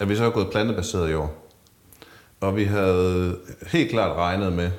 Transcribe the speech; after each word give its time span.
at 0.00 0.08
vi 0.08 0.16
så 0.16 0.22
har 0.22 0.30
gået 0.30 0.50
plantebaseret 0.50 1.10
i 1.10 1.14
år. 1.14 1.48
Og 2.40 2.56
vi 2.56 2.64
havde 2.64 3.38
helt 3.66 3.90
klart 3.90 4.16
regnet 4.16 4.52
med, 4.52 4.70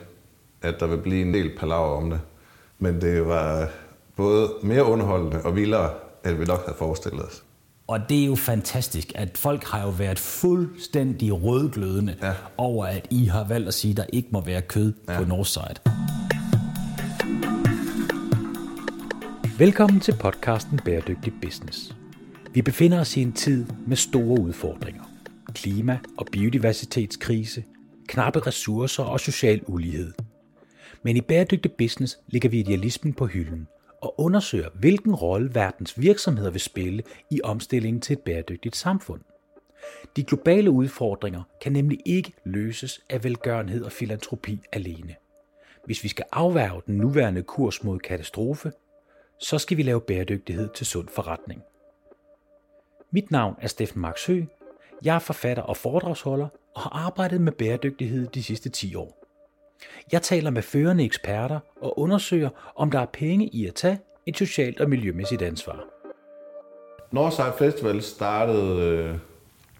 at 0.61 0.75
der 0.79 0.87
ville 0.87 1.03
blive 1.03 1.21
en 1.21 1.33
del 1.33 1.51
palaver 1.59 1.97
om 1.97 2.09
det. 2.09 2.19
Men 2.79 3.01
det 3.01 3.27
var 3.27 3.69
både 4.15 4.49
mere 4.63 4.83
underholdende 4.83 5.41
og 5.41 5.55
vildere, 5.55 5.89
end 6.25 6.35
vi 6.35 6.45
nok 6.45 6.65
havde 6.65 6.77
forestillet 6.77 7.25
os. 7.25 7.43
Og 7.87 7.99
det 8.09 8.21
er 8.21 8.25
jo 8.25 8.35
fantastisk, 8.35 9.11
at 9.15 9.37
folk 9.37 9.63
har 9.63 9.81
jo 9.81 9.89
været 9.89 10.19
fuldstændig 10.19 11.43
rødglødende 11.43 12.15
ja. 12.21 12.33
over, 12.57 12.85
at 12.85 13.07
I 13.11 13.25
har 13.25 13.47
valgt 13.47 13.67
at 13.67 13.73
sige, 13.73 13.91
at 13.91 13.97
der 13.97 14.05
ikke 14.13 14.29
må 14.31 14.41
være 14.41 14.61
kød 14.61 14.93
ja. 15.09 15.17
på 15.17 15.25
Northside. 15.25 15.75
Velkommen 19.57 19.99
til 19.99 20.15
podcasten 20.19 20.79
Bæredygtig 20.85 21.33
Business. 21.41 21.95
Vi 22.53 22.61
befinder 22.61 22.99
os 22.99 23.17
i 23.17 23.21
en 23.21 23.33
tid 23.33 23.65
med 23.87 23.97
store 23.97 24.41
udfordringer. 24.41 25.04
Klima- 25.55 25.99
og 26.17 26.27
biodiversitetskrise, 26.31 27.63
knappe 28.07 28.39
ressourcer 28.39 29.03
og 29.03 29.19
social 29.19 29.61
ulighed. 29.67 30.13
Men 31.03 31.17
i 31.17 31.21
Bæredygtig 31.21 31.71
Business 31.71 32.19
ligger 32.27 32.49
vi 32.49 32.59
idealismen 32.59 33.13
på 33.13 33.25
hylden 33.25 33.67
og 34.01 34.19
undersøger, 34.19 34.69
hvilken 34.79 35.15
rolle 35.15 35.55
verdens 35.55 35.99
virksomheder 35.99 36.51
vil 36.51 36.61
spille 36.61 37.03
i 37.31 37.41
omstillingen 37.43 38.01
til 38.01 38.13
et 38.13 38.19
bæredygtigt 38.19 38.75
samfund. 38.75 39.21
De 40.15 40.23
globale 40.23 40.71
udfordringer 40.71 41.43
kan 41.61 41.71
nemlig 41.71 41.99
ikke 42.05 42.33
løses 42.45 43.01
af 43.09 43.23
velgørenhed 43.23 43.83
og 43.83 43.91
filantropi 43.91 44.61
alene. 44.71 45.15
Hvis 45.85 46.03
vi 46.03 46.09
skal 46.09 46.25
afværge 46.31 46.81
den 46.87 46.97
nuværende 46.97 47.43
kurs 47.43 47.83
mod 47.83 47.99
katastrofe, 47.99 48.71
så 49.39 49.57
skal 49.57 49.77
vi 49.77 49.83
lave 49.83 50.01
bæredygtighed 50.01 50.69
til 50.75 50.85
sund 50.85 51.07
forretning. 51.07 51.61
Mit 53.11 53.31
navn 53.31 53.55
er 53.61 53.67
Steffen 53.67 54.01
Max 54.01 54.27
Høgh. 54.27 54.47
Jeg 55.03 55.15
er 55.15 55.19
forfatter 55.19 55.63
og 55.63 55.77
foredragsholder 55.77 56.47
og 56.75 56.81
har 56.81 56.89
arbejdet 56.89 57.41
med 57.41 57.51
bæredygtighed 57.51 58.27
de 58.27 58.43
sidste 58.43 58.69
10 58.69 58.95
år. 58.95 59.25
Jeg 60.11 60.21
taler 60.21 60.49
med 60.49 60.61
førende 60.61 61.03
eksperter 61.03 61.59
og 61.81 61.99
undersøger, 61.99 62.49
om 62.75 62.91
der 62.91 62.99
er 62.99 63.05
penge 63.13 63.47
i 63.47 63.67
at 63.67 63.75
tage 63.75 63.99
et 64.25 64.37
socialt 64.37 64.81
og 64.81 64.89
miljømæssigt 64.89 65.41
ansvar. 65.41 65.83
Northside 67.11 67.53
Festival 67.57 68.01
startede, 68.01 68.81
øh, 68.81 69.15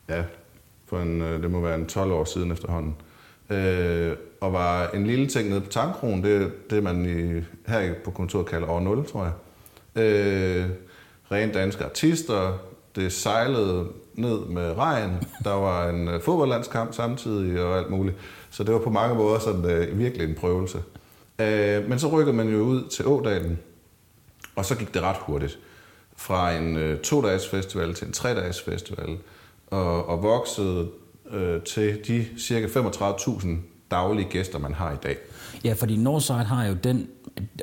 ja, 0.09 0.23
for 0.85 0.99
en, 0.99 1.21
øh, 1.21 1.43
det 1.43 1.51
må 1.51 1.61
være 1.61 1.75
en 1.75 1.87
12 1.87 2.11
år 2.11 2.23
siden 2.23 2.51
efterhånden, 2.51 2.95
øh, 3.49 4.17
og 4.41 4.53
var 4.53 4.87
en 4.87 5.07
lille 5.07 5.27
ting 5.27 5.49
nede 5.49 5.61
på 5.61 5.69
Tankronen, 5.69 6.23
det 6.23 6.69
det 6.69 6.83
man 6.83 7.05
i, 7.05 7.43
her 7.71 7.93
på 8.03 8.11
kontoret 8.11 8.45
kalder 8.45 8.69
år 8.69 8.79
0, 8.79 9.05
tror 9.05 9.23
jeg. 9.23 9.33
Øh, 10.03 10.69
rent 11.31 11.53
danske 11.53 11.85
artister, 11.85 12.57
det 12.95 13.13
sejlede 13.13 13.87
ned 14.17 14.39
med 14.39 14.77
regn. 14.77 15.23
Der 15.43 15.53
var 15.53 15.89
en 15.89 16.07
øh, 16.07 16.21
fodboldlandskamp 16.21 16.93
samtidig 16.93 17.61
og 17.61 17.77
alt 17.77 17.89
muligt. 17.89 18.15
Så 18.49 18.63
det 18.63 18.73
var 18.73 18.79
på 18.79 18.89
mange 18.89 19.15
måder 19.15 19.39
sådan, 19.39 19.65
øh, 19.65 19.99
virkelig 19.99 20.29
en 20.29 20.35
prøvelse. 20.35 20.83
Øh, 21.39 21.89
men 21.89 21.99
så 21.99 22.07
rykkede 22.07 22.35
man 22.35 22.49
jo 22.49 22.57
ud 22.57 22.89
til 22.89 23.07
Ådalen, 23.07 23.59
og 24.55 24.65
så 24.65 24.75
gik 24.75 24.93
det 24.93 25.01
ret 25.01 25.17
hurtigt. 25.19 25.59
Fra 26.17 26.53
en 26.53 26.77
øh, 26.77 26.99
to-dages 26.99 27.47
festival 27.47 27.93
til 27.93 28.07
en 28.07 28.13
tre-dages 28.13 28.61
festival, 28.61 29.17
og, 29.67 30.05
og 30.05 30.23
voksede 30.23 30.87
øh, 31.31 31.61
til 31.61 31.99
de 32.07 32.27
cirka 32.39 32.67
35.000 32.67 33.47
daglige 33.91 34.29
gæster, 34.29 34.59
man 34.59 34.73
har 34.73 34.91
i 34.91 34.97
dag. 35.03 35.17
Ja, 35.63 35.73
fordi 35.73 35.95
Northside 35.95 36.43
har 36.43 36.65
jo 36.65 36.73
den, 36.73 37.07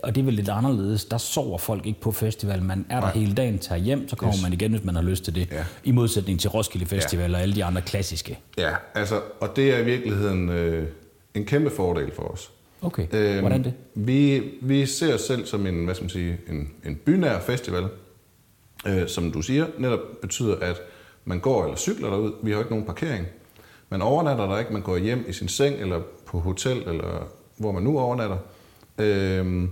og 0.02 0.14
det 0.14 0.20
er 0.20 0.24
vel 0.24 0.34
lidt 0.34 0.48
anderledes, 0.48 1.04
der 1.04 1.18
sover 1.18 1.58
folk 1.58 1.86
ikke 1.86 2.00
på 2.00 2.12
festival. 2.12 2.62
Man 2.62 2.86
er 2.88 2.94
der 2.94 3.00
Nej. 3.00 3.14
hele 3.14 3.34
dagen, 3.34 3.58
tager 3.58 3.78
hjem, 3.78 4.08
så 4.08 4.16
kommer 4.16 4.34
yes. 4.34 4.42
man 4.42 4.52
igen, 4.52 4.70
hvis 4.70 4.84
man 4.84 4.94
har 4.94 5.02
lyst 5.02 5.24
til 5.24 5.34
det. 5.34 5.48
Ja. 5.52 5.64
I 5.84 5.92
modsætning 5.92 6.40
til 6.40 6.50
Roskilde 6.50 6.86
Festival 6.86 7.30
ja. 7.30 7.36
og 7.36 7.42
alle 7.42 7.54
de 7.54 7.64
andre 7.64 7.82
klassiske. 7.82 8.38
Ja, 8.58 8.74
altså, 8.94 9.20
og 9.40 9.56
det 9.56 9.74
er 9.74 9.78
i 9.78 9.84
virkeligheden 9.84 10.48
øh, 10.48 10.88
en 11.34 11.44
kæmpe 11.44 11.70
fordel 11.70 12.12
for 12.14 12.22
os. 12.22 12.50
Okay, 12.82 13.06
øhm, 13.12 13.40
hvordan 13.40 13.64
det? 13.64 13.74
Vi, 13.94 14.42
vi 14.62 14.86
ser 14.86 15.14
os 15.14 15.20
selv 15.20 15.46
som 15.46 15.66
en, 15.66 15.84
hvad 15.84 15.94
skal 15.94 16.04
man 16.04 16.10
sige, 16.10 16.38
en, 16.48 16.70
en 16.84 16.96
bynær 16.96 17.40
festival, 17.40 17.84
øh, 18.86 19.08
som 19.08 19.32
du 19.32 19.42
siger, 19.42 19.66
netop 19.78 20.00
betyder, 20.22 20.56
at 20.56 20.76
man 21.24 21.40
går 21.40 21.64
eller 21.64 21.76
cykler 21.76 22.10
derud. 22.10 22.32
Vi 22.42 22.50
har 22.50 22.58
ikke 22.58 22.70
nogen 22.70 22.86
parkering. 22.86 23.26
Man 23.92 24.02
overnatter 24.02 24.46
der 24.46 24.58
ikke, 24.58 24.72
man 24.72 24.82
går 24.82 24.96
hjem 24.96 25.24
i 25.28 25.32
sin 25.32 25.48
seng 25.48 25.76
eller 25.76 26.00
på 26.26 26.38
hotel 26.38 26.78
eller 26.78 27.28
hvor 27.56 27.72
man 27.72 27.82
nu 27.82 27.98
overnatter. 27.98 28.36
Øhm, 28.98 29.70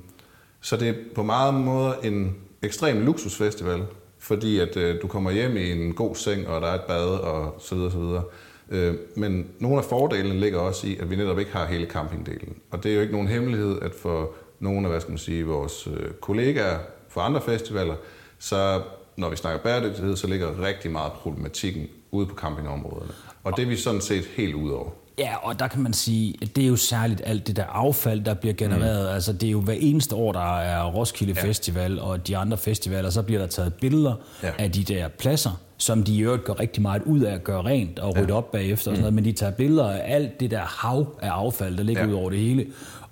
så 0.60 0.76
det 0.76 0.88
er 0.88 0.94
på 1.14 1.22
meget 1.22 1.54
måder 1.54 1.94
en 2.02 2.36
ekstrem 2.62 3.00
luksusfestival, 3.04 3.82
fordi 4.18 4.58
at 4.58 4.76
øh, 4.76 5.02
du 5.02 5.06
kommer 5.06 5.30
hjem 5.30 5.56
i 5.56 5.72
en 5.72 5.94
god 5.94 6.14
seng, 6.14 6.48
og 6.48 6.60
der 6.60 6.66
er 6.66 6.74
et 6.74 6.82
bad, 6.88 7.06
og 7.06 7.56
så 7.58 7.74
videre, 7.74 7.90
så 7.90 7.98
videre. 7.98 8.22
Øh, 8.70 8.94
men 9.16 9.46
nogle 9.58 9.78
af 9.78 9.84
fordelene 9.84 10.40
ligger 10.40 10.58
også 10.58 10.86
i, 10.86 10.96
at 10.96 11.10
vi 11.10 11.16
netop 11.16 11.38
ikke 11.38 11.52
har 11.52 11.66
hele 11.66 11.86
campingdelen. 11.86 12.56
Og 12.70 12.82
det 12.82 12.90
er 12.90 12.94
jo 12.94 13.00
ikke 13.00 13.12
nogen 13.12 13.28
hemmelighed, 13.28 13.82
at 13.82 13.94
for 13.94 14.30
nogle 14.58 14.86
af 14.86 14.92
hvad 14.92 15.00
skal 15.00 15.10
man 15.10 15.18
sige, 15.18 15.46
vores 15.46 15.86
øh, 15.86 16.10
kollegaer 16.20 16.78
fra 17.08 17.26
andre 17.26 17.40
festivaler, 17.40 17.94
så 18.38 18.82
når 19.16 19.28
vi 19.28 19.36
snakker 19.36 19.62
bæredygtighed, 19.62 20.16
så 20.16 20.26
ligger 20.26 20.62
rigtig 20.62 20.90
meget 20.90 21.12
problematikken 21.12 21.88
ude 22.10 22.26
på 22.26 22.34
campingområderne. 22.34 23.12
Og 23.44 23.56
det 23.56 23.62
er 23.62 23.66
vi 23.66 23.76
sådan 23.76 24.00
set 24.00 24.24
helt 24.36 24.54
ud 24.54 24.70
over. 24.70 24.90
Ja, 25.18 25.34
og 25.42 25.58
der 25.58 25.68
kan 25.68 25.82
man 25.82 25.92
sige, 25.92 26.34
at 26.42 26.56
det 26.56 26.64
er 26.64 26.68
jo 26.68 26.76
særligt 26.76 27.22
alt 27.24 27.46
det 27.46 27.56
der 27.56 27.64
affald, 27.64 28.20
der 28.20 28.34
bliver 28.34 28.54
genereret. 28.54 29.08
Mm. 29.08 29.14
Altså, 29.14 29.32
det 29.32 29.46
er 29.46 29.50
jo 29.50 29.60
hver 29.60 29.74
eneste 29.74 30.14
år, 30.14 30.32
der 30.32 30.58
er 30.58 30.84
Roskilde 30.90 31.34
ja. 31.36 31.48
Festival 31.48 31.98
og 31.98 32.28
de 32.28 32.36
andre 32.36 32.56
festivaler, 32.56 33.10
så 33.10 33.22
bliver 33.22 33.40
der 33.40 33.46
taget 33.46 33.74
billeder 33.74 34.14
ja. 34.42 34.50
af 34.58 34.72
de 34.72 34.84
der 34.84 35.08
pladser, 35.08 35.60
som 35.78 36.02
de 36.02 36.14
i 36.14 36.20
øvrigt 36.20 36.44
gør 36.44 36.60
rigtig 36.60 36.82
meget 36.82 37.02
ud 37.02 37.20
af 37.20 37.34
at 37.34 37.44
gøre 37.44 37.62
rent 37.62 37.98
og 37.98 38.16
rydde 38.16 38.28
ja. 38.28 38.34
op 38.34 38.52
bagefter. 38.52 38.90
Og 38.90 38.96
sådan 38.96 38.98
mm. 38.98 39.00
noget, 39.00 39.14
men 39.14 39.24
de 39.24 39.32
tager 39.32 39.52
billeder 39.52 39.90
af 39.90 40.14
alt 40.14 40.40
det 40.40 40.50
der 40.50 40.60
hav 40.60 41.06
af 41.22 41.30
affald, 41.30 41.76
der 41.76 41.82
ligger 41.82 42.02
ja. 42.02 42.08
ud 42.08 42.14
over 42.14 42.30
det 42.30 42.38
hele. 42.38 42.66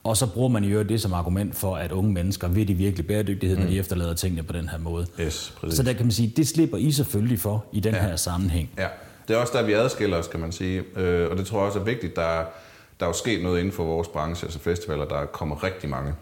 Og 0.05 0.17
så 0.17 0.27
bruger 0.27 0.49
man 0.49 0.65
i 0.65 0.69
øvrigt 0.69 0.89
det 0.89 1.01
som 1.01 1.13
argument 1.13 1.57
for, 1.57 1.77
at 1.77 1.93
unge 1.93 2.13
mennesker 2.13 2.49
vil 2.49 2.69
de 2.69 2.75
virkelig 2.75 3.07
bæredygtighed, 3.07 3.57
mm. 3.57 3.63
når 3.63 3.71
de 3.71 3.79
efterlader 3.79 4.15
tingene 4.15 4.43
på 4.43 4.53
den 4.53 4.69
her 4.69 4.79
måde. 4.79 5.07
Yes, 5.21 5.55
så 5.71 5.83
der 5.83 5.93
kan 5.93 6.07
man 6.07 6.13
sige, 6.13 6.33
det 6.37 6.49
slipper 6.49 6.77
I 6.77 6.91
selvfølgelig 6.91 7.41
for 7.41 7.65
i 7.73 7.81
den 7.81 7.95
ja. 7.95 8.03
her 8.03 8.17
sammenhæng. 8.17 8.71
Ja. 8.79 8.87
Det 9.29 9.37
er 9.37 9.41
også 9.41 9.59
der, 9.59 9.63
vi 9.65 9.73
adskiller 9.73 10.17
os, 10.17 10.29
kan 10.29 10.41
man 10.41 10.53
sige. 10.53 10.85
Øh, 10.97 11.31
og 11.31 11.37
det 11.37 11.47
tror 11.47 11.59
jeg 11.59 11.67
også 11.67 11.79
er 11.79 11.85
vigtigt. 11.85 12.17
Der, 12.17 12.45
der 13.01 13.07
er 13.07 13.07
jo 13.07 13.13
sket 13.13 13.43
noget 13.43 13.59
inden 13.59 13.73
for 13.73 13.85
vores 13.85 14.09
branche, 14.09 14.47
altså 14.47 14.59
festivaler, 14.59 15.05
der 15.05 15.27
kommer 15.27 15.65
rigtig 15.65 15.91
mange. 15.91 16.15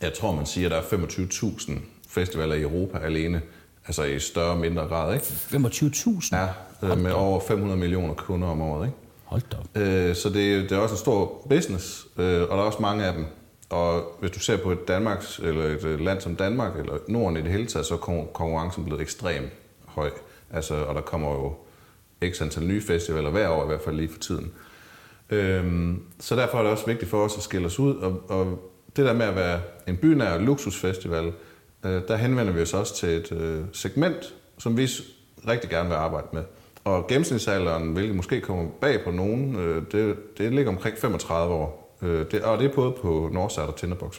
Jeg 0.00 0.14
tror, 0.14 0.32
man 0.32 0.46
siger, 0.46 0.66
at 0.66 0.90
der 0.90 0.98
er 0.98 1.04
25.000 1.06 1.72
festivaler 2.08 2.54
i 2.54 2.62
Europa 2.62 2.98
alene. 2.98 3.42
Altså 3.86 4.02
i 4.02 4.18
større 4.18 4.50
og 4.50 4.58
mindre 4.58 4.82
grad, 4.82 5.14
ikke? 5.14 5.26
25.000? 5.26 6.36
Ja, 6.36 6.48
øh, 6.82 6.98
med 6.98 7.12
over 7.12 7.40
500 7.40 7.80
millioner 7.80 8.14
kunder 8.14 8.48
om 8.48 8.62
året, 8.62 8.86
ikke? 8.86 8.98
Hold 9.24 9.42
da 9.52 9.56
op. 9.56 9.82
Øh, 9.82 10.16
så 10.16 10.28
det, 10.28 10.70
det 10.70 10.72
er 10.72 10.76
også 10.76 10.94
en 10.94 10.98
stor 10.98 11.46
business, 11.48 12.06
og 12.16 12.24
der 12.24 12.46
er 12.46 12.46
også 12.46 12.82
mange 12.82 13.04
af 13.04 13.12
dem. 13.12 13.26
Og 13.70 14.16
hvis 14.20 14.30
du 14.30 14.40
ser 14.40 14.56
på 14.56 14.70
et 14.70 14.88
Danmarks, 14.88 15.38
eller 15.38 15.64
et 15.64 16.00
land 16.00 16.20
som 16.20 16.36
Danmark, 16.36 16.78
eller 16.78 16.94
Norden 17.08 17.36
i 17.36 17.42
det 17.42 17.52
hele 17.52 17.66
taget, 17.66 17.86
så 17.86 17.94
er 17.94 17.98
konkurrencen 17.98 18.84
blevet 18.84 19.00
ekstremt 19.00 19.52
høj. 19.86 20.10
Altså, 20.50 20.74
og 20.74 20.94
der 20.94 21.00
kommer 21.00 21.30
jo 21.30 21.54
x 22.24 22.42
antal 22.42 22.64
nye 22.64 22.80
festivaler 22.80 23.30
hver 23.30 23.48
år, 23.48 23.64
i 23.64 23.66
hvert 23.66 23.80
fald 23.80 23.96
lige 23.96 24.08
for 24.08 24.18
tiden. 24.18 24.52
Øhm, 25.30 26.02
så 26.20 26.36
derfor 26.36 26.58
er 26.58 26.62
det 26.62 26.72
også 26.72 26.86
vigtigt 26.86 27.10
for 27.10 27.24
os 27.24 27.36
at 27.36 27.42
skille 27.42 27.66
os 27.66 27.78
ud, 27.78 27.94
og, 27.96 28.22
og 28.28 28.72
det 28.96 29.06
der 29.06 29.12
med 29.12 29.26
at 29.26 29.36
være 29.36 29.60
en 29.88 29.96
bynær 29.96 30.38
luksusfestival, 30.38 31.32
øh, 31.84 32.02
der 32.08 32.16
henvender 32.16 32.52
vi 32.52 32.62
os 32.62 32.74
også 32.74 32.96
til 32.96 33.08
et 33.08 33.32
øh, 33.32 33.64
segment, 33.72 34.34
som 34.58 34.76
vi 34.76 34.88
rigtig 35.48 35.70
gerne 35.70 35.88
vil 35.88 35.96
arbejde 35.96 36.26
med. 36.32 36.42
Og 36.84 37.06
gennemsnitsalderen, 37.06 37.92
hvilket 37.92 38.16
måske 38.16 38.40
kommer 38.40 38.70
bag 38.80 39.04
på 39.04 39.10
nogen, 39.10 39.56
øh, 39.56 39.82
det, 39.92 40.16
det 40.38 40.52
ligger 40.52 40.72
omkring 40.72 40.98
35 40.98 41.54
år. 41.54 41.96
Øh, 42.02 42.26
det, 42.30 42.42
og 42.42 42.58
det 42.58 42.70
er 42.70 42.74
både 42.74 42.92
på 43.02 43.30
Northside 43.32 43.66
og 43.66 43.76
Tinderbox. 43.76 44.18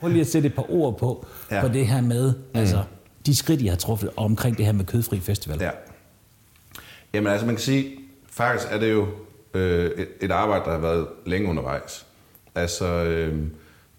Prøv 0.00 0.10
lige 0.10 0.20
at 0.20 0.26
sætte 0.26 0.46
et 0.46 0.54
par 0.54 0.72
ord 0.72 0.98
på, 0.98 1.26
ja. 1.50 1.60
på 1.60 1.68
det 1.68 1.86
her 1.86 2.00
med, 2.00 2.34
mm. 2.34 2.60
altså, 2.60 2.82
de 3.28 3.36
skridt, 3.36 3.60
I 3.60 3.66
har 3.66 3.76
truffet 3.76 4.10
omkring 4.16 4.58
det 4.58 4.66
her 4.66 4.72
med 4.72 4.84
kødfri 4.84 5.20
festival? 5.20 5.58
Ja. 5.60 5.70
Jamen 7.14 7.32
altså, 7.32 7.46
man 7.46 7.54
kan 7.54 7.62
sige, 7.62 7.96
faktisk 8.30 8.66
er 8.70 8.78
det 8.78 8.92
jo 8.92 9.06
øh, 9.54 9.90
et, 9.90 10.08
et 10.20 10.30
arbejde, 10.30 10.64
der 10.64 10.70
har 10.70 10.78
været 10.78 11.06
længe 11.26 11.48
undervejs. 11.48 12.06
Altså, 12.54 12.86
øh, 12.86 13.42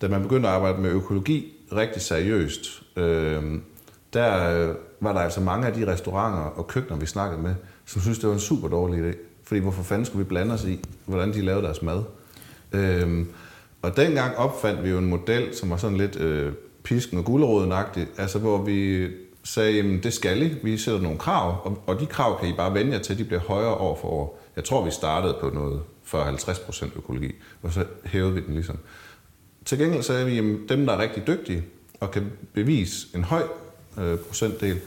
da 0.02 0.08
man 0.08 0.22
begyndte 0.22 0.50
at 0.50 0.56
arbejde 0.56 0.82
med 0.82 0.90
økologi 0.90 1.54
rigtig 1.76 2.02
seriøst, 2.02 2.82
øh, 2.96 3.44
der 4.14 4.60
øh, 4.70 4.76
var 5.00 5.14
der 5.14 5.20
altså 5.20 5.42
mange 5.42 5.68
af 5.68 5.74
de 5.74 5.88
restauranter 5.88 6.44
og 6.44 6.68
køkkener, 6.68 7.00
vi 7.00 7.06
snakkede 7.06 7.42
med, 7.42 7.56
som 7.86 8.02
synes 8.02 8.20
det 8.20 8.28
var 8.28 8.34
en 8.34 8.40
super 8.40 8.68
dårlig 8.68 9.10
idé. 9.10 9.18
Fordi 9.44 9.60
hvorfor 9.62 9.84
fanden 9.84 10.06
skulle 10.06 10.26
vi 10.26 10.30
blande 10.30 10.54
os 10.54 10.64
i, 10.64 10.80
hvordan 11.06 11.34
de 11.34 11.42
lavede 11.42 11.64
deres 11.64 11.82
mad? 11.82 12.04
Øh, 12.72 13.26
og 13.82 13.98
dengang 13.98 14.38
opfandt 14.38 14.84
vi 14.84 14.90
jo 14.90 14.98
en 14.98 15.06
model, 15.06 15.56
som 15.56 15.70
var 15.70 15.78
sådan 15.78 15.98
lidt 15.98 16.16
øh, 16.16 16.54
pisken 16.84 17.18
og 17.18 17.26
guleroden 17.26 17.74
altså 18.18 18.40
hvor 18.40 18.58
vi 18.58 19.08
sagde, 19.44 19.72
jamen 19.72 20.04
det 20.04 20.14
skal 20.14 20.42
I, 20.42 20.56
vi 20.64 20.78
sætter 20.78 21.02
nogle 21.02 21.18
krav, 21.18 21.62
og, 21.64 21.84
og 21.88 22.00
de 22.00 22.06
krav 22.06 22.40
kan 22.40 22.50
I 22.50 22.54
bare 22.54 22.74
vende 22.74 22.92
jer 22.92 23.00
til, 23.00 23.18
de 23.18 23.24
bliver 23.24 23.42
højere 23.42 23.74
år 23.74 24.00
for 24.02 24.08
år. 24.08 24.40
Jeg 24.56 24.64
tror, 24.64 24.86
vi 24.86 24.92
startede 24.92 25.38
på 25.42 25.50
noget 25.50 25.82
for 26.04 26.24
50% 26.24 26.98
økologi, 26.98 27.36
og 27.62 27.74
så 27.74 27.86
hævede 28.06 28.34
vi 28.34 28.42
den 28.42 28.54
ligesom. 28.54 28.78
Til 29.66 29.78
gengæld 29.78 30.04
sagde 30.04 30.26
vi, 30.26 30.38
at 30.38 30.70
dem, 30.70 30.86
der 30.86 30.94
er 30.94 30.98
rigtig 30.98 31.28
dygtige 31.28 31.64
og 32.00 32.12
kan 32.12 32.32
bevise 32.54 33.08
en 33.16 33.24
høj 33.24 33.44
øh, 34.00 34.18
procentdel, 34.18 34.80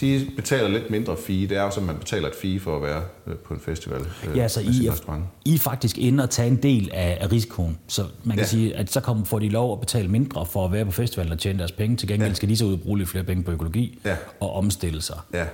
de 0.00 0.30
betaler 0.36 0.68
lidt 0.68 0.90
mindre 0.90 1.16
fee. 1.16 1.46
Det 1.46 1.52
er 1.56 1.62
jo 1.62 1.70
som, 1.70 1.82
man 1.82 1.96
betaler 1.96 2.28
et 2.28 2.34
fee 2.34 2.60
for 2.60 2.76
at 2.76 2.82
være 2.82 3.02
øh, 3.26 3.34
på 3.34 3.54
en 3.54 3.60
festival. 3.60 4.00
Øh, 4.00 4.36
ja, 4.36 4.48
så 4.48 4.60
I 4.60 4.86
er, 4.86 5.22
I 5.44 5.54
er 5.54 5.58
faktisk 5.58 5.98
inde 5.98 6.22
og 6.22 6.30
tage 6.30 6.48
en 6.48 6.56
del 6.56 6.90
af, 6.92 7.18
af 7.20 7.32
risikoen. 7.32 7.78
Så 7.86 8.04
man 8.24 8.36
kan 8.36 8.44
ja. 8.44 8.48
sige, 8.48 8.76
at 8.76 8.92
så 8.92 9.00
kommer, 9.00 9.24
får 9.24 9.38
de 9.38 9.48
lov 9.48 9.72
at 9.72 9.80
betale 9.80 10.08
mindre 10.08 10.46
for 10.46 10.64
at 10.64 10.72
være 10.72 10.84
på 10.84 10.90
festivalen 10.90 11.32
og 11.32 11.38
tjene 11.38 11.58
deres 11.58 11.72
penge. 11.72 11.96
Til 11.96 12.08
gengæld 12.08 12.30
ja. 12.30 12.34
skal 12.34 12.48
de 12.48 12.56
så 12.56 12.64
ud 12.64 12.72
og 12.72 12.80
bruge 12.80 12.98
lidt 12.98 13.08
flere 13.08 13.24
penge 13.24 13.42
på 13.42 13.50
økologi 13.50 13.98
ja. 14.04 14.16
og 14.40 14.52
omstille 14.52 15.02
sig. 15.02 15.18
Ja, 15.34 15.44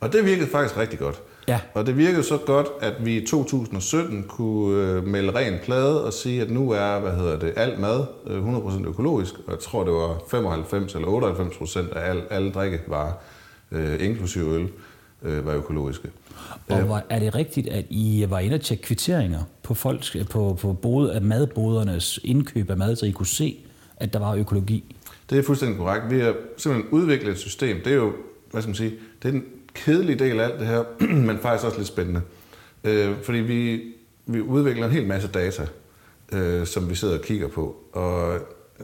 og 0.00 0.12
det 0.12 0.24
virkede 0.24 0.48
faktisk 0.48 0.78
rigtig 0.78 0.98
godt. 0.98 1.20
Ja. 1.48 1.60
Og 1.74 1.86
det 1.86 1.96
virkede 1.96 2.22
så 2.22 2.36
godt, 2.36 2.66
at 2.80 2.94
vi 3.04 3.16
i 3.16 3.26
2017 3.26 4.24
kunne 4.28 4.82
øh, 4.82 5.06
melde 5.06 5.32
ren 5.34 5.58
plade 5.64 6.04
og 6.04 6.12
sige, 6.12 6.42
at 6.42 6.50
nu 6.50 6.70
er 6.70 7.00
hvad 7.00 7.12
hedder 7.12 7.38
det, 7.38 7.52
alt 7.56 7.78
mad 7.78 8.04
100% 8.26 8.88
økologisk. 8.88 9.34
Og 9.46 9.52
jeg 9.52 9.58
tror, 9.58 9.84
det 9.84 9.92
var 9.92 10.18
95 10.30 10.94
eller 10.94 11.08
98 11.08 11.56
procent 11.56 11.92
af 11.92 12.10
al, 12.10 12.22
alle 12.30 12.52
drikkevarer 12.52 13.12
øh, 13.72 14.04
inklusive 14.04 14.54
øl, 14.54 14.68
øh, 15.22 15.46
var 15.46 15.54
økologiske. 15.54 16.08
Og 16.68 16.88
var, 16.88 17.04
er 17.10 17.18
det 17.18 17.34
rigtigt, 17.34 17.68
at 17.68 17.84
I 17.90 18.26
var 18.28 18.38
inde 18.38 18.54
og 18.54 18.60
tjekke 18.60 18.84
kvitteringer 18.84 19.42
på, 19.62 19.74
folks, 19.74 20.16
på, 20.30 20.58
på 20.60 20.72
både, 20.72 21.14
af 21.14 21.22
madbodernes 21.22 22.20
indkøb 22.24 22.70
af 22.70 22.76
mad, 22.76 22.96
så 22.96 23.06
I 23.06 23.10
kunne 23.10 23.26
se, 23.26 23.58
at 23.96 24.12
der 24.12 24.18
var 24.18 24.34
økologi? 24.34 24.96
Det 25.30 25.38
er 25.38 25.42
fuldstændig 25.42 25.78
korrekt. 25.78 26.10
Vi 26.10 26.20
har 26.20 26.34
simpelthen 26.56 26.92
udviklet 26.92 27.32
et 27.32 27.38
system. 27.38 27.76
Det 27.84 27.92
er 27.92 27.96
jo, 27.96 28.12
hvad 28.50 28.62
skal 28.62 28.68
man 28.68 28.76
sige, 28.76 28.94
det 29.22 29.28
er 29.28 29.32
den 29.32 29.44
kedelige 29.74 30.18
del 30.18 30.40
af 30.40 30.44
alt 30.44 30.60
det 30.60 30.66
her, 30.66 30.84
men 31.26 31.38
faktisk 31.38 31.64
også 31.64 31.78
lidt 31.78 31.88
spændende. 31.88 32.20
Øh, 32.84 33.14
fordi 33.22 33.38
vi, 33.38 33.82
vi 34.26 34.40
udvikler 34.40 34.86
en 34.86 34.92
hel 34.92 35.06
masse 35.06 35.28
data, 35.28 35.66
øh, 36.32 36.66
som 36.66 36.90
vi 36.90 36.94
sidder 36.94 37.18
og 37.18 37.24
kigger 37.24 37.48
på, 37.48 37.76
og 37.92 38.38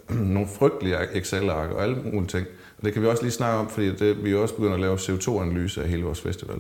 nogle 0.35 0.49
frygtelige 0.59 0.97
Excel-ark 1.15 1.71
og 1.71 1.83
alle 1.83 1.97
mulige 1.97 2.27
ting. 2.27 2.47
Og 2.47 2.53
det 2.87 2.95
kan 2.95 3.03
vi 3.03 3.07
også 3.07 3.23
lige 3.23 3.33
snakke 3.33 3.59
om, 3.59 3.69
fordi 3.69 3.95
det, 3.95 4.25
vi 4.25 4.33
er 4.33 4.37
også 4.37 4.55
begyndt 4.55 4.75
at 4.75 4.81
lave 4.81 4.97
CO2-analyse 4.97 5.83
af 5.83 5.89
hele 5.89 6.03
vores 6.05 6.21
festival. 6.21 6.59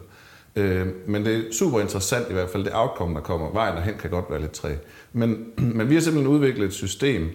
Øh, 0.56 0.87
men 1.06 1.25
det 1.25 1.37
er 1.37 1.43
super 1.52 1.81
interessant 1.81 2.31
i 2.31 2.32
hvert 2.32 2.50
fald, 2.50 2.64
det 2.64 2.73
outcome, 2.75 3.14
der 3.14 3.20
kommer. 3.20 3.52
Vejen 3.52 3.76
derhen 3.76 3.94
kan 3.99 4.11
godt 4.11 4.25
være 4.31 4.40
lidt 4.40 4.52
træ. 4.52 4.75
Men, 5.12 5.46
men 5.76 5.88
vi 5.88 5.94
har 5.94 6.00
simpelthen 6.00 6.34
udviklet 6.34 6.67
et 6.67 6.73
system 6.73 7.31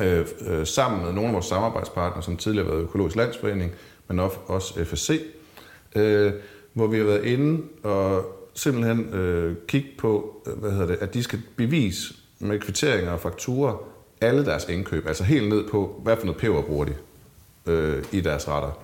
øh, 0.00 0.26
øh, 0.46 0.66
sammen 0.66 1.04
med 1.04 1.12
nogle 1.12 1.28
af 1.28 1.34
vores 1.34 1.46
samarbejdspartnere, 1.46 2.22
som 2.22 2.36
tidligere 2.36 2.66
har 2.66 2.72
været 2.72 2.84
Økologisk 2.84 3.16
Landsforening, 3.16 3.72
men 4.08 4.20
også 4.46 4.84
FSC, 4.84 5.20
øh, 5.96 6.32
hvor 6.72 6.86
vi 6.86 6.98
har 6.98 7.04
været 7.04 7.24
inde 7.24 7.62
og 7.82 8.24
simpelthen 8.54 9.14
øh, 9.14 9.56
kigge 9.68 9.88
på, 9.98 10.42
øh, 10.46 10.58
hvad 10.58 10.70
hedder 10.70 10.86
det, 10.86 10.96
at 11.00 11.14
de 11.14 11.22
skal 11.22 11.42
bevise 11.56 12.14
med 12.38 12.58
kvitteringer 12.58 13.12
og 13.12 13.20
fakturer 13.20 13.88
alle 14.20 14.44
deres 14.44 14.68
indkøb, 14.68 15.06
altså 15.06 15.24
helt 15.24 15.48
ned 15.48 15.68
på, 15.68 16.00
hvad 16.02 16.16
for 16.16 16.26
noget 16.26 16.40
peber 16.40 16.62
bruger 16.62 16.84
de 16.84 16.94
øh, 17.66 18.04
i 18.12 18.20
deres 18.20 18.48
retter. 18.48 18.78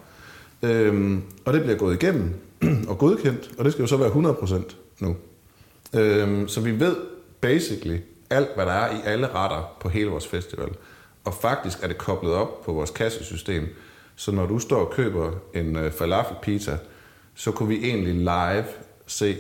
Øhm, 0.63 1.23
og 1.45 1.53
det 1.53 1.63
bliver 1.63 1.79
gået 1.79 2.03
igennem 2.03 2.35
og 2.91 2.99
godkendt, 2.99 3.51
og 3.59 3.65
det 3.65 3.73
skal 3.73 3.83
jo 3.83 3.87
så 3.87 3.97
være 3.97 4.11
100% 4.11 4.75
nu. 5.01 5.17
Øhm, 5.95 6.49
så 6.49 6.61
vi 6.61 6.81
ved 6.81 6.97
basically 7.41 7.99
alt, 8.31 8.49
hvad 8.55 8.67
der 8.67 8.73
er 8.73 8.97
i 8.97 9.01
alle 9.05 9.27
retter 9.35 9.77
på 9.81 9.89
hele 9.89 10.11
vores 10.11 10.27
festival. 10.27 10.69
Og 11.25 11.35
faktisk 11.35 11.83
er 11.83 11.87
det 11.87 11.99
koblet 11.99 12.33
op 12.33 12.65
på 12.65 12.73
vores 12.73 12.91
kassesystem, 12.91 13.69
så 14.17 14.33
når 14.33 14.47
du 14.47 14.59
står 14.59 14.81
og 14.81 14.91
køber 14.91 15.31
en 15.55 15.77
øh, 15.77 15.93
falafel 15.93 16.37
pizza, 16.43 16.79
så 17.35 17.51
kunne 17.51 17.69
vi 17.69 17.89
egentlig 17.89 18.15
live 18.15 18.65
se, 19.07 19.37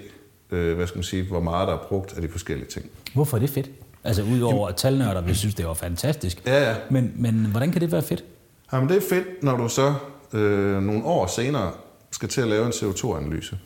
øh, 0.50 0.76
hvad 0.76 0.86
skal 0.86 0.98
man 0.98 1.04
sige, 1.04 1.22
hvor 1.22 1.40
meget 1.40 1.68
der 1.68 1.74
er 1.74 1.86
brugt 1.88 2.16
af 2.16 2.22
de 2.22 2.28
forskellige 2.28 2.68
ting. 2.68 2.90
Hvorfor 3.14 3.36
er 3.36 3.40
det 3.40 3.50
fedt? 3.50 3.70
Altså 4.04 4.22
udover 4.22 4.68
at 4.68 4.76
talnørder 4.76 5.20
vi 5.20 5.34
synes, 5.34 5.54
det 5.54 5.66
var 5.66 5.74
fantastisk. 5.74 6.42
Ja, 6.46 6.70
ja. 6.70 6.76
Men, 6.90 7.12
men 7.16 7.46
hvordan 7.50 7.72
kan 7.72 7.80
det 7.80 7.92
være 7.92 8.02
fedt? 8.02 8.24
Jamen 8.72 8.88
det 8.88 8.96
er 8.96 9.08
fedt, 9.08 9.42
når 9.42 9.56
du 9.56 9.68
så 9.68 9.94
øh, 10.32 10.82
nogle 10.82 11.04
år 11.04 11.26
senere 11.26 11.72
skal 12.10 12.28
til 12.28 12.40
at 12.40 12.48
lave 12.48 12.66
en 12.66 12.72
CO2-analyse. 12.72 13.58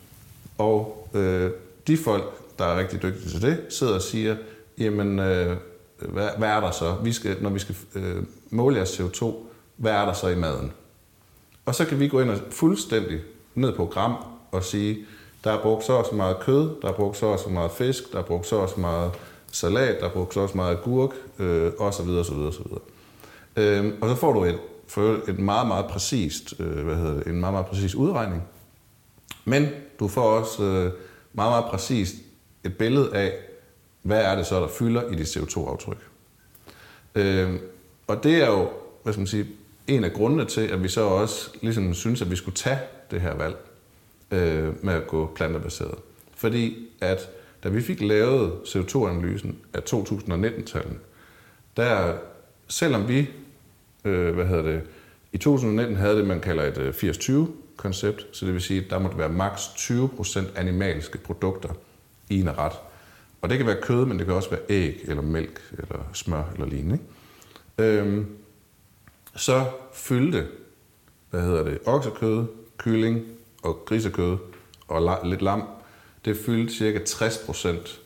Og 0.58 1.08
øh, 1.14 1.50
de 1.87 1.96
folk, 1.96 2.25
der 2.58 2.64
er 2.64 2.78
rigtig 2.78 3.02
dygtige 3.02 3.31
til 3.31 3.43
det, 3.43 3.60
sidder 3.69 3.94
og 3.94 4.02
siger, 4.02 4.37
jamen, 4.78 5.19
øh, 5.19 5.56
hvad, 5.99 6.28
hvad 6.38 6.49
er 6.49 6.60
der 6.60 6.70
så? 6.70 6.94
Vi 7.02 7.12
skal, 7.12 7.37
når 7.40 7.50
vi 7.50 7.58
skal 7.58 7.76
øh, 7.94 8.22
måle 8.50 8.76
jeres 8.76 9.00
CO2, 9.00 9.34
hvad 9.76 9.93
er 9.93 10.04
der 10.04 10.12
så 10.12 10.28
i 10.28 10.37
maden? 10.37 10.72
Og 11.66 11.75
så 11.75 11.84
kan 11.84 12.00
vi 12.00 12.08
gå 12.08 12.20
ind 12.20 12.31
og 12.31 12.38
fuldstændig 12.50 13.20
ned 13.54 13.76
på 13.76 13.87
gram 13.87 14.14
og 14.52 14.64
sige, 14.64 14.99
der 15.44 15.52
er 15.52 15.62
brugt 15.62 15.84
så 15.84 15.93
og 15.93 16.06
så 16.06 16.14
meget 16.14 16.40
kød, 16.40 16.70
der 16.82 16.88
er 16.88 16.93
brugt 16.93 17.16
så 17.16 17.26
og 17.26 17.38
så 17.38 17.49
meget 17.49 17.70
fisk, 17.70 18.12
der 18.12 18.19
er 18.19 18.22
brugt 18.22 18.46
så 18.46 18.56
og 18.56 18.69
så 18.69 18.81
meget 18.81 19.10
salat, 19.52 19.96
der 20.00 20.06
er 20.06 20.12
brugt 20.12 20.34
så 20.34 20.40
og 20.40 20.49
så 20.49 20.56
meget 20.56 20.76
agurk, 20.76 21.10
øh, 21.38 21.72
og 21.78 21.94
så 21.94 22.02
videre, 22.02 22.25
så 22.25 22.34
videre, 22.34 22.52
så 22.52 22.60
videre. 22.62 22.81
Øh, 23.56 23.93
og 24.00 24.08
så 24.08 24.14
får 24.14 24.32
du 24.32 24.44
et, 24.44 24.58
for 24.92 25.30
en 25.30 25.44
meget, 25.44 25.68
meget 25.68 25.86
præcist, 25.86 26.54
øh, 26.58 26.84
hvad 26.84 26.96
hedder 26.96 27.14
det, 27.14 27.26
en 27.26 27.40
meget, 27.40 27.52
meget 27.52 27.66
præcis 27.66 27.94
udregning. 27.94 28.42
Men 29.44 29.68
du 30.00 30.08
får 30.08 30.22
også 30.22 30.62
øh, 30.62 30.92
meget, 31.32 31.50
meget 31.52 31.64
præcist 31.64 32.14
et 32.64 32.78
billede 32.78 33.14
af, 33.14 33.32
hvad 34.02 34.24
er 34.24 34.36
det 34.36 34.46
så, 34.46 34.60
der 34.60 34.68
fylder 34.68 35.10
i 35.10 35.14
dit 35.14 35.36
CO2-aftryk. 35.36 35.96
Øh, 37.14 37.60
og 38.06 38.24
det 38.24 38.42
er 38.42 38.46
jo, 38.46 38.70
hvad 39.02 39.12
skal 39.12 39.20
man 39.20 39.26
sige, 39.26 39.46
en 39.86 40.04
af 40.04 40.12
grundene 40.12 40.44
til, 40.44 40.60
at 40.60 40.82
vi 40.82 40.88
så 40.88 41.00
også 41.00 41.50
ligesom 41.60 41.94
synes, 41.94 42.22
at 42.22 42.30
vi 42.30 42.36
skulle 42.36 42.56
tage 42.56 42.78
det 43.10 43.20
her 43.20 43.34
valg 43.34 43.56
øh, 44.30 44.84
med 44.84 44.94
at 44.94 45.06
gå 45.06 45.32
plantebaseret. 45.34 45.98
Fordi 46.36 46.88
at 47.00 47.30
da 47.64 47.68
vi 47.68 47.82
fik 47.82 48.00
lavet 48.00 48.52
CO2-analysen 48.64 49.58
af 49.74 49.80
2019-tallene, 49.80 50.98
der, 51.76 52.14
selvom 52.68 53.08
vi, 53.08 53.30
øh, 54.04 54.34
hvad 54.34 54.46
hedder 54.46 54.62
det, 54.62 54.82
i 55.32 55.38
2019 55.38 55.96
havde 55.96 56.16
det, 56.16 56.26
man 56.26 56.40
kalder 56.40 56.62
et 56.62 56.78
øh, 56.78 56.94
80-20-koncept, 56.94 58.26
så 58.37 58.46
det 58.46 58.54
vil 58.54 58.62
sige, 58.62 58.84
at 58.84 58.90
der 58.90 58.99
måtte 58.99 59.19
være 59.19 59.28
maks 59.28 59.62
20% 59.62 60.40
animalske 60.56 61.19
produkter 61.19 61.69
i 62.28 62.40
en 62.40 62.58
ret. 62.58 62.72
Og 63.43 63.50
det 63.50 63.58
kan 63.58 63.66
være 63.66 63.82
kød, 63.82 64.06
men 64.06 64.19
det 64.19 64.26
kan 64.26 64.34
også 64.34 64.50
være 64.50 64.60
æg, 64.69 65.00
eller 65.04 65.22
mælk, 65.22 65.60
eller 65.78 66.10
smør, 66.12 66.43
eller 66.54 66.66
lignende. 66.66 66.99
Ikke? 67.78 68.00
Øhm, 68.00 68.26
så 69.37 69.64
fyldte, 69.94 70.46
hvad 71.31 71.43
hedder 71.43 71.64
det, 71.64 71.78
oksekød, 71.87 72.46
kylling 72.78 73.26
og 73.62 73.82
grisekød 73.87 74.37
og 74.88 75.19
lidt 75.25 75.43
lam, 75.43 75.62
det 76.25 76.37
fyldte 76.37 76.75
cirka 76.75 76.99
60% 76.99 77.99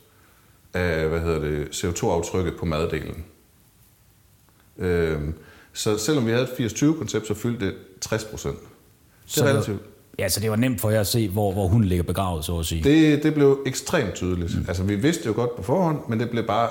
af, 0.75 1.09
hvad 1.09 1.21
hedder 1.21 1.41
det, 1.41 1.85
CO2-aftrykket 1.85 2.57
på 2.59 2.65
maddelen. 2.65 3.25
Øhm, 4.79 5.35
så 5.77 5.99
selvom 5.99 6.27
vi 6.27 6.31
havde 6.31 6.49
et 6.59 6.73
80-20-koncept, 6.73 7.27
så 7.27 7.35
fyldte 7.35 7.67
det 7.67 7.75
60 8.01 8.25
procent. 8.25 8.59
Det 9.35 9.43
er 9.43 9.49
relativt. 9.49 9.83
Ja, 10.19 10.29
så 10.29 10.41
det 10.41 10.51
var 10.51 10.57
nemt 10.57 10.81
for 10.81 10.91
jer 10.91 11.01
at 11.01 11.07
se, 11.07 11.29
hvor, 11.29 11.53
hvor 11.53 11.69
hun 11.69 11.85
ligger 11.85 12.03
begravet, 12.03 12.45
så 12.45 12.59
at 12.59 12.67
sige. 12.67 12.85
Det, 12.85 13.23
det 13.23 13.35
blev 13.35 13.59
ekstremt 13.67 14.15
tydeligt. 14.15 14.59
Mm. 14.59 14.65
Altså, 14.69 14.83
vi 14.83 14.95
vidste 14.95 15.27
jo 15.27 15.33
godt 15.33 15.57
på 15.57 15.63
forhånd, 15.63 15.99
men 16.09 16.21
det 16.21 16.31
blev 16.31 16.47
bare, 16.47 16.69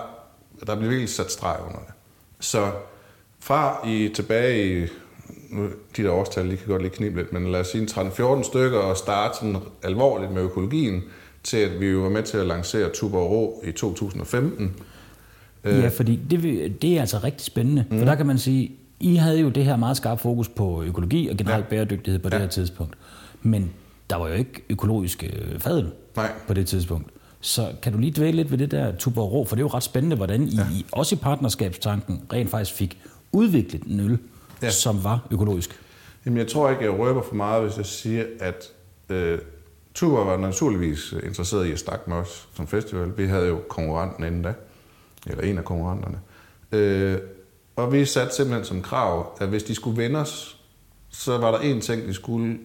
der 0.68 0.76
blev 0.76 0.90
virkelig 0.90 1.10
sat 1.10 1.32
streg 1.32 1.58
under 1.68 1.80
det. 1.80 1.94
Så 2.40 2.72
fra 3.40 3.88
i 3.88 4.10
tilbage 4.16 4.84
i, 4.84 4.88
nu, 5.50 5.68
de 5.98 6.04
der 6.04 6.12
årstal, 6.12 6.52
de 6.52 6.58
kan 6.58 6.68
godt 6.68 6.82
lige 6.82 6.92
knibe 6.92 7.18
lidt, 7.18 7.34
men 7.34 7.52
lad 7.52 7.60
os 7.60 7.68
sige 7.68 7.86
13-14 7.86 8.44
stykker 8.44 8.80
og 8.80 8.98
starte 8.98 9.38
sådan 9.38 9.58
alvorligt 9.84 10.32
med 10.32 10.42
økologien, 10.42 11.04
til 11.44 11.58
at 11.58 11.80
vi 11.80 11.98
var 11.98 12.10
med 12.10 12.24
til 12.24 12.38
at 12.38 12.46
lancere 12.46 12.90
Tuborg 12.90 13.64
i 13.68 13.72
2015. 13.72 14.76
Ja, 15.66 15.88
fordi 15.88 16.20
det, 16.30 16.42
det 16.82 16.98
er 16.98 17.02
altså 17.02 17.20
rigtig 17.24 17.46
spændende, 17.46 17.86
mm. 17.90 17.98
for 17.98 18.06
der 18.06 18.16
kan 18.16 18.26
man 18.26 18.38
sige, 18.38 18.72
I 19.06 19.16
havde 19.16 19.40
jo 19.40 19.50
det 19.50 19.66
her 19.66 19.76
meget 19.76 19.98
skarpt 19.98 20.22
fokus 20.22 20.50
på 20.50 20.84
økologi 20.84 21.28
og 21.28 21.38
generelt 21.38 21.66
ja. 21.66 21.70
bæredygtighed 21.70 22.20
på 22.20 22.30
ja. 22.30 22.36
det 22.36 22.42
her 22.42 22.50
tidspunkt. 22.50 22.98
Men 23.42 23.72
der 24.10 24.16
var 24.16 24.28
jo 24.28 24.34
ikke 24.34 24.64
økologisk 24.70 25.24
øh, 25.24 25.60
fadel 25.60 25.92
Nej. 26.16 26.32
på 26.48 26.54
det 26.54 26.68
tidspunkt. 26.68 27.12
Så 27.42 27.72
kan 27.82 27.94
du 27.94 28.00
lige 28.00 28.12
dvæle 28.12 28.36
lidt 28.36 28.52
ved 28.52 28.58
det 28.58 28.72
der 28.72 28.96
Tuborg, 28.96 29.48
for 29.48 29.56
det 29.56 29.62
er 29.62 29.66
jo 29.66 29.68
ret 29.68 29.84
spændende, 29.84 30.16
hvordan 30.16 30.44
I, 30.44 30.56
ja. 30.56 30.68
I 30.72 30.86
også 30.92 31.16
i 31.16 31.18
partnerskabstanken 31.18 32.22
rent 32.34 32.50
faktisk 32.50 32.76
fik 32.76 33.00
udviklet 33.32 33.84
en 33.84 34.00
øl, 34.00 34.18
ja. 34.62 34.70
som 34.70 35.04
var 35.04 35.28
økologisk? 35.32 35.80
Jamen, 36.26 36.38
jeg 36.38 36.48
tror 36.48 36.70
ikke, 36.70 36.84
jeg 36.84 37.00
røber 37.00 37.22
for 37.22 37.36
meget, 37.36 37.64
hvis 37.64 37.78
jeg 37.78 37.86
siger, 37.86 38.26
at 38.40 38.64
øh, 39.10 39.40
Tuborg 39.94 40.28
var 40.28 40.38
naturligvis 40.38 41.14
interesseret 41.24 41.66
i 41.66 41.72
at 41.72 41.80
snakke 41.80 42.10
med 42.10 42.18
os 42.18 42.48
som 42.54 42.68
festival. 42.68 43.12
Vi 43.18 43.26
havde 43.26 43.48
jo 43.48 43.62
konkurrenten 43.70 44.24
inden 44.24 44.42
da, 44.42 44.54
eller 45.28 45.44
en 45.44 45.58
af 45.58 45.66
konkurrenterne. 45.66 46.18
Øh, 46.72 47.18
og 47.76 47.94
vi 47.94 48.06
satte 48.06 48.36
simpelthen 48.36 48.66
som 48.66 48.82
krav, 48.82 49.38
at 49.40 49.48
hvis 49.48 49.64
de 49.64 49.76
skulle 49.76 49.98
vende 49.98 50.20
os, 50.20 50.62
så 51.10 51.38
var 51.38 51.52
der 51.52 51.58
én 51.58 51.82
ting, 51.82 52.08
de 52.08 52.14
skulle 52.14 52.60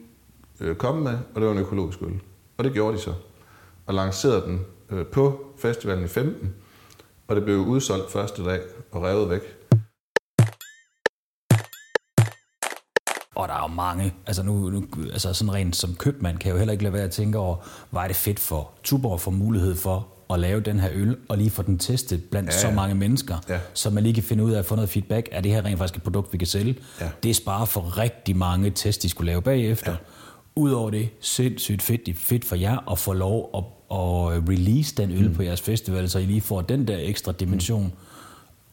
øh, 0.60 0.76
komme 0.76 1.02
med, 1.02 1.18
og 1.34 1.40
det 1.40 1.44
var 1.44 1.52
en 1.52 1.58
økologisk 1.58 2.02
øl. 2.02 2.20
Og 2.58 2.64
det 2.64 2.72
gjorde 2.72 2.96
de 2.96 3.02
så. 3.02 3.14
Og 3.86 3.94
lancerede 3.94 4.42
den 4.42 4.60
øh, 4.90 5.06
på 5.06 5.54
festivalen 5.58 6.04
i 6.04 6.08
15, 6.08 6.54
og 7.28 7.36
det 7.36 7.44
blev 7.44 7.58
udsolgt 7.58 8.10
første 8.10 8.44
dag 8.44 8.60
og 8.92 9.02
revet 9.02 9.30
væk. 9.30 9.56
Og 13.34 13.48
der 13.48 13.54
er 13.54 13.62
jo 13.62 13.74
mange, 13.74 14.14
altså 14.26 14.42
nu, 14.42 14.70
nu 14.70 14.84
altså 15.12 15.32
sådan 15.34 15.54
rent 15.54 15.76
som 15.76 15.94
købmand 15.94 16.38
kan 16.38 16.48
jeg 16.48 16.54
jo 16.54 16.58
heller 16.58 16.72
ikke 16.72 16.84
lade 16.84 16.94
være 16.94 17.04
at 17.04 17.10
tænke 17.10 17.38
over, 17.38 17.56
hvor 17.90 18.00
er 18.00 18.06
det 18.06 18.16
fedt 18.16 18.38
for 18.38 18.70
Tuborg 18.82 19.20
for 19.20 19.30
mulighed 19.30 19.76
for 19.76 20.08
at 20.32 20.40
lave 20.40 20.60
den 20.60 20.80
her 20.80 20.88
øl, 20.92 21.16
og 21.28 21.38
lige 21.38 21.50
få 21.50 21.62
den 21.62 21.78
testet 21.78 22.24
blandt 22.24 22.48
ja, 22.48 22.54
ja. 22.54 22.60
så 22.60 22.70
mange 22.70 22.94
mennesker, 22.94 23.36
ja. 23.48 23.58
så 23.74 23.90
man 23.90 24.02
lige 24.02 24.14
kan 24.14 24.22
finde 24.22 24.44
ud 24.44 24.52
af 24.52 24.58
at 24.58 24.64
få 24.64 24.74
noget 24.74 24.90
feedback. 24.90 25.28
Er 25.32 25.40
det 25.40 25.52
her 25.52 25.64
rent 25.64 25.78
faktisk 25.78 25.96
et 25.96 26.02
produkt, 26.02 26.32
vi 26.32 26.38
kan 26.38 26.46
sælge? 26.46 26.76
Ja. 27.00 27.10
Det 27.22 27.36
sparer 27.36 27.64
for 27.64 27.98
rigtig 27.98 28.36
mange 28.36 28.70
tests, 28.70 29.02
de 29.02 29.08
skulle 29.08 29.26
lave 29.26 29.42
bagefter. 29.42 29.90
Ja. 29.90 29.96
Udover 30.56 30.90
det, 30.90 31.08
sindssygt 31.20 31.82
fedt, 31.82 32.18
fedt 32.18 32.44
for 32.44 32.56
jer 32.56 32.90
at 32.92 32.98
få 32.98 33.12
lov 33.12 33.50
at, 33.54 33.64
at 33.98 34.48
release 34.48 34.94
den 34.94 35.10
øl 35.10 35.28
mm. 35.28 35.34
på 35.34 35.42
jeres 35.42 35.60
festival, 35.60 36.10
så 36.10 36.18
I 36.18 36.24
lige 36.24 36.40
får 36.40 36.60
den 36.60 36.88
der 36.88 36.98
ekstra 37.00 37.32
dimension. 37.32 37.84
Mm. 37.84 37.90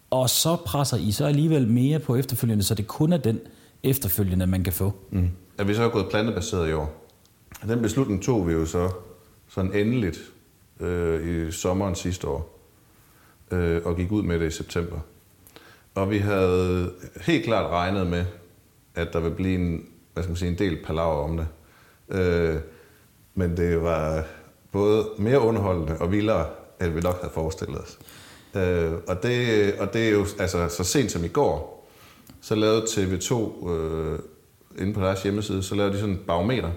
Og 0.09 0.29
så 0.29 0.55
presser 0.55 0.97
I 0.97 1.11
så 1.11 1.25
alligevel 1.25 1.67
mere 1.67 1.99
på 1.99 2.15
efterfølgende, 2.15 2.63
så 2.63 2.75
det 2.75 2.87
kun 2.87 3.13
er 3.13 3.17
den 3.17 3.39
efterfølgende, 3.83 4.47
man 4.47 4.63
kan 4.63 4.73
få. 4.73 4.93
Mm. 5.11 5.29
Er 5.57 5.63
vi 5.63 5.73
så 5.73 5.89
gået 5.89 6.05
plantebaseret 6.09 6.69
i 6.69 6.73
år? 6.73 7.07
Den 7.67 7.81
beslutning 7.81 8.23
tog 8.23 8.47
vi 8.47 8.53
jo 8.53 8.65
så 8.65 8.89
sådan 9.49 9.73
endeligt 9.73 10.17
øh, 10.79 11.47
i 11.47 11.51
sommeren 11.51 11.95
sidste 11.95 12.27
år, 12.27 12.59
øh, 13.51 13.81
og 13.85 13.95
gik 13.95 14.11
ud 14.11 14.23
med 14.23 14.39
det 14.39 14.47
i 14.47 14.51
september. 14.51 14.99
Og 15.95 16.09
vi 16.09 16.17
havde 16.17 16.93
helt 17.21 17.45
klart 17.45 17.71
regnet 17.71 18.07
med, 18.07 18.25
at 18.95 19.13
der 19.13 19.19
ville 19.19 19.35
blive 19.35 19.55
en, 19.55 19.85
hvad 20.13 20.23
skal 20.23 20.31
man 20.31 20.37
sige, 20.37 20.51
en 20.51 20.57
del 20.57 20.83
palaver 20.85 21.23
om 21.23 21.37
det. 21.37 21.47
Øh, 22.09 22.55
men 23.35 23.57
det 23.57 23.83
var 23.83 24.25
både 24.71 25.05
mere 25.17 25.39
underholdende 25.39 25.97
og 25.97 26.11
vildere, 26.11 26.49
end 26.81 26.89
vi 26.89 27.01
nok 27.01 27.21
havde 27.21 27.33
forestillet 27.33 27.81
os. 27.81 27.99
Øh, 28.55 28.93
og, 29.07 29.23
det, 29.23 29.73
og 29.79 29.93
det 29.93 30.07
er 30.07 30.11
jo 30.11 30.25
altså, 30.39 30.69
så 30.69 30.83
sent 30.83 31.11
som 31.11 31.23
i 31.23 31.27
går, 31.27 31.87
så 32.41 32.55
lavede 32.55 32.81
TV2 32.81 33.69
øh, 33.69 34.19
inde 34.77 34.93
på 34.93 35.01
deres 35.01 35.23
hjemmeside, 35.23 35.63
så 35.63 35.75
lavede 35.75 35.93
de 35.93 35.99
sådan 35.99 36.15
en 36.15 36.23
barometer. 36.27 36.71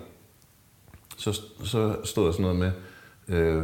Så, 1.16 1.40
så 1.64 1.97
stod 2.04 2.26
der 2.26 2.33
sådan 2.33 2.42
noget 2.42 2.59
med, 2.59 2.73
øh, 3.28 3.62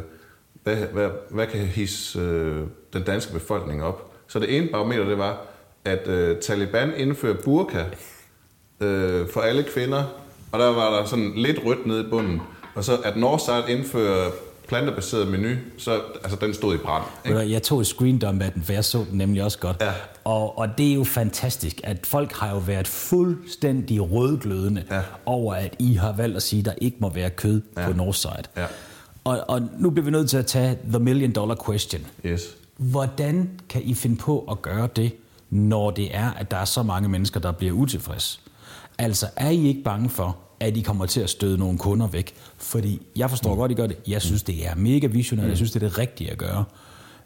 hvad, 0.66 0.76
hvad, 0.76 1.08
hvad 1.30 1.46
kan 1.46 1.60
hisse 1.60 2.18
øh, 2.18 2.66
den 2.92 3.02
danske 3.02 3.32
befolkning 3.32 3.82
op? 3.82 4.12
Så 4.26 4.38
det 4.38 4.56
ene 4.56 4.68
barometer, 4.72 5.04
det 5.04 5.18
var, 5.18 5.40
at 5.84 6.08
øh, 6.08 6.36
Taliban 6.36 6.92
indfører 6.96 7.36
burka 7.44 7.84
øh, 8.80 9.28
for 9.32 9.40
alle 9.40 9.62
kvinder, 9.62 10.04
og 10.52 10.58
der 10.58 10.66
var 10.66 10.98
der 10.98 11.04
sådan 11.04 11.32
lidt 11.36 11.60
rødt 11.64 11.86
nede 11.86 12.00
i 12.00 12.10
bunden. 12.10 12.42
Og 12.74 12.84
så 12.84 12.96
at 13.04 13.16
Northside 13.16 13.64
indfører 13.68 14.30
plantebaseret 14.68 15.28
menu, 15.28 15.48
så 15.78 16.00
altså, 16.22 16.38
den 16.40 16.54
stod 16.54 16.74
i 16.74 16.78
brand. 16.78 17.04
Ikke? 17.26 17.50
Jeg 17.50 17.62
tog 17.62 17.80
et 17.80 17.86
screen 17.86 18.18
dump 18.18 18.42
af 18.42 18.52
den, 18.52 18.62
for 18.62 18.72
jeg 18.72 18.84
så 18.84 18.98
den 19.10 19.18
nemlig 19.18 19.42
også 19.42 19.58
godt. 19.58 19.76
Ja. 19.80 19.92
Og, 20.24 20.58
og 20.58 20.68
det 20.78 20.90
er 20.90 20.94
jo 20.94 21.04
fantastisk, 21.04 21.80
at 21.84 22.06
folk 22.06 22.32
har 22.32 22.50
jo 22.50 22.58
været 22.58 22.88
fuldstændig 22.88 24.12
rødglødende 24.12 24.84
ja. 24.90 25.00
over, 25.26 25.54
at 25.54 25.76
I 25.78 25.94
har 25.94 26.12
valgt 26.12 26.36
at 26.36 26.42
sige, 26.42 26.60
at 26.60 26.64
der 26.64 26.74
ikke 26.80 26.96
må 27.00 27.10
være 27.10 27.30
kød 27.30 27.62
ja. 27.76 27.86
på 27.86 27.92
Northside. 27.92 28.42
Ja. 28.56 28.66
Og, 29.26 29.44
og 29.48 29.62
nu 29.78 29.90
bliver 29.90 30.04
vi 30.04 30.10
nødt 30.10 30.30
til 30.30 30.36
at 30.36 30.46
tage 30.46 30.78
the 30.88 30.98
million 30.98 31.32
dollar 31.32 31.56
question. 31.68 32.06
Yes. 32.26 32.56
Hvordan 32.76 33.50
kan 33.68 33.82
I 33.82 33.94
finde 33.94 34.16
på 34.16 34.48
at 34.50 34.62
gøre 34.62 34.88
det, 34.96 35.12
når 35.50 35.90
det 35.90 36.16
er, 36.16 36.30
at 36.30 36.50
der 36.50 36.56
er 36.56 36.64
så 36.64 36.82
mange 36.82 37.08
mennesker, 37.08 37.40
der 37.40 37.52
bliver 37.52 37.72
utilfredse? 37.72 38.40
Altså, 38.98 39.26
er 39.36 39.50
I 39.50 39.66
ikke 39.66 39.82
bange 39.82 40.08
for, 40.08 40.36
at 40.60 40.76
I 40.76 40.80
kommer 40.80 41.06
til 41.06 41.20
at 41.20 41.30
støde 41.30 41.58
nogle 41.58 41.78
kunder 41.78 42.06
væk? 42.06 42.34
Fordi 42.56 43.02
jeg 43.16 43.30
forstår 43.30 43.50
mm. 43.50 43.58
godt, 43.58 43.70
I 43.70 43.74
gør 43.74 43.86
det. 43.86 43.96
Jeg 44.08 44.22
synes, 44.22 44.42
det 44.42 44.66
er 44.66 44.74
mega 44.74 45.06
visionært. 45.06 45.44
Mm. 45.44 45.48
Jeg 45.48 45.56
synes, 45.56 45.72
det 45.72 45.82
er 45.82 45.88
det 45.88 45.98
rigtige 45.98 46.30
at 46.30 46.38
gøre. 46.38 46.64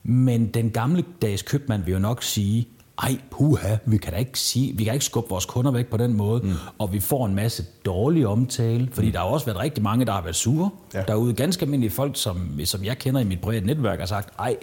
Men 0.03 0.47
den 0.47 0.71
gamle 0.71 1.05
dags 1.23 1.43
købmand 1.43 1.85
vil 1.85 1.93
jo 1.93 1.99
nok 1.99 2.23
sige, 2.23 2.69
ej, 3.03 3.19
puha, 3.31 3.77
vi 3.87 3.97
kan 3.97 4.13
da 4.13 4.19
ikke 4.19 4.39
sige, 4.39 4.77
vi 4.77 4.85
kan 4.85 4.95
ikke 4.95 5.05
skubbe 5.05 5.31
vores 5.31 5.47
kunder 5.47 5.71
væk 5.71 5.87
på 5.87 5.97
den 5.97 6.13
måde, 6.13 6.41
mm. 6.43 6.53
og 6.79 6.93
vi 6.93 7.01
får 7.01 7.27
en 7.27 7.35
masse 7.35 7.65
dårlig 7.85 8.27
omtale, 8.27 8.89
fordi 8.93 9.07
mm. 9.07 9.13
der 9.13 9.19
har 9.19 9.27
også 9.27 9.47
været 9.47 9.59
rigtig 9.59 9.83
mange, 9.83 10.05
der 10.05 10.13
har 10.13 10.23
været 10.23 10.37
sure. 10.37 10.71
Ja. 10.95 11.03
Derude 11.03 11.35
ganske 11.35 11.63
almindelige 11.63 11.91
folk, 11.91 12.17
som, 12.17 12.61
som 12.65 12.85
jeg 12.85 12.99
kender 12.99 13.21
i 13.21 13.25
mit 13.25 13.41
private 13.41 13.67
netværk, 13.67 13.99
har 13.99 14.07
sagt, 14.07 14.35
ej, 14.39 14.57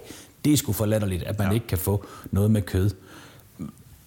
det 0.45 0.53
er 0.53 0.57
sgu 0.57 0.73
for 0.73 0.85
latterligt, 0.85 1.23
at 1.23 1.39
man 1.39 1.47
ja. 1.47 1.53
ikke 1.53 1.67
kan 1.67 1.77
få 1.77 2.05
noget 2.31 2.51
med 2.51 2.61
kød. 2.61 2.89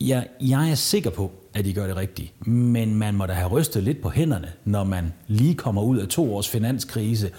Jeg, 0.00 0.26
jeg 0.40 0.70
er 0.70 0.74
sikker 0.74 1.10
på, 1.10 1.30
at 1.54 1.64
de 1.64 1.72
gør 1.72 1.86
det 1.86 1.96
rigtigt. 1.96 2.46
Men 2.46 2.94
man 2.94 3.14
må 3.14 3.26
da 3.26 3.32
have 3.32 3.48
rystet 3.48 3.82
lidt 3.82 4.02
på 4.02 4.10
hænderne, 4.10 4.48
når 4.64 4.84
man 4.84 5.12
lige 5.26 5.54
kommer 5.54 5.82
ud 5.82 5.98
af 5.98 6.08
to 6.08 6.34
års 6.34 6.48
finanskrise, 6.48 7.30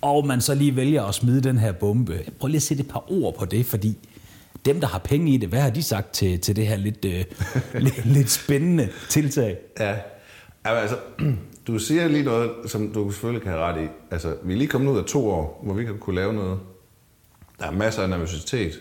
og 0.00 0.26
man 0.26 0.40
så 0.40 0.54
lige 0.54 0.76
vælger 0.76 1.04
at 1.04 1.14
smide 1.14 1.40
den 1.40 1.58
her 1.58 1.72
bombe. 1.72 2.18
Prøv 2.38 2.48
lige 2.48 2.56
at 2.56 2.62
sætte 2.62 2.82
et 2.82 2.88
par 2.88 3.12
ord 3.12 3.34
på 3.34 3.44
det, 3.44 3.66
fordi 3.66 3.98
dem, 4.64 4.80
der 4.80 4.86
har 4.86 4.98
penge 4.98 5.32
i 5.32 5.36
det, 5.36 5.48
hvad 5.48 5.60
har 5.60 5.70
de 5.70 5.82
sagt 5.82 6.12
til, 6.12 6.40
til 6.40 6.56
det 6.56 6.66
her 6.66 6.76
lidt, 6.76 7.04
øh, 7.04 7.24
lidt, 7.84 8.06
lidt 8.06 8.30
spændende 8.30 8.88
tiltag? 9.08 9.58
Ja, 9.78 9.96
altså, 10.64 10.96
du 11.66 11.78
siger 11.78 12.08
lige 12.08 12.24
noget, 12.24 12.50
som 12.66 12.92
du 12.92 13.10
selvfølgelig 13.10 13.42
kan 13.42 13.52
have 13.52 13.64
ret 13.64 13.84
i. 13.84 13.86
Altså, 14.10 14.36
vi 14.42 14.52
er 14.52 14.56
lige 14.56 14.68
kommet 14.68 14.92
ud 14.92 14.98
af 14.98 15.04
to 15.04 15.30
år, 15.30 15.60
hvor 15.62 15.74
vi 15.74 15.84
kan 15.84 15.98
kunne 15.98 16.16
lave 16.16 16.32
noget. 16.32 16.58
Der 17.58 17.66
er 17.66 17.70
masser 17.70 18.02
af 18.02 18.08
nervøsitet. 18.08 18.80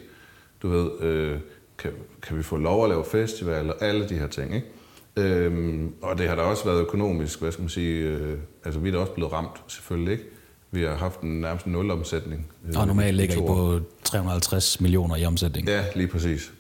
Du 0.62 0.69
ved, 0.69 1.01
øh, 1.01 1.39
kan, 1.77 1.91
kan 2.21 2.38
vi 2.38 2.43
få 2.43 2.57
lov 2.57 2.83
at 2.83 2.89
lave 2.89 3.05
festival 3.05 3.69
og 3.69 3.75
alle 3.81 4.09
de 4.09 4.15
her 4.15 4.27
ting, 4.27 4.55
ikke? 4.55 4.67
Øhm, 5.15 5.93
og 6.01 6.17
det 6.17 6.29
har 6.29 6.36
da 6.36 6.41
også 6.41 6.65
været 6.65 6.81
økonomisk, 6.81 7.41
hvad 7.41 7.51
skal 7.51 7.62
man 7.62 7.69
sige, 7.69 8.03
øh, 8.03 8.38
altså 8.65 8.79
vi 8.79 8.88
er 8.88 8.93
da 8.93 9.00
også 9.00 9.13
blevet 9.13 9.33
ramt, 9.33 9.63
selvfølgelig 9.67 10.12
ikke. 10.12 10.24
Vi 10.71 10.83
har 10.83 10.95
haft 10.95 11.21
en 11.21 11.41
nærmest 11.41 11.67
nul 11.67 11.91
omsætning. 11.91 12.47
Øh, 12.67 12.79
og 12.79 12.88
normalt 12.88 13.17
ligger 13.17 13.35
I 13.35 13.47
på 13.47 13.79
350 14.03 14.81
millioner 14.81 15.15
i 15.15 15.25
omsætning. 15.25 15.67
Ja, 15.67 15.85
lige 15.95 16.07
præcis. 16.07 16.51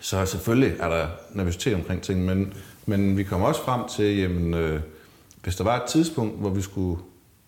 Så 0.00 0.26
selvfølgelig 0.26 0.76
er 0.80 0.88
der 0.88 1.06
nervøsitet 1.32 1.74
omkring 1.74 2.02
ting, 2.02 2.24
men, 2.24 2.52
men 2.86 3.16
vi 3.16 3.22
kommer 3.22 3.46
også 3.46 3.62
frem 3.62 3.80
til, 3.96 4.18
jamen, 4.18 4.54
øh, 4.54 4.80
hvis 5.42 5.56
der 5.56 5.64
var 5.64 5.76
et 5.76 5.88
tidspunkt, 5.88 6.40
hvor 6.40 6.50
vi 6.50 6.62
skulle 6.62 7.00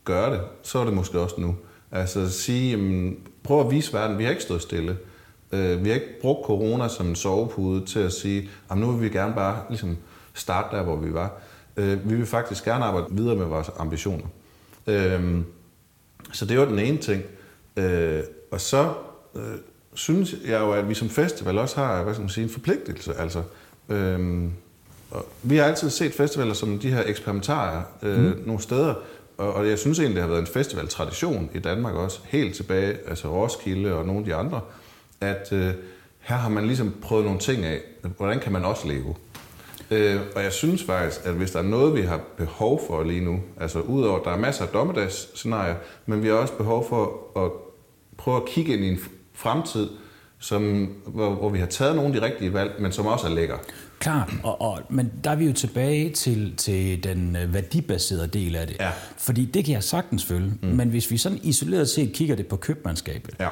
gøre 0.05 0.33
det, 0.33 0.41
så 0.63 0.79
er 0.79 0.85
det 0.85 0.95
måske 0.95 1.21
også 1.21 1.35
nu. 1.39 1.57
Altså 1.93 2.21
at 2.21 2.31
sige, 2.31 2.71
jamen, 2.71 3.19
prøv 3.43 3.61
at 3.61 3.71
vise 3.71 3.93
verden, 3.93 4.19
vi 4.19 4.25
har 4.25 4.31
ikke 4.31 4.43
stået 4.43 4.63
stille. 4.63 4.97
Øh, 5.53 5.85
vi 5.85 5.89
har 5.89 5.95
ikke 5.95 6.21
brugt 6.21 6.47
corona 6.47 6.89
som 6.89 7.07
en 7.07 7.17
sovepude 7.17 7.87
til 7.87 7.99
at 7.99 8.13
sige, 8.13 8.49
at 8.71 8.79
nu 8.79 8.91
vil 8.91 9.03
vi 9.03 9.19
gerne 9.19 9.35
bare 9.35 9.63
ligesom 9.69 9.97
starte 10.35 10.77
der, 10.77 10.83
hvor 10.83 10.97
vi 10.97 11.15
var. 11.15 11.33
Øh, 11.77 12.11
vi 12.11 12.17
vil 12.17 12.27
faktisk 12.27 12.65
gerne 12.65 12.85
arbejde 12.85 13.07
videre 13.11 13.37
med 13.37 13.47
vores 13.47 13.71
ambitioner. 13.79 14.27
Øh, 14.87 15.41
så 16.33 16.45
det 16.45 16.59
var 16.59 16.65
den 16.65 16.79
ene 16.79 16.99
ting. 16.99 17.23
Øh, 17.77 18.23
og 18.51 18.61
så 18.61 18.93
øh, 19.35 19.43
synes 19.95 20.35
jeg 20.47 20.61
jo, 20.61 20.73
at 20.73 20.89
vi 20.89 20.95
som 20.95 21.09
festival 21.09 21.59
også 21.59 21.77
har 21.77 22.03
hvad 22.03 22.15
skal 22.15 22.23
man 22.23 22.31
sige, 22.31 22.45
en 22.45 22.51
forpligtelse. 22.51 23.15
Altså, 23.15 23.43
øh, 23.89 24.45
og 25.11 25.27
vi 25.43 25.57
har 25.57 25.65
altid 25.65 25.91
set 25.91 26.13
festivaler 26.13 26.55
som 26.55 26.79
de 26.79 26.91
her 26.91 27.03
eksperimentarer 27.07 27.83
øh, 28.03 28.19
mm. 28.19 28.43
nogle 28.47 28.63
steder, 28.63 28.95
og, 29.39 29.53
og 29.55 29.69
jeg 29.69 29.79
synes 29.79 29.99
egentlig, 29.99 30.17
det 30.17 30.23
har 30.23 30.29
været 30.29 30.41
en 30.41 30.47
festivaltradition 30.47 31.51
i 31.55 31.59
Danmark 31.59 31.95
også, 31.95 32.21
helt 32.25 32.57
tilbage, 32.57 32.97
altså 33.09 33.29
Roskilde 33.29 33.95
og 33.95 34.07
nogle 34.07 34.21
af 34.21 34.25
de 34.25 34.35
andre, 34.35 34.61
at 35.21 35.49
øh, 35.53 35.75
her 36.21 36.37
har 36.37 36.49
man 36.49 36.67
ligesom 36.67 36.95
prøvet 37.03 37.25
nogle 37.25 37.41
ting 37.41 37.65
af. 37.65 37.81
Hvordan 38.17 38.41
kan 38.41 38.53
man 38.53 38.65
også 38.65 38.89
leve? 38.89 39.15
Øh, 39.91 40.21
og 40.37 40.43
jeg 40.43 40.53
synes 40.53 40.83
faktisk, 40.83 41.21
at 41.25 41.35
hvis 41.35 41.51
der 41.51 41.59
er 41.59 41.63
noget, 41.63 41.95
vi 41.95 42.03
har 42.03 42.21
behov 42.37 42.81
for 42.87 43.03
lige 43.03 43.25
nu, 43.25 43.41
altså 43.61 43.81
udover, 43.81 44.23
der 44.23 44.31
er 44.31 44.37
masser 44.37 44.65
af 44.65 44.69
dommedagsscenarier, 44.69 45.75
men 46.07 46.23
vi 46.23 46.29
har 46.29 46.35
også 46.35 46.55
behov 46.55 46.89
for 46.89 47.13
at 47.45 47.51
prøve 48.17 48.37
at 48.37 48.45
kigge 48.45 48.73
ind 48.73 48.85
i 48.85 48.89
en 48.89 48.99
fremtid, 49.35 49.89
som, 50.39 50.93
hvor, 51.07 51.35
hvor 51.35 51.49
vi 51.49 51.59
har 51.59 51.67
taget 51.67 51.97
nogle 51.97 52.15
af 52.15 52.21
de 52.21 52.27
rigtige 52.27 52.53
valg, 52.53 52.73
men 52.79 52.93
som 52.93 53.07
også 53.07 53.27
er 53.27 53.31
lækker. 53.31 53.57
Klart, 53.99 54.33
og, 54.43 54.61
og, 54.61 54.81
men 54.91 55.13
der 55.25 55.31
er 55.31 55.37
vi 55.37 55.47
jo 55.47 55.53
tilbage 55.53 56.11
til, 56.11 56.57
til 56.57 57.05
den 57.05 57.37
øh, 57.37 57.55
værdibaserede 57.55 58.27
del 58.27 58.57
af 58.57 58.67
det. 58.67 58.77
Ja. 58.81 58.91
Fordi 59.17 59.45
det 59.45 59.65
kan 59.65 59.75
jeg 59.75 59.85
sagtens 59.85 60.25
følge, 60.25 60.53
mm. 60.63 60.69
men 60.69 60.89
hvis 60.89 61.11
vi 61.11 61.17
sådan 61.17 61.39
isoleret 61.43 61.89
set 61.89 62.13
kigger 62.13 62.37
det 62.37 62.47
på 62.47 62.57
købmandskabet, 62.57 63.35
ja 63.41 63.49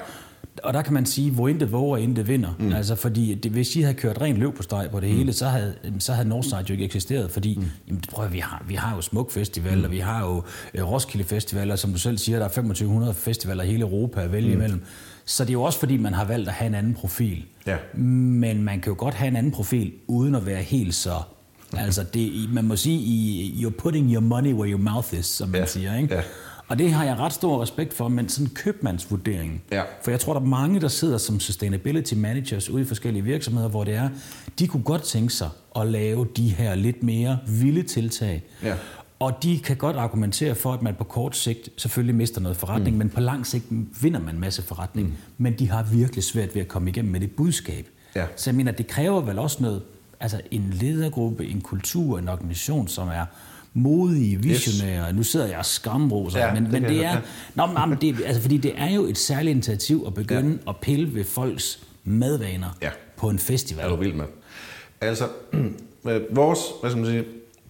og 0.62 0.75
der 0.75 0.82
kan 0.82 0.94
man 0.94 1.06
sige, 1.06 1.30
hvor 1.30 1.48
intet 1.48 1.72
våger, 1.72 1.96
intet 1.96 2.28
vinder. 2.28 2.54
Mm. 2.58 2.72
Altså 2.72 2.94
fordi, 2.94 3.34
det, 3.34 3.52
hvis 3.52 3.76
I 3.76 3.80
havde 3.80 3.94
kørt 3.94 4.20
rent 4.20 4.38
løb 4.38 4.54
på 4.54 4.62
steg 4.62 4.88
på 4.92 5.00
det 5.00 5.10
mm. 5.10 5.16
hele, 5.16 5.32
så 5.32 5.46
havde, 5.46 5.75
så 5.98 6.12
havde 6.12 6.28
Northside 6.28 6.64
jo 6.68 6.72
ikke 6.72 6.84
eksisteret, 6.84 7.30
fordi 7.30 7.56
mm. 7.56 7.64
jamen, 7.88 8.02
prøv, 8.10 8.32
vi, 8.32 8.38
har, 8.38 8.64
vi 8.68 8.75
har 8.75 8.96
jo 8.96 9.00
Smuk 9.00 9.30
Festival, 9.30 9.78
mm. 9.78 9.84
og 9.84 9.90
vi 9.90 9.98
har 9.98 10.20
jo 10.20 10.42
uh, 10.82 10.92
Roskilde 10.92 11.25
Festival, 11.25 11.70
og 11.70 11.78
som 11.78 11.92
du 11.92 11.98
selv 11.98 12.18
siger, 12.18 12.38
der 12.38 12.44
er 12.44 12.48
2500 12.48 13.14
festivaler 13.14 13.64
i 13.64 13.66
hele 13.66 13.80
Europa 13.80 14.20
at 14.20 14.32
vælge 14.32 14.48
mm. 14.48 14.54
imellem. 14.54 14.82
Så 15.25 15.44
det 15.44 15.50
er 15.50 15.52
jo 15.52 15.62
også 15.62 15.78
fordi, 15.78 15.96
man 15.96 16.14
har 16.14 16.25
valgt 16.25 16.48
at 16.48 16.54
have 16.54 16.66
en 16.66 16.75
anden 16.75 16.94
profil. 16.94 17.44
Ja. 17.66 17.76
Men 18.00 18.62
man 18.62 18.80
kan 18.80 18.92
jo 18.92 18.96
godt 18.98 19.14
have 19.14 19.28
en 19.28 19.36
anden 19.36 19.52
profil, 19.52 19.92
uden 20.06 20.34
at 20.34 20.46
være 20.46 20.62
helt 20.62 20.94
så 20.94 21.22
Altså, 21.72 22.04
det, 22.14 22.50
man 22.52 22.64
må 22.64 22.76
sige, 22.76 23.66
you're 23.66 23.75
putting 23.78 24.12
your 24.12 24.20
money 24.20 24.52
where 24.52 24.70
your 24.70 24.80
mouth 24.80 25.14
is, 25.14 25.26
som 25.26 25.48
man 25.48 25.60
ja. 25.60 25.66
siger. 25.66 25.96
Ikke? 25.96 26.14
Ja. 26.14 26.22
Og 26.68 26.78
det 26.78 26.92
har 26.92 27.04
jeg 27.04 27.18
ret 27.18 27.32
stor 27.32 27.62
respekt 27.62 27.94
for, 27.94 28.08
men 28.08 28.28
sådan 28.28 28.46
en 28.46 28.54
købmandsvurdering. 28.54 29.62
Ja. 29.73 29.82
For 30.02 30.11
jeg 30.11 30.20
tror, 30.20 30.32
der 30.32 30.40
er 30.40 30.44
mange, 30.44 30.80
der 30.80 30.88
sidder 30.88 31.18
som 31.18 31.40
sustainability 31.40 32.14
managers 32.14 32.70
ude 32.70 32.82
i 32.82 32.85
forskellige 32.85 33.23
virksomheder, 33.23 33.68
hvor 33.68 33.85
det 33.85 33.94
er, 33.94 34.08
de 34.58 34.68
kunne 34.68 34.82
godt 34.82 35.02
tænke 35.02 35.32
sig 35.32 35.49
at 35.76 35.87
lave 35.87 36.26
de 36.37 36.49
her 36.49 36.75
lidt 36.75 37.02
mere 37.02 37.38
vilde 37.46 37.82
tiltag. 37.82 38.42
Ja. 38.62 38.75
Og 39.18 39.42
de 39.42 39.58
kan 39.58 39.76
godt 39.76 39.96
argumentere 39.96 40.54
for, 40.54 40.73
at 40.73 40.82
man 40.82 40.94
på 40.94 41.04
kort 41.04 41.37
sigt 41.37 41.68
selvfølgelig 41.76 42.14
mister 42.14 42.40
noget 42.40 42.56
forretning, 42.56 42.96
mm. 42.96 42.99
men 42.99 43.11
på 43.11 43.20
lang 43.20 43.46
sigt 43.46 43.64
vinder 44.02 44.20
man 44.20 44.35
en 44.35 44.40
masse 44.40 44.62
forretning. 44.62 45.08
Mm. 45.08 45.14
Men 45.38 45.58
de 45.58 45.70
har 45.70 45.82
virkelig 45.82 46.25
svært 46.25 46.54
ved 46.54 46.62
at 46.62 46.68
komme 46.68 46.90
igennem 46.90 47.12
med 47.12 47.20
det 47.20 47.30
budskab. 47.30 47.88
Ja. 48.16 48.26
Så 48.37 48.50
jeg 48.50 48.56
mener, 48.56 48.73
det 48.73 48.87
kræver 48.87 49.20
vel 49.20 49.38
også 49.38 49.62
noget, 49.62 49.82
altså 50.20 50.40
en 50.50 50.70
ledergruppe, 50.73 51.46
en 51.46 51.61
kultur, 51.61 52.18
en 52.18 52.28
organisation, 52.28 52.88
som 52.88 53.08
er 53.08 53.25
modige, 53.76 54.42
visionære. 54.42 55.09
Yes. 55.09 55.16
Nu 55.16 55.23
sidder 55.23 55.47
jeg 55.47 55.59
og 55.59 55.66
skamroser, 55.66 56.38
ja, 56.38 56.54
men, 56.54 56.64
det 56.64 56.73
men 56.73 56.83
det 56.83 57.04
er, 57.04 57.21
nå, 57.54 57.66
men, 57.87 57.99
det, 58.00 58.25
altså, 58.25 58.42
fordi 58.42 58.56
det 58.56 58.73
er 58.76 58.90
jo 58.90 59.02
et 59.02 59.18
særligt 59.18 59.50
initiativ 59.50 60.04
at 60.06 60.14
begynde 60.14 60.59
ja. 60.66 60.71
at 60.71 60.76
pille 60.83 61.14
ved 61.14 61.25
folks 61.25 61.80
madvaner 62.04 62.76
ja. 62.83 62.90
på 63.16 63.28
en 63.28 63.38
festival. 63.38 63.85
Er 63.85 63.88
du 63.88 63.97
vild 63.97 64.14
med? 64.14 64.25
Altså, 65.00 65.28
vores, 66.30 66.59
hvad 66.80 66.90
skal 66.90 67.02
man 67.02 67.11
sige, 67.11 67.25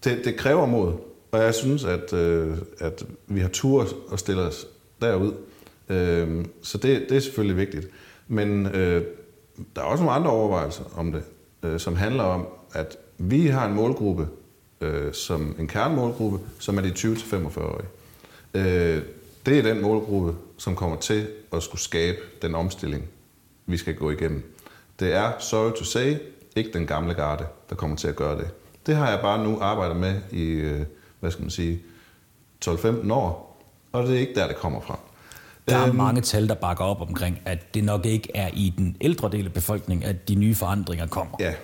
det, 0.05 0.25
det 0.25 0.37
kræver 0.37 0.67
mod. 0.67 0.93
og 1.33 1.43
jeg 1.43 1.55
synes, 1.55 1.85
at, 1.85 2.13
øh, 2.13 2.57
at 2.79 3.07
vi 3.27 3.41
har 3.41 3.49
tur 3.49 3.89
at 4.13 4.19
stille 4.19 4.43
os 4.43 4.67
derud. 5.01 5.33
Øh, 5.89 6.45
så 6.63 6.79
det, 6.79 7.07
det 7.09 7.17
er 7.17 7.21
selvfølgelig 7.21 7.57
vigtigt. 7.57 7.89
Men 8.29 8.67
øh, 8.67 9.03
der 9.77 9.83
er 9.83 9.87
også 9.87 10.05
nogle 10.05 10.17
andre 10.17 10.31
overvejelser 10.31 10.85
om 10.97 11.13
det, 11.13 11.23
øh, 11.63 11.81
som 11.81 11.97
handler 11.97 12.23
om, 12.23 12.47
at 12.73 12.97
vi 13.19 13.47
har 13.47 13.67
en 13.67 13.75
målgruppe, 13.75 14.29
øh, 14.87 15.15
som 15.15 15.57
en 15.59 15.69
kernemålgruppe, 15.69 16.39
som 16.59 16.79
er 16.79 16.83
de 16.83 16.89
20-45-årige. 16.89 17.89
Øh, 18.55 19.03
det 19.47 19.59
er 19.59 19.63
den 19.63 19.83
målgruppe, 19.83 20.35
som 20.59 20.77
kommer 20.77 20.97
til 20.97 21.29
at 21.53 21.63
skulle 21.63 21.81
skabe 21.81 22.19
den 22.43 22.55
omstilling, 22.55 23.05
vi 23.67 23.77
skal 23.77 23.95
gå 23.95 24.11
igennem. 24.11 24.55
Det 25.01 25.15
er, 25.15 25.33
sorry 25.39 25.73
to 25.73 25.85
say, 25.85 26.17
ikke 26.57 26.73
den 26.73 26.87
gamle 26.87 27.15
garde, 27.15 27.45
der 27.71 27.77
kommer 27.77 27.97
til 27.97 28.09
at 28.09 28.17
gøre 28.17 28.39
det. 28.39 28.49
Det 28.87 28.97
har 28.97 29.11
jeg 29.11 29.21
bare 29.21 29.45
nu 29.45 29.59
arbejdet 29.61 29.97
med 29.97 30.21
i, 30.33 30.45
øh, 30.45 30.83
hvad 31.21 31.31
skal 31.31 31.43
man 31.43 31.51
sige, 31.51 31.83
12-15 32.65 33.13
år, 33.13 33.63
og 33.93 34.07
det 34.07 34.15
er 34.15 34.21
ikke 34.21 34.35
der, 34.35 34.47
det 34.47 34.57
kommer 34.57 34.81
fra. 34.81 34.99
Der 35.69 35.77
er 35.77 35.87
øhm, 35.87 35.97
mange 35.97 36.21
tal, 36.21 36.49
der 36.49 36.55
bakker 36.55 36.85
op 36.85 37.01
omkring, 37.01 37.41
at 37.45 37.75
det 37.75 37.85
nok 37.85 38.07
ikke 38.07 38.29
er 38.35 38.51
i 38.53 38.75
den 38.79 38.97
ældre 39.01 39.31
del 39.31 39.47
af 39.47 39.53
befolkningen, 39.53 40.09
at 40.09 40.29
de 40.29 40.35
nye 40.35 40.55
forandringer 40.55 41.07
kommer. 41.07 41.37
Ja. 41.41 41.55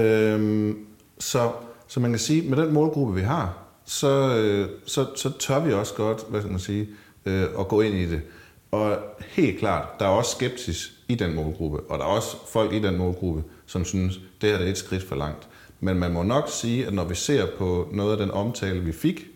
Øhm, 0.00 0.86
så, 1.18 1.52
så 1.86 2.00
man 2.00 2.10
kan 2.10 2.18
sige, 2.18 2.50
med 2.50 2.58
den 2.58 2.72
målgruppe, 2.72 3.14
vi 3.14 3.20
har, 3.20 3.58
så, 3.84 4.36
øh, 4.36 4.68
så, 4.86 5.06
så 5.16 5.30
tør 5.38 5.60
vi 5.60 5.72
også 5.72 5.94
godt, 5.94 6.24
hvad 6.28 6.40
skal 6.40 6.50
man 6.50 6.60
sige, 6.60 6.88
øh, 7.26 7.42
at 7.58 7.68
gå 7.68 7.80
ind 7.80 7.94
i 7.94 8.06
det. 8.06 8.22
Og 8.70 8.98
helt 9.20 9.58
klart, 9.58 9.88
der 9.98 10.04
er 10.04 10.10
også 10.10 10.30
skepsis 10.30 10.92
i 11.08 11.14
den 11.14 11.34
målgruppe, 11.34 11.80
og 11.80 11.98
der 11.98 12.04
er 12.04 12.08
også 12.08 12.36
folk 12.52 12.72
i 12.72 12.78
den 12.78 12.96
målgruppe, 12.96 13.44
som 13.66 13.84
synes, 13.84 14.20
det 14.40 14.50
her 14.50 14.58
er 14.58 14.70
et 14.70 14.78
skridt 14.78 15.02
for 15.02 15.16
langt. 15.16 15.48
Men 15.80 15.98
man 15.98 16.12
må 16.12 16.22
nok 16.22 16.48
sige, 16.48 16.86
at 16.86 16.94
når 16.94 17.04
vi 17.04 17.14
ser 17.14 17.46
på 17.58 17.88
noget 17.92 18.12
af 18.12 18.18
den 18.18 18.30
omtale, 18.30 18.80
vi 18.80 18.92
fik, 18.92 19.26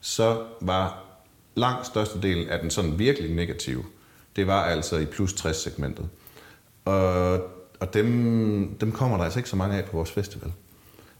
så 0.00 0.42
var 0.60 1.04
langt 1.54 1.86
størstedelen 1.86 2.48
af 2.48 2.60
den 2.60 2.70
sådan 2.70 2.98
virkelig 2.98 3.34
negative. 3.34 3.84
Det 4.36 4.46
var 4.46 4.62
altså 4.62 4.96
i 4.98 5.04
plus 5.04 5.32
60 5.32 5.56
segmentet. 5.56 6.08
Og, 6.84 7.32
og 7.80 7.94
dem, 7.94 8.76
dem 8.80 8.92
kommer 8.92 9.16
der 9.16 9.24
altså 9.24 9.38
ikke 9.38 9.48
så 9.48 9.56
mange 9.56 9.76
af 9.76 9.84
på 9.84 9.96
vores 9.96 10.10
festival. 10.10 10.52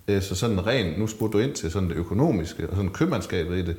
Øh, 0.08 0.22
så 0.22 0.34
sådan 0.34 0.66
rent, 0.66 0.98
nu 0.98 1.06
spurgte 1.06 1.38
du 1.38 1.42
ind 1.42 1.54
til 1.54 1.70
sådan 1.70 1.88
det 1.88 1.96
økonomiske 1.96 2.70
og 2.70 2.76
sådan 2.76 2.90
købmandskabet 2.90 3.58
i 3.58 3.62
det, 3.62 3.76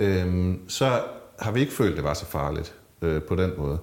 øhm, 0.00 0.68
så 0.68 1.02
har 1.38 1.52
vi 1.52 1.60
ikke 1.60 1.72
følt, 1.72 1.96
det 1.96 2.04
var 2.04 2.14
så 2.14 2.26
farligt 2.26 2.74
øh, 3.02 3.22
på 3.22 3.36
den 3.36 3.52
måde. 3.58 3.78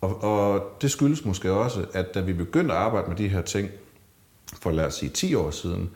Og, 0.00 0.22
og 0.22 0.62
det 0.82 0.90
skyldes 0.90 1.24
måske 1.24 1.52
også, 1.52 1.86
at 1.92 2.14
da 2.14 2.20
vi 2.20 2.32
begyndte 2.32 2.74
at 2.74 2.80
arbejde 2.80 3.08
med 3.08 3.16
de 3.16 3.28
her 3.28 3.42
ting, 3.42 3.70
for 4.60 4.70
lad 4.70 4.84
os 4.84 4.94
sige 4.94 5.10
10 5.10 5.34
år 5.34 5.50
siden, 5.50 5.90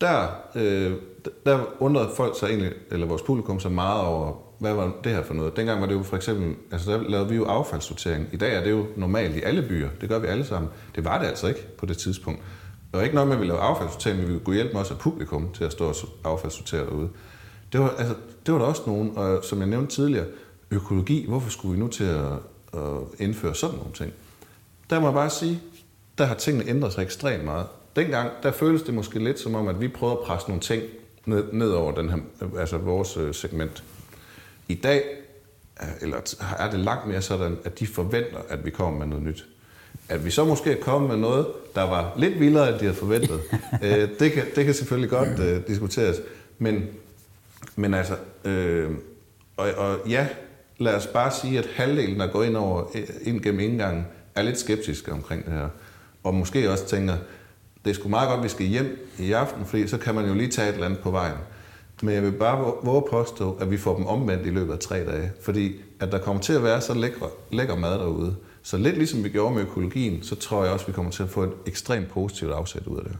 der, 0.00 0.28
øh, 0.54 0.92
der 1.46 1.60
undrede 1.78 2.10
folk 2.16 2.38
sig 2.38 2.46
egentlig, 2.46 2.72
eller 2.90 3.06
vores 3.06 3.22
publikum 3.22 3.60
så 3.60 3.68
meget 3.68 4.02
over, 4.06 4.32
hvad 4.58 4.74
var 4.74 4.92
det 5.04 5.12
her 5.12 5.22
for 5.22 5.34
noget? 5.34 5.56
Dengang 5.56 5.80
var 5.80 5.86
det 5.86 5.94
jo 5.94 6.02
for 6.02 6.16
eksempel, 6.16 6.54
altså 6.72 6.92
der 6.92 7.08
lavede 7.08 7.28
vi 7.28 7.36
jo 7.36 7.44
affaldssortering. 7.44 8.28
I 8.32 8.36
dag 8.36 8.54
er 8.54 8.64
det 8.64 8.70
jo 8.70 8.86
normalt 8.96 9.36
i 9.36 9.42
alle 9.42 9.62
byer. 9.62 9.88
Det 10.00 10.08
gør 10.08 10.18
vi 10.18 10.26
alle 10.26 10.44
sammen. 10.44 10.70
Det 10.94 11.04
var 11.04 11.18
det 11.18 11.26
altså 11.26 11.48
ikke 11.48 11.76
på 11.76 11.86
det 11.86 11.98
tidspunkt. 11.98 12.40
Og 12.92 13.02
ikke 13.02 13.14
noget 13.14 13.28
med, 13.28 13.36
at 13.36 13.42
vi 13.42 13.46
lavede 13.46 13.62
affaldssortering, 13.62 14.20
men 14.20 14.34
vi 14.34 14.38
kunne 14.38 14.56
hjælpe 14.56 14.78
også 14.78 14.94
af 14.94 15.00
publikum 15.00 15.52
til 15.52 15.64
at 15.64 15.72
stå 15.72 15.86
og 15.86 15.94
affaldssortere 16.24 16.86
derude. 16.86 17.08
Det 17.72 17.80
var, 17.80 17.88
altså, 17.98 18.14
det 18.46 18.54
var 18.54 18.60
der 18.60 18.66
også 18.66 18.82
nogen, 18.86 19.12
og 19.16 19.44
som 19.44 19.58
jeg 19.58 19.68
nævnte 19.68 19.94
tidligere, 19.94 20.26
økologi, 20.70 21.26
hvorfor 21.28 21.50
skulle 21.50 21.74
vi 21.74 21.80
nu 21.80 21.88
til 21.88 22.04
at, 22.04 22.32
at 22.74 22.98
indføre 23.18 23.54
sådan 23.54 23.76
nogle 23.76 23.92
ting? 23.92 24.12
Der 24.90 25.00
må 25.00 25.06
jeg 25.06 25.14
bare 25.14 25.30
sige, 25.30 25.60
der 26.18 26.24
har 26.24 26.34
tingene 26.34 26.68
ændret 26.68 26.92
sig 26.92 27.02
ekstremt 27.02 27.44
meget. 27.44 27.66
Dengang, 27.96 28.30
der 28.42 28.52
føles 28.52 28.82
det 28.82 28.94
måske 28.94 29.24
lidt 29.24 29.40
som 29.40 29.54
om, 29.54 29.68
at 29.68 29.80
vi 29.80 29.88
prøver 29.88 30.12
at 30.12 30.18
presse 30.18 30.48
nogle 30.48 30.60
ting 30.60 30.82
ned, 31.26 31.44
ned 31.52 31.70
over 31.70 31.92
den 31.92 32.10
her, 32.10 32.18
altså 32.58 32.78
vores 32.78 33.16
øh, 33.16 33.34
segment. 33.34 33.84
I 34.68 34.74
dag 34.74 35.02
eller 36.00 36.36
er 36.58 36.70
det 36.70 36.80
langt 36.80 37.06
mere 37.06 37.22
sådan, 37.22 37.58
at 37.64 37.78
de 37.78 37.86
forventer, 37.86 38.38
at 38.48 38.64
vi 38.64 38.70
kommer 38.70 38.98
med 38.98 39.06
noget 39.06 39.24
nyt. 39.24 39.46
At 40.08 40.24
vi 40.24 40.30
så 40.30 40.44
måske 40.44 40.72
er 40.72 40.80
kommet 40.80 41.10
med 41.10 41.16
noget, 41.16 41.46
der 41.74 41.82
var 41.82 42.12
lidt 42.16 42.40
vildere, 42.40 42.68
end 42.68 42.78
de 42.78 42.84
havde 42.84 42.94
forventet, 42.96 43.40
øh, 43.82 44.08
det, 44.18 44.32
kan, 44.32 44.44
det 44.56 44.64
kan 44.64 44.74
selvfølgelig 44.74 45.10
godt 45.10 45.28
uh, 45.28 45.66
diskuteres. 45.68 46.16
Men, 46.58 46.84
men 47.76 47.94
altså, 47.94 48.14
øh, 48.44 48.90
og, 49.56 49.68
og 49.76 49.98
ja, 50.08 50.28
lad 50.78 50.94
os 50.94 51.06
bare 51.06 51.30
sige, 51.30 51.58
at 51.58 51.68
halvdelen, 51.74 52.20
der 52.20 52.26
går 52.26 52.42
ind, 52.42 52.56
over, 52.56 52.84
ind 53.22 53.40
gennem 53.40 53.60
indgangen, 53.60 54.06
er 54.34 54.42
lidt 54.42 54.58
skeptiske 54.58 55.12
omkring 55.12 55.44
det 55.44 55.52
her. 55.52 55.68
Og 56.24 56.34
måske 56.34 56.70
også 56.70 56.86
tænker, 56.86 57.14
det 57.84 57.90
er 57.90 57.94
sgu 57.94 58.08
meget 58.08 58.28
godt, 58.28 58.38
at 58.38 58.44
vi 58.44 58.48
skal 58.48 58.66
hjem 58.66 59.08
i 59.18 59.32
aften, 59.32 59.66
fordi 59.66 59.88
så 59.88 59.98
kan 59.98 60.14
man 60.14 60.26
jo 60.26 60.34
lige 60.34 60.48
tage 60.48 60.68
et 60.68 60.72
eller 60.72 60.86
andet 60.86 61.00
på 61.00 61.10
vejen. 61.10 61.36
Men 62.02 62.14
jeg 62.14 62.22
vil 62.22 62.32
bare 62.32 62.72
våge 62.82 63.02
påstå, 63.10 63.58
at 63.60 63.70
vi 63.70 63.76
får 63.76 63.96
dem 63.96 64.06
omvendt 64.06 64.46
i 64.46 64.50
løbet 64.50 64.72
af 64.72 64.78
tre 64.78 65.04
dage. 65.04 65.32
Fordi 65.42 65.72
at 66.00 66.12
der 66.12 66.18
kommer 66.18 66.42
til 66.42 66.52
at 66.52 66.62
være 66.62 66.80
så 66.80 66.94
lækker, 66.94 67.26
lækker 67.50 67.76
mad 67.76 67.92
derude. 67.92 68.36
Så 68.66 68.76
lidt 68.76 68.96
ligesom 68.96 69.24
vi 69.24 69.28
gjorde 69.28 69.54
med 69.54 69.62
økologien, 69.62 70.22
så 70.22 70.34
tror 70.34 70.64
jeg 70.64 70.72
også, 70.72 70.84
at 70.84 70.88
vi 70.88 70.92
kommer 70.92 71.10
til 71.10 71.22
at 71.22 71.28
få 71.28 71.42
et 71.42 71.52
ekstremt 71.66 72.08
positivt 72.08 72.52
afsæt 72.52 72.86
ud 72.86 72.96
af 72.98 73.04
det. 73.04 73.16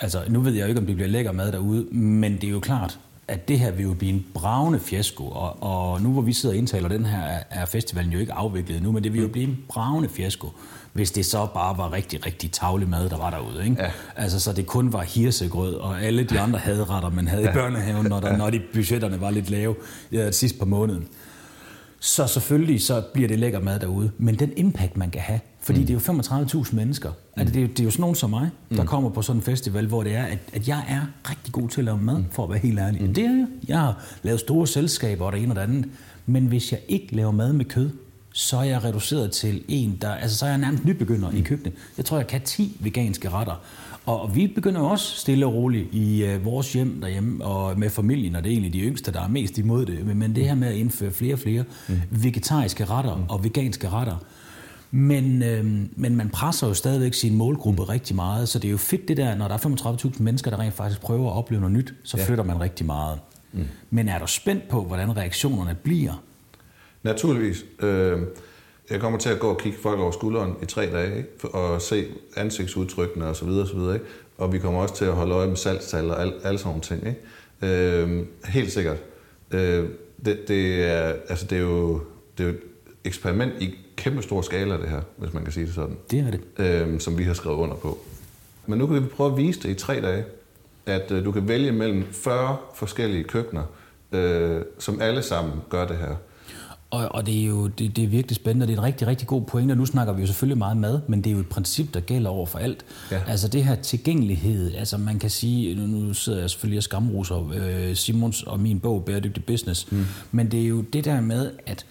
Altså, 0.00 0.24
nu 0.28 0.40
ved 0.40 0.52
jeg 0.52 0.62
jo 0.62 0.68
ikke, 0.68 0.80
om 0.80 0.86
det 0.86 0.94
bliver 0.94 1.08
lækker 1.08 1.32
mad 1.32 1.52
derude, 1.52 1.84
men 1.94 2.32
det 2.32 2.44
er 2.44 2.50
jo 2.50 2.60
klart, 2.60 2.98
at 3.28 3.48
det 3.48 3.58
her 3.58 3.70
vil 3.70 3.84
jo 3.84 3.94
blive 3.94 4.12
en 4.12 4.26
bravende 4.34 4.80
fiasko, 4.80 5.24
og, 5.24 5.62
og 5.62 6.02
nu 6.02 6.12
hvor 6.12 6.22
vi 6.22 6.32
sidder 6.32 6.54
og 6.54 6.58
indtaler 6.58 6.88
den 6.88 7.04
her, 7.04 7.42
er 7.50 7.66
festivalen 7.66 8.12
jo 8.12 8.18
ikke 8.18 8.32
afviklet 8.32 8.82
nu, 8.82 8.92
men 8.92 9.04
det 9.04 9.12
vil 9.12 9.22
jo 9.22 9.28
blive 9.28 9.48
en 9.48 9.64
bravende 9.68 10.08
fiasko, 10.08 10.48
hvis 11.00 11.10
det 11.10 11.26
så 11.26 11.46
bare 11.54 11.78
var 11.78 11.92
rigtig, 11.92 12.26
rigtig 12.26 12.52
tavlig 12.52 12.88
mad, 12.88 13.08
der 13.08 13.16
var 13.16 13.30
derude. 13.30 13.64
Ikke? 13.64 13.82
Ja. 13.82 13.90
Altså, 14.16 14.40
så 14.40 14.52
det 14.52 14.66
kun 14.66 14.92
var 14.92 15.02
hirsegrød, 15.02 15.74
og 15.74 16.02
alle 16.02 16.24
de 16.24 16.40
andre 16.40 16.58
hadretter, 16.58 17.10
man 17.10 17.28
havde 17.28 17.42
ja. 17.42 17.50
i 17.50 17.52
børnehaven, 17.52 18.06
når, 18.06 18.20
der, 18.20 18.36
når 18.36 18.50
de 18.50 18.60
budgetterne 18.72 19.20
var 19.20 19.30
lidt 19.30 19.50
lave 19.50 19.74
ja, 20.12 20.30
sidst 20.30 20.58
på 20.58 20.64
måneden. 20.64 21.08
Så 22.00 22.26
selvfølgelig 22.26 22.82
så 22.82 23.02
bliver 23.12 23.28
det 23.28 23.38
lækker 23.38 23.60
mad 23.60 23.80
derude, 23.80 24.10
men 24.18 24.38
den 24.38 24.52
impact, 24.56 24.96
man 24.96 25.10
kan 25.10 25.20
have, 25.20 25.40
fordi 25.60 25.80
mm. 25.80 25.86
det 25.86 26.08
er 26.08 26.12
jo 26.14 26.62
35.000 26.62 26.74
mennesker. 26.74 27.10
Mm. 27.10 27.40
Altså, 27.40 27.54
det, 27.54 27.60
er 27.60 27.62
jo, 27.62 27.68
det 27.68 27.80
er 27.80 27.84
jo 27.84 27.90
sådan 27.90 28.00
nogen 28.00 28.16
som 28.16 28.30
mig, 28.30 28.50
der 28.70 28.82
mm. 28.82 28.88
kommer 28.88 29.10
på 29.10 29.22
sådan 29.22 29.38
en 29.38 29.42
festival, 29.42 29.86
hvor 29.86 30.02
det 30.02 30.14
er, 30.14 30.24
at, 30.24 30.38
at 30.52 30.68
jeg 30.68 30.84
er 30.88 31.30
rigtig 31.30 31.52
god 31.52 31.68
til 31.68 31.80
at 31.80 31.84
lave 31.84 31.98
mad, 31.98 32.18
mm. 32.18 32.24
for 32.30 32.44
at 32.44 32.50
være 32.50 32.58
helt 32.58 32.78
ærlig. 32.78 33.02
Mm. 33.02 33.14
Det 33.14 33.24
er 33.24 33.28
jeg. 33.28 33.46
Jeg 33.68 33.78
har 33.78 34.04
lavet 34.22 34.40
store 34.40 34.66
selskaber 34.66 35.26
og 35.26 35.32
det 35.32 35.42
ene 35.42 35.52
og 35.52 35.56
det 35.56 35.62
andet. 35.62 35.84
Men 36.26 36.46
hvis 36.46 36.72
jeg 36.72 36.80
ikke 36.88 37.16
laver 37.16 37.32
mad 37.32 37.52
med 37.52 37.64
kød, 37.64 37.90
så 38.32 38.56
er 38.56 38.62
jeg 38.62 38.84
reduceret 38.84 39.32
til 39.32 39.64
en, 39.68 39.98
der... 40.00 40.10
Altså, 40.10 40.38
så 40.38 40.44
er 40.44 40.50
jeg 40.50 40.58
nærmest 40.58 40.84
nybegynder 40.84 41.30
mm. 41.30 41.36
i 41.36 41.40
køkkenet. 41.40 41.72
Jeg 41.96 42.04
tror, 42.04 42.16
jeg 42.16 42.26
kan 42.26 42.40
10 42.40 42.76
veganske 42.80 43.28
retter. 43.28 43.60
Og 44.06 44.36
vi 44.36 44.46
begynder 44.46 44.80
også 44.80 45.16
stille 45.16 45.46
og 45.46 45.54
roligt 45.54 45.94
i 45.94 46.34
uh, 46.34 46.44
vores 46.44 46.72
hjem 46.72 47.00
derhjemme, 47.00 47.44
og 47.44 47.78
med 47.78 47.90
familien, 47.90 48.36
og 48.36 48.44
det 48.44 48.50
er 48.50 48.52
egentlig 48.52 48.72
de 48.72 48.80
yngste, 48.80 49.12
der 49.12 49.20
er 49.20 49.28
mest 49.28 49.58
imod 49.58 49.86
det. 49.86 50.16
Men 50.16 50.34
det 50.34 50.44
her 50.44 50.54
med 50.54 50.68
at 50.68 50.74
indføre 50.74 51.10
flere 51.10 51.34
og 51.34 51.38
flere 51.38 51.64
mm. 51.88 52.00
vegetariske 52.10 52.84
retter 52.84 53.16
mm. 53.16 53.22
og 53.28 53.44
veganske 53.44 53.88
retter, 53.88 54.16
men, 54.90 55.42
øh, 55.42 55.64
men 55.96 56.16
man 56.16 56.30
presser 56.30 56.66
jo 56.66 56.74
stadigvæk 56.74 57.14
sin 57.14 57.34
målgruppe 57.34 57.82
rigtig 57.82 58.16
meget, 58.16 58.48
så 58.48 58.58
det 58.58 58.68
er 58.68 58.72
jo 58.72 58.78
fedt 58.78 59.08
det 59.08 59.16
der, 59.16 59.34
når 59.34 59.48
der 59.48 59.54
er 59.54 59.58
35.000 60.06 60.22
mennesker, 60.22 60.50
der 60.50 60.58
rent 60.58 60.74
faktisk 60.74 61.00
prøver 61.00 61.30
at 61.30 61.36
opleve 61.36 61.60
noget 61.60 61.76
nyt, 61.76 61.94
så 62.04 62.16
ja. 62.16 62.24
flytter 62.24 62.44
man 62.44 62.60
rigtig 62.60 62.86
meget. 62.86 63.18
Mm. 63.52 63.64
Men 63.90 64.08
er 64.08 64.18
du 64.18 64.26
spændt 64.26 64.68
på, 64.68 64.84
hvordan 64.84 65.16
reaktionerne 65.16 65.74
bliver? 65.74 66.22
Naturligvis. 67.02 67.64
Øh, 67.82 68.18
jeg 68.90 69.00
kommer 69.00 69.18
til 69.18 69.28
at 69.28 69.38
gå 69.38 69.48
og 69.48 69.58
kigge 69.58 69.78
folk 69.78 70.00
over 70.00 70.10
skulderen 70.10 70.54
i 70.62 70.66
tre 70.66 70.86
dage, 70.86 71.16
ikke? 71.16 71.48
og 71.54 71.82
se 71.82 72.06
ansigtsudtrykkene 72.36 73.26
osv. 73.26 73.48
Og, 73.48 73.94
Ikke? 73.94 74.06
og 74.38 74.52
vi 74.52 74.58
kommer 74.58 74.82
også 74.82 74.96
til 74.96 75.04
at 75.04 75.12
holde 75.12 75.34
øje 75.34 75.48
med 75.48 75.56
salgstal 75.56 76.10
og 76.10 76.20
alle 76.20 76.34
al 76.44 76.58
sådan 76.58 76.68
nogle 76.68 76.82
ting. 76.82 77.06
Ikke? 77.06 78.02
Øh, 78.02 78.26
helt 78.44 78.72
sikkert. 78.72 78.96
Øh, 79.50 79.88
det, 80.24 80.48
det, 80.48 80.84
er, 80.84 81.14
altså 81.28 81.46
det, 81.46 81.58
er 81.58 81.62
jo, 81.62 82.00
det 82.38 82.44
er 82.44 82.48
jo 82.48 82.54
et 82.54 82.60
eksperiment 83.04 83.52
i 83.60 83.74
kæmpe 83.96 84.22
stor 84.22 84.42
skala, 84.42 84.76
det 84.76 84.88
her, 84.88 85.00
hvis 85.16 85.32
man 85.32 85.44
kan 85.44 85.52
sige 85.52 85.66
det 85.66 85.74
sådan. 85.74 85.96
Det 86.10 86.18
er 86.18 86.30
det. 86.30 86.40
Øh, 86.58 87.00
som 87.00 87.18
vi 87.18 87.24
har 87.24 87.34
skrevet 87.34 87.56
under 87.56 87.76
på. 87.76 87.98
Men 88.66 88.78
nu 88.78 88.86
kan 88.86 89.02
vi 89.02 89.08
prøve 89.08 89.30
at 89.30 89.36
vise 89.36 89.60
det 89.60 89.68
i 89.68 89.74
tre 89.74 90.00
dage, 90.00 90.24
at 90.86 91.10
øh, 91.10 91.24
du 91.24 91.32
kan 91.32 91.48
vælge 91.48 91.72
mellem 91.72 92.04
40 92.12 92.56
forskellige 92.74 93.24
køkkener, 93.24 93.62
øh, 94.12 94.62
som 94.78 95.00
alle 95.00 95.22
sammen 95.22 95.52
gør 95.70 95.86
det 95.86 95.96
her. 95.96 96.16
Og, 96.90 97.14
og 97.14 97.26
det 97.26 97.40
er 97.40 97.46
jo 97.46 97.66
det, 97.66 97.96
det 97.96 98.04
er 98.04 98.08
virkelig 98.08 98.36
spændende, 98.36 98.64
og 98.64 98.68
det 98.68 98.74
er 98.74 98.78
en 98.78 98.84
rigtig, 98.84 99.06
rigtig 99.06 99.28
god 99.28 99.42
pointe. 99.42 99.76
Nu 99.76 99.86
snakker 99.86 100.12
vi 100.12 100.20
jo 100.20 100.26
selvfølgelig 100.26 100.58
meget 100.58 100.76
mad, 100.76 101.00
men 101.08 101.24
det 101.24 101.30
er 101.30 101.34
jo 101.34 101.40
et 101.40 101.48
princip, 101.48 101.94
der 101.94 102.00
gælder 102.00 102.30
over 102.30 102.46
for 102.46 102.58
alt. 102.58 102.84
Ja. 103.10 103.20
Altså 103.26 103.48
det 103.48 103.64
her 103.64 103.74
tilgængelighed, 103.74 104.74
altså 104.74 104.98
man 104.98 105.18
kan 105.18 105.30
sige, 105.30 105.74
nu, 105.74 105.86
nu 105.86 106.14
sidder 106.14 106.40
jeg 106.40 106.50
selvfølgelig 106.50 106.78
og 106.78 106.82
skamruser 106.82 107.52
øh, 107.54 107.96
Simons 107.96 108.42
og 108.42 108.60
min 108.60 108.80
bog, 108.80 109.04
Bæredygtig 109.04 109.44
Business, 109.44 109.92
mm. 109.92 110.04
men 110.32 110.50
det 110.50 110.62
er 110.62 110.66
jo 110.66 110.80
det 110.80 111.04
der 111.04 111.20
med, 111.20 111.50
at 111.66 111.86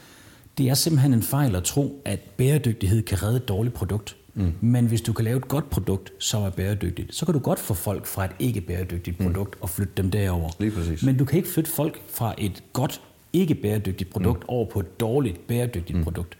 det 0.58 0.70
er 0.70 0.74
simpelthen 0.74 1.14
en 1.14 1.24
fejl 1.24 1.56
at 1.56 1.64
tro, 1.64 2.02
at 2.06 2.20
bæredygtighed 2.20 3.02
kan 3.02 3.24
redde 3.24 3.38
et 3.38 3.48
dårligt 3.48 3.76
produkt. 3.76 4.16
Mm. 4.34 4.54
Men 4.62 4.86
hvis 4.86 5.02
du 5.02 5.14
kan 5.14 5.26
lave 5.26 5.38
et 5.38 5.48
godt 5.48 5.70
produkt, 5.70 6.14
som 6.20 6.44
er 6.44 6.50
bæredygtigt, 6.50 7.16
så 7.16 7.26
kan 7.26 7.34
du 7.34 7.40
godt 7.40 7.60
få 7.60 7.74
folk 7.74 8.06
fra 8.06 8.26
et 8.26 8.32
ikke 8.40 8.62
bæredygtigt 8.62 9.20
mm. 9.20 9.26
produkt 9.26 9.56
mm. 9.56 9.62
og 9.62 9.70
flytte 9.70 9.94
dem 9.98 10.12
derover. 10.12 10.50
Lige 10.60 10.72
præcis. 10.72 11.04
Men 11.04 11.18
du 11.18 11.26
kan 11.26 11.38
ikke 11.38 11.50
flytte 11.50 11.72
folk 11.72 12.02
fra 12.08 12.34
et 12.38 12.64
godt 12.74 13.02
ikke 13.34 13.56
bæredygtigt 13.56 14.10
produkt 14.10 14.40
mm. 14.40 14.50
over 14.50 14.66
på 14.66 14.80
et 14.80 15.00
dårligt 15.00 15.48
bæredygtigt 15.48 15.98
mm. 15.98 16.04
produkt. 16.04 16.38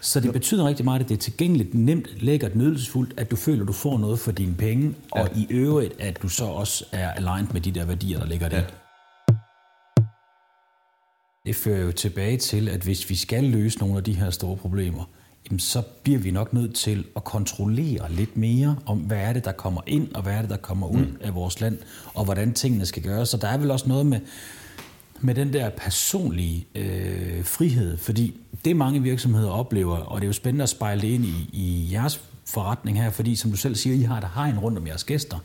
Så 0.00 0.20
det 0.20 0.32
betyder 0.32 0.68
rigtig 0.68 0.84
meget, 0.84 1.00
at 1.00 1.08
det 1.08 1.14
er 1.14 1.18
tilgængeligt, 1.18 1.74
nemt, 1.74 2.22
lækkert, 2.22 2.56
nydelsesfuldt, 2.56 3.14
at 3.16 3.30
du 3.30 3.36
føler, 3.36 3.62
at 3.62 3.68
du 3.68 3.72
får 3.72 3.98
noget 3.98 4.18
for 4.18 4.32
dine 4.32 4.54
penge, 4.54 4.94
og 5.10 5.28
i 5.36 5.46
øvrigt, 5.50 6.00
at 6.00 6.22
du 6.22 6.28
så 6.28 6.44
også 6.44 6.84
er 6.92 7.10
aligned 7.10 7.52
med 7.52 7.60
de 7.60 7.70
der 7.70 7.84
værdier, 7.84 8.18
der 8.18 8.26
ligger 8.26 8.48
der. 8.48 8.56
Ja. 8.56 8.64
Det 11.46 11.56
fører 11.56 11.84
jo 11.84 11.92
tilbage 11.92 12.36
til, 12.36 12.68
at 12.68 12.80
hvis 12.80 13.10
vi 13.10 13.14
skal 13.14 13.44
løse 13.44 13.78
nogle 13.78 13.96
af 13.96 14.04
de 14.04 14.12
her 14.12 14.30
store 14.30 14.56
problemer, 14.56 15.04
jamen 15.46 15.58
så 15.58 15.82
bliver 16.02 16.18
vi 16.18 16.30
nok 16.30 16.52
nødt 16.52 16.74
til 16.74 17.04
at 17.16 17.24
kontrollere 17.24 18.12
lidt 18.12 18.36
mere 18.36 18.76
om, 18.86 18.98
hvad 18.98 19.18
er 19.18 19.32
det, 19.32 19.44
der 19.44 19.52
kommer 19.52 19.80
ind, 19.86 20.14
og 20.14 20.22
hvad 20.22 20.32
er 20.32 20.40
det, 20.40 20.50
der 20.50 20.56
kommer 20.56 20.86
ud 20.86 21.06
mm. 21.06 21.18
af 21.20 21.34
vores 21.34 21.60
land, 21.60 21.78
og 22.14 22.24
hvordan 22.24 22.54
tingene 22.54 22.86
skal 22.86 23.02
gøres. 23.02 23.28
Så 23.28 23.36
der 23.36 23.48
er 23.48 23.58
vel 23.58 23.70
også 23.70 23.88
noget 23.88 24.06
med, 24.06 24.20
med 25.24 25.34
den 25.34 25.52
der 25.52 25.70
personlige 25.70 26.66
øh, 26.74 27.44
frihed, 27.44 27.96
fordi 27.96 28.34
det 28.64 28.76
mange 28.76 29.02
virksomheder 29.02 29.50
oplever, 29.50 29.96
og 29.96 30.20
det 30.20 30.24
er 30.24 30.28
jo 30.28 30.32
spændende 30.32 30.62
at 30.62 30.68
spejle 30.68 31.00
det 31.00 31.08
ind 31.08 31.24
i, 31.24 31.48
i 31.52 31.88
jeres 31.92 32.20
forretning 32.46 33.02
her, 33.02 33.10
fordi 33.10 33.36
som 33.36 33.50
du 33.50 33.56
selv 33.56 33.74
siger, 33.74 33.96
I 33.96 34.02
har 34.02 34.18
et 34.18 34.28
hegn 34.34 34.58
rundt 34.58 34.78
om 34.78 34.86
jeres 34.86 35.04
gæster. 35.04 35.38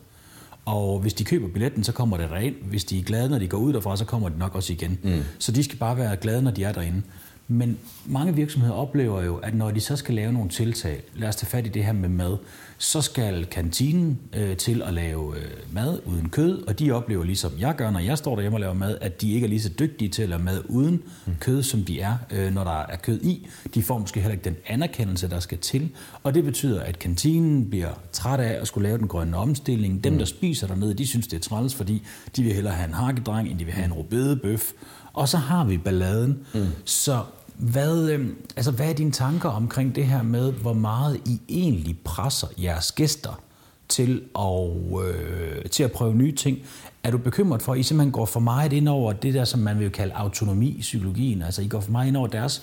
Og 0.64 0.98
hvis 0.98 1.14
de 1.14 1.24
køber 1.24 1.48
billetten, 1.48 1.84
så 1.84 1.92
kommer 1.92 2.16
det 2.16 2.30
rent. 2.30 2.56
Hvis 2.62 2.84
de 2.84 2.98
er 2.98 3.02
glade, 3.02 3.28
når 3.28 3.38
de 3.38 3.48
går 3.48 3.58
ud 3.58 3.72
derfra, 3.72 3.96
så 3.96 4.04
kommer 4.04 4.28
de 4.28 4.38
nok 4.38 4.54
også 4.54 4.72
igen. 4.72 4.98
Mm. 5.02 5.22
Så 5.38 5.52
de 5.52 5.64
skal 5.64 5.78
bare 5.78 5.96
være 5.96 6.16
glade, 6.16 6.42
når 6.42 6.50
de 6.50 6.64
er 6.64 6.72
derinde. 6.72 7.02
Men 7.50 7.78
mange 8.06 8.34
virksomheder 8.34 8.74
oplever 8.74 9.22
jo, 9.22 9.36
at 9.36 9.54
når 9.54 9.70
de 9.70 9.80
så 9.80 9.96
skal 9.96 10.14
lave 10.14 10.32
nogle 10.32 10.48
tiltag, 10.48 11.02
lad 11.14 11.28
os 11.28 11.36
tage 11.36 11.50
fat 11.50 11.66
i 11.66 11.68
det 11.68 11.84
her 11.84 11.92
med 11.92 12.08
mad, 12.08 12.36
så 12.78 13.00
skal 13.00 13.46
kantinen 13.46 14.18
øh, 14.36 14.56
til 14.56 14.82
at 14.82 14.94
lave 14.94 15.36
øh, 15.36 15.50
mad 15.72 16.00
uden 16.06 16.28
kød, 16.28 16.62
og 16.66 16.78
de 16.78 16.90
oplever 16.90 17.24
ligesom 17.24 17.52
jeg 17.58 17.76
gør, 17.76 17.90
når 17.90 18.00
jeg 18.00 18.18
står 18.18 18.34
derhjemme 18.34 18.56
og 18.56 18.60
laver 18.60 18.74
mad, 18.74 18.98
at 19.00 19.20
de 19.20 19.32
ikke 19.32 19.44
er 19.44 19.48
lige 19.48 19.62
så 19.62 19.68
dygtige 19.78 20.08
til 20.08 20.22
at 20.22 20.28
lave 20.28 20.42
mad 20.42 20.62
uden 20.68 21.02
mm. 21.26 21.32
kød, 21.40 21.62
som 21.62 21.84
de 21.84 22.00
er, 22.00 22.16
øh, 22.30 22.54
når 22.54 22.64
der 22.64 22.80
er 22.82 22.96
kød 22.96 23.20
i. 23.20 23.48
De 23.74 23.82
får 23.82 23.98
måske 23.98 24.20
heller 24.20 24.32
ikke 24.32 24.44
den 24.44 24.56
anerkendelse, 24.66 25.28
der 25.30 25.40
skal 25.40 25.58
til, 25.58 25.90
og 26.22 26.34
det 26.34 26.44
betyder, 26.44 26.82
at 26.82 26.98
kantinen 26.98 27.70
bliver 27.70 27.90
træt 28.12 28.40
af 28.40 28.60
at 28.60 28.66
skulle 28.66 28.88
lave 28.88 28.98
den 28.98 29.08
grønne 29.08 29.36
omstilling. 29.36 30.04
Dem, 30.04 30.12
mm. 30.12 30.18
der 30.18 30.26
spiser 30.26 30.66
dernede, 30.66 30.94
de 30.94 31.06
synes, 31.06 31.26
det 31.26 31.36
er 31.36 31.40
træls, 31.40 31.74
fordi 31.74 32.02
de 32.36 32.42
vil 32.42 32.52
hellere 32.52 32.74
have 32.74 32.88
en 32.88 32.94
hakkedreng, 32.94 33.48
end 33.48 33.58
de 33.58 33.64
vil 33.64 33.74
have 33.74 33.84
en 33.84 33.92
rubedebøf. 33.92 34.72
Og 35.12 35.28
så 35.28 35.36
har 35.36 35.64
vi 35.64 35.78
balladen. 35.78 36.38
Mm. 36.54 36.66
Så 36.84 37.22
hvad, 37.58 38.10
øh, 38.10 38.28
altså, 38.56 38.70
hvad 38.70 38.88
er 38.88 38.92
dine 38.92 39.10
tanker 39.10 39.48
omkring 39.48 39.94
det 39.94 40.06
her 40.06 40.22
med, 40.22 40.52
hvor 40.52 40.72
meget 40.72 41.20
I 41.26 41.40
egentlig 41.48 41.98
presser 42.04 42.46
jeres 42.62 42.92
gæster 42.92 43.40
til 43.88 44.22
at, 44.38 44.70
øh, 45.04 45.64
til 45.70 45.82
at 45.82 45.92
prøve 45.92 46.14
nye 46.14 46.32
ting? 46.32 46.58
Er 47.04 47.10
du 47.10 47.18
bekymret 47.18 47.62
for, 47.62 47.72
at 47.72 47.78
I 47.78 47.82
simpelthen 47.82 48.12
går 48.12 48.26
for 48.26 48.40
meget 48.40 48.72
ind 48.72 48.88
over 48.88 49.12
det 49.12 49.34
der, 49.34 49.44
som 49.44 49.60
man 49.60 49.78
vil 49.78 49.90
kalde 49.90 50.14
autonomi 50.14 50.68
i 50.68 50.80
psykologien? 50.80 51.42
Altså, 51.42 51.62
I 51.62 51.68
går 51.68 51.80
for 51.80 51.90
meget 51.90 52.08
ind 52.08 52.16
over 52.16 52.26
deres 52.26 52.62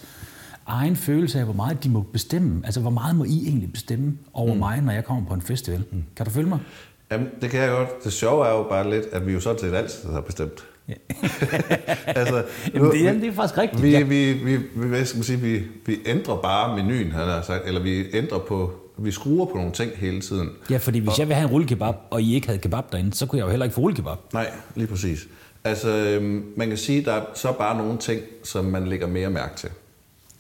egen 0.65 0.95
følelse 0.95 1.39
af, 1.39 1.45
hvor 1.45 1.53
meget 1.53 1.83
de 1.83 1.89
må 1.89 2.01
bestemme. 2.01 2.61
Altså, 2.65 2.81
hvor 2.81 2.89
meget 2.89 3.15
må 3.15 3.23
I 3.23 3.43
egentlig 3.47 3.73
bestemme 3.73 4.17
over 4.33 4.53
mm. 4.53 4.59
mig, 4.59 4.81
når 4.81 4.93
jeg 4.93 5.05
kommer 5.05 5.25
på 5.25 5.33
en 5.33 5.41
festival? 5.41 5.83
Mm. 5.91 6.03
Kan 6.15 6.25
du 6.25 6.31
følge 6.31 6.49
mig? 6.49 6.59
Jamen, 7.11 7.27
det 7.41 7.49
kan 7.49 7.59
jeg 7.59 7.69
godt. 7.69 8.03
Det 8.03 8.13
sjove 8.13 8.47
er 8.47 8.51
jo 8.51 8.63
bare 8.63 8.89
lidt, 8.89 9.05
at 9.05 9.27
vi 9.27 9.33
jo 9.33 9.39
sådan 9.39 9.59
set 9.59 9.73
altid 9.73 10.09
har 10.09 10.21
bestemt. 10.21 10.65
Ja. 10.87 10.93
altså, 12.19 12.43
Jamen, 12.73 12.91
det, 12.91 13.07
er, 13.07 13.13
det 13.13 13.27
er 13.27 13.31
faktisk 13.31 13.57
rigtigt. 13.57 13.83
Vi, 13.83 14.03
vi, 14.03 14.33
vi, 14.33 14.55
vi, 14.55 14.87
hvad 14.87 15.05
skal 15.05 15.17
man 15.17 15.23
sige, 15.23 15.39
vi, 15.39 15.63
vi 15.85 15.97
ændrer 16.05 16.35
bare 16.35 16.75
menuen, 16.75 17.11
han 17.11 17.27
har 17.27 17.41
sagt, 17.41 17.67
eller 17.67 17.81
vi 17.81 18.05
ændrer 18.13 18.39
på, 18.39 18.73
vi 18.97 19.11
skruer 19.11 19.45
på 19.45 19.57
nogle 19.57 19.71
ting 19.71 19.91
hele 19.95 20.21
tiden. 20.21 20.49
Ja, 20.69 20.77
fordi 20.77 20.99
hvis 20.99 21.09
og, 21.09 21.19
jeg 21.19 21.27
vil 21.27 21.35
have 21.35 21.45
en 21.47 21.51
rullekebab, 21.51 21.95
og 22.09 22.21
I 22.21 22.35
ikke 22.35 22.47
havde 22.47 22.59
kebab 22.59 22.91
derinde, 22.91 23.13
så 23.13 23.25
kunne 23.25 23.39
jeg 23.39 23.45
jo 23.45 23.49
heller 23.49 23.63
ikke 23.63 23.73
få 23.73 23.81
rullekebab. 23.81 24.17
Nej, 24.33 24.51
lige 24.75 24.87
præcis. 24.87 25.27
Altså, 25.63 25.89
øhm, 25.89 26.45
man 26.57 26.67
kan 26.67 26.77
sige, 26.77 26.99
at 26.99 27.05
der 27.05 27.13
er 27.13 27.21
så 27.33 27.51
bare 27.51 27.77
nogle 27.77 27.97
ting, 27.97 28.21
som 28.43 28.65
man 28.65 28.87
lægger 28.87 29.07
mere 29.07 29.29
mærke 29.29 29.55
til 29.55 29.69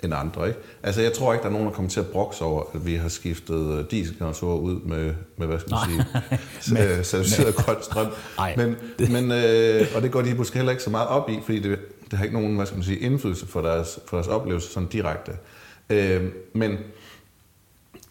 end 0.05 0.13
andre. 0.13 0.47
Ikke? 0.47 0.59
Altså, 0.83 1.01
jeg 1.01 1.13
tror 1.13 1.33
ikke, 1.33 1.43
der 1.43 1.49
er 1.49 1.53
nogen, 1.53 1.67
der 1.67 1.73
kommer 1.73 1.91
til 1.91 1.99
at 1.99 2.07
brokse 2.07 2.43
over, 2.43 2.63
at 2.73 2.85
vi 2.85 2.95
har 2.95 3.09
skiftet 3.09 3.79
øh, 3.79 3.85
dieselgeneratorer 3.91 4.57
ud 4.57 4.79
med, 4.79 5.13
med 5.37 5.47
hvad 5.47 5.59
skal 5.59 5.71
man 5.71 5.79
sige, 5.89 6.05
med, 6.73 7.03
certificeret 7.03 7.55
grøn 7.55 7.75
strøm. 7.81 8.07
Men, 8.57 8.75
men, 9.11 9.31
øh, 9.31 9.87
og 9.95 10.01
det 10.01 10.11
går 10.11 10.21
de 10.21 10.33
måske 10.33 10.55
heller 10.55 10.71
ikke 10.71 10.83
så 10.83 10.89
meget 10.89 11.07
op 11.07 11.29
i, 11.29 11.39
fordi 11.45 11.59
det, 11.59 11.79
det 12.11 12.17
har 12.17 12.25
ikke 12.25 12.39
nogen 12.39 12.55
hvad 12.55 12.65
skal 12.65 12.77
man 12.77 12.85
sige, 12.85 12.99
indflydelse 12.99 13.47
for 13.47 13.61
deres, 13.61 13.99
for 14.07 14.17
deres 14.17 14.27
oplevelse 14.27 14.73
sådan 14.73 14.89
direkte. 14.89 15.31
Øh, 15.89 16.23
men 16.53 16.77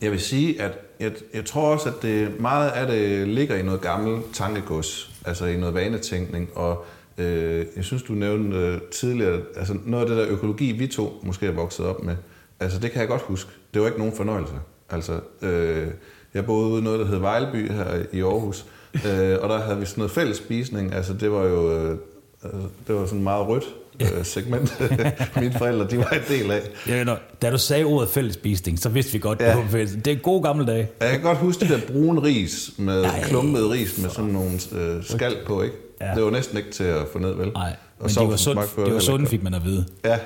jeg 0.00 0.10
vil 0.10 0.20
sige, 0.20 0.62
at 0.62 0.72
jeg, 1.00 1.12
jeg 1.34 1.44
tror 1.44 1.72
også, 1.72 1.88
at 1.88 1.94
det, 2.02 2.40
meget 2.40 2.70
af 2.70 2.86
det 2.86 3.28
ligger 3.28 3.56
i 3.56 3.62
noget 3.62 3.80
gammelt 3.80 4.24
tankegods, 4.32 5.10
altså 5.24 5.46
i 5.46 5.56
noget 5.56 5.74
vanetænkning, 5.74 6.48
og 6.54 6.84
Øh, 7.18 7.66
jeg 7.76 7.84
synes, 7.84 8.02
du 8.02 8.12
nævnte 8.12 8.56
øh, 8.56 8.80
tidligere, 8.90 9.40
altså 9.56 9.76
noget 9.84 10.04
af 10.04 10.08
det 10.08 10.18
der 10.18 10.32
økologi, 10.32 10.72
vi 10.72 10.86
to 10.86 11.20
måske 11.22 11.46
er 11.46 11.52
vokset 11.52 11.86
op 11.86 12.02
med, 12.02 12.16
altså 12.60 12.78
det 12.78 12.90
kan 12.90 13.00
jeg 13.00 13.08
godt 13.08 13.22
huske. 13.22 13.50
Det 13.74 13.82
var 13.82 13.88
ikke 13.88 13.98
nogen 13.98 14.16
fornøjelse. 14.16 14.54
Altså, 14.90 15.20
øh, 15.42 15.86
jeg 16.34 16.46
boede 16.46 16.68
ude 16.70 16.80
i 16.80 16.84
noget, 16.84 17.00
der 17.00 17.06
hed 17.06 17.18
Vejleby 17.18 17.70
her 17.72 18.02
i 18.12 18.20
Aarhus, 18.20 18.66
øh, 18.94 19.38
og 19.40 19.48
der 19.48 19.60
havde 19.60 19.78
vi 19.78 19.86
sådan 19.86 20.00
noget 20.00 20.10
fælles 20.10 20.36
spisning. 20.36 20.94
Altså 20.94 21.12
det 21.12 21.32
var 21.32 21.44
jo 21.44 21.72
øh, 21.72 21.98
altså, 22.44 22.68
det 22.86 22.94
var 22.94 23.06
sådan 23.06 23.22
meget 23.22 23.48
rødt 23.48 23.64
øh, 24.00 24.24
segment, 24.24 24.82
mine 25.40 25.54
forældre 25.58 25.86
de 25.90 25.98
var 25.98 26.10
en 26.10 26.22
del 26.28 26.50
af. 26.50 26.62
Ja, 26.88 27.04
når, 27.04 27.18
da 27.42 27.50
du 27.50 27.58
sagde 27.58 27.84
ordet 27.84 28.08
fællesspisning, 28.08 28.78
så 28.78 28.88
vidste 28.88 29.12
vi 29.12 29.18
godt, 29.18 29.40
ja. 29.40 29.48
det, 29.48 29.56
var, 29.56 29.78
det 30.04 30.06
er 30.06 30.14
gode 30.16 30.42
gamle 30.42 30.66
dage. 30.66 30.88
Jeg 31.00 31.10
kan 31.10 31.20
godt 31.20 31.38
huske 31.38 31.60
det 31.60 31.68
der 31.68 31.92
brune 31.92 32.22
ris, 32.22 32.70
med 32.78 33.04
klumpet 33.24 33.70
ris 33.70 33.98
med 33.98 34.10
sådan 34.10 34.30
nogle 34.30 34.52
øh, 34.72 35.04
skal 35.04 35.36
på, 35.46 35.62
ikke? 35.62 35.76
Ja. 36.00 36.14
Det 36.14 36.24
var 36.24 36.30
næsten 36.30 36.56
ikke 36.56 36.70
til 36.70 36.84
at 36.84 37.06
få 37.12 37.18
ned, 37.18 37.34
vel? 37.34 37.48
Nej, 37.48 37.76
men 38.00 38.08
det 38.08 38.28
var 38.28 38.36
sundt, 38.36 38.76
det 38.76 38.94
var 38.94 39.00
sundt 39.00 39.28
fik 39.28 39.42
man 39.42 39.54
at 39.54 39.64
vide. 39.64 39.86
Ja, 40.04 40.18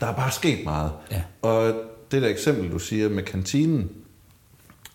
der 0.00 0.06
er 0.06 0.14
bare 0.14 0.30
sket 0.30 0.64
meget. 0.64 0.92
Ja. 1.10 1.22
Og 1.42 1.74
det 2.10 2.22
der 2.22 2.28
eksempel, 2.28 2.70
du 2.70 2.78
siger 2.78 3.08
med 3.08 3.22
kantinen, 3.22 3.90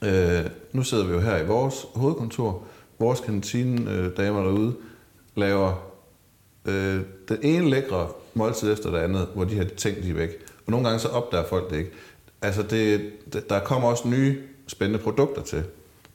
øh, 0.02 0.46
nu 0.72 0.84
sidder 0.84 1.06
vi 1.06 1.14
jo 1.14 1.20
her 1.20 1.38
i 1.38 1.46
vores 1.46 1.86
hovedkontor, 1.96 2.64
vores 3.00 3.20
kantine 3.20 3.92
øh, 3.92 4.18
damer 4.18 4.44
derude 4.44 4.76
laver 5.36 5.92
øh, 6.66 7.02
den 7.30 7.38
ene 7.42 7.70
lækre 7.70 8.08
måltid 8.34 8.74
efter 8.74 8.92
det 8.92 8.98
andet, 8.98 9.28
hvor 9.36 9.44
de 9.44 9.56
her 9.56 9.64
ting 9.64 10.04
de 10.04 10.16
væk. 10.16 10.30
Og 10.66 10.72
nogle 10.72 10.88
gange 10.88 11.00
så 11.00 11.08
opdager 11.08 11.48
folk 11.48 11.70
det 11.70 11.78
ikke. 11.78 11.92
Altså 12.42 12.64
det, 12.64 13.12
det, 13.34 13.50
der 13.50 13.60
kommer 13.60 13.90
også 13.90 14.08
nye 14.08 14.42
spændende 14.68 15.04
produkter 15.04 15.42
til. 15.42 15.64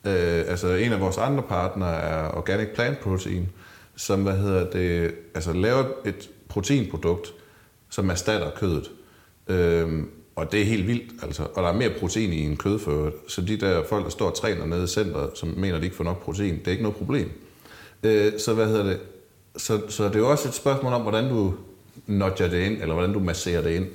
Øh, 0.09 0.45
altså 0.49 0.69
en 0.69 0.93
af 0.93 1.01
vores 1.01 1.19
andre 1.19 1.43
partnere 1.43 2.01
er 2.01 2.37
Organic 2.37 2.69
Plant 2.75 3.01
Protein, 3.01 3.49
som 3.97 4.23
hvad 4.23 4.37
hedder 4.37 4.71
det, 4.71 5.15
altså 5.35 5.53
laver 5.53 5.85
et 6.05 6.31
proteinprodukt, 6.49 7.35
som 7.91 8.11
erstatter 8.11 8.51
kødet. 8.51 8.91
Øhm, 9.49 10.09
og 10.37 10.53
det 10.53 10.61
er 10.61 10.65
helt 10.65 10.87
vildt, 10.87 11.13
altså. 11.23 11.43
Og 11.55 11.63
der 11.63 11.69
er 11.69 11.77
mere 11.77 11.91
protein 12.01 12.33
i 12.33 12.45
en 12.45 12.57
kødføde. 12.57 13.13
Så 13.29 13.41
de 13.41 13.57
der 13.57 13.85
folk, 13.89 14.05
der 14.05 14.11
står 14.11 14.31
og 14.31 14.37
træner 14.37 14.67
nede 14.67 14.85
i 14.85 14.87
centret, 14.87 15.31
som 15.35 15.49
mener, 15.49 15.79
de 15.79 15.85
ikke 15.85 15.97
får 15.97 16.05
nok 16.05 16.23
protein, 16.23 16.59
det 16.59 16.67
er 16.67 16.71
ikke 16.71 16.83
noget 16.83 16.97
problem. 16.97 17.31
Øh, 18.03 18.33
så 18.39 18.55
hvad 18.55 18.67
hedder 18.67 18.85
det? 18.85 19.01
Så, 19.57 19.81
så 19.89 20.05
det 20.05 20.15
er 20.15 20.19
jo 20.19 20.31
også 20.31 20.49
et 20.49 20.55
spørgsmål 20.55 20.93
om, 20.93 21.03
hvordan 21.03 21.29
du 21.29 21.55
nudger 22.07 22.49
det 22.49 22.67
ind, 22.67 22.83
eller 22.83 22.95
hvordan 22.95 23.13
du 23.13 23.21
masserer 23.21 23.63
det 23.63 23.71
ind. 23.71 23.87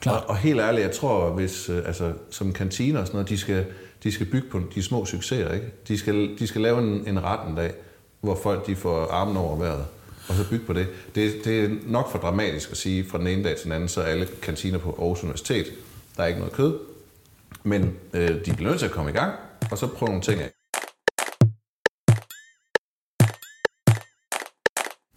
Klar. 0.00 0.16
Og, 0.16 0.30
og 0.30 0.36
helt 0.36 0.60
ærligt, 0.60 0.86
jeg 0.86 0.94
tror, 0.94 1.30
hvis, 1.30 1.68
øh, 1.68 1.82
altså, 1.86 2.12
som 2.30 2.52
kantiner 2.52 3.00
og 3.00 3.06
sådan 3.06 3.16
noget, 3.16 3.28
de 3.28 3.38
skal, 3.38 3.64
de 4.06 4.12
skal 4.12 4.26
bygge 4.26 4.48
på 4.48 4.60
de 4.74 4.82
små 4.82 5.04
succeser, 5.04 5.52
ikke? 5.52 5.66
De 5.88 5.98
skal, 5.98 6.38
de 6.38 6.46
skal 6.46 6.60
lave 6.60 6.78
en, 6.78 7.08
en 7.08 7.24
ret 7.24 7.48
en 7.48 7.56
dag, 7.56 7.72
hvor 8.20 8.34
folk 8.42 8.66
de 8.66 8.76
får 8.76 9.06
armen 9.06 9.36
over 9.36 9.56
vejret, 9.56 9.86
og 10.28 10.34
så 10.34 10.48
bygge 10.50 10.66
på 10.66 10.72
det. 10.72 10.86
det. 11.14 11.44
Det 11.44 11.64
er 11.64 11.68
nok 11.86 12.10
for 12.10 12.18
dramatisk 12.18 12.70
at 12.70 12.76
sige 12.76 13.04
fra 13.04 13.18
den 13.18 13.26
ene 13.26 13.44
dag 13.44 13.56
til 13.56 13.64
den 13.64 13.72
anden, 13.72 13.88
så 13.88 14.00
alle 14.00 14.28
kantiner 14.42 14.78
på 14.78 14.96
Aarhus 14.98 15.22
Universitet, 15.22 15.66
der 16.16 16.22
er 16.22 16.26
ikke 16.26 16.38
noget 16.38 16.54
kød, 16.54 16.78
men 17.62 17.94
øh, 18.14 18.28
de 18.28 18.54
bliver 18.54 18.70
nødt 18.70 18.78
til 18.78 18.86
at 18.86 18.92
komme 18.92 19.10
i 19.10 19.14
gang, 19.14 19.32
og 19.70 19.78
så 19.78 19.86
prøve 19.86 20.08
nogle 20.08 20.22
ting 20.22 20.40
af. 20.40 20.55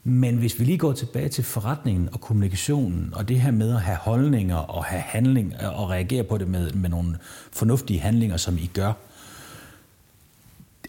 Men 0.03 0.37
hvis 0.37 0.59
vi 0.59 0.65
lige 0.65 0.77
går 0.77 0.93
tilbage 0.93 1.29
til 1.29 1.43
forretningen 1.43 2.09
og 2.13 2.21
kommunikationen, 2.21 3.09
og 3.13 3.27
det 3.27 3.41
her 3.41 3.51
med 3.51 3.73
at 3.73 3.81
have 3.81 3.97
holdninger 3.97 4.55
og 4.55 4.85
have 4.85 5.01
handling 5.01 5.53
og 5.61 5.89
reagere 5.89 6.23
på 6.23 6.37
det 6.37 6.47
med, 6.47 6.71
med 6.71 6.89
nogle 6.89 7.17
fornuftige 7.51 7.99
handlinger, 7.99 8.37
som 8.37 8.57
I 8.57 8.69
gør, 8.73 8.93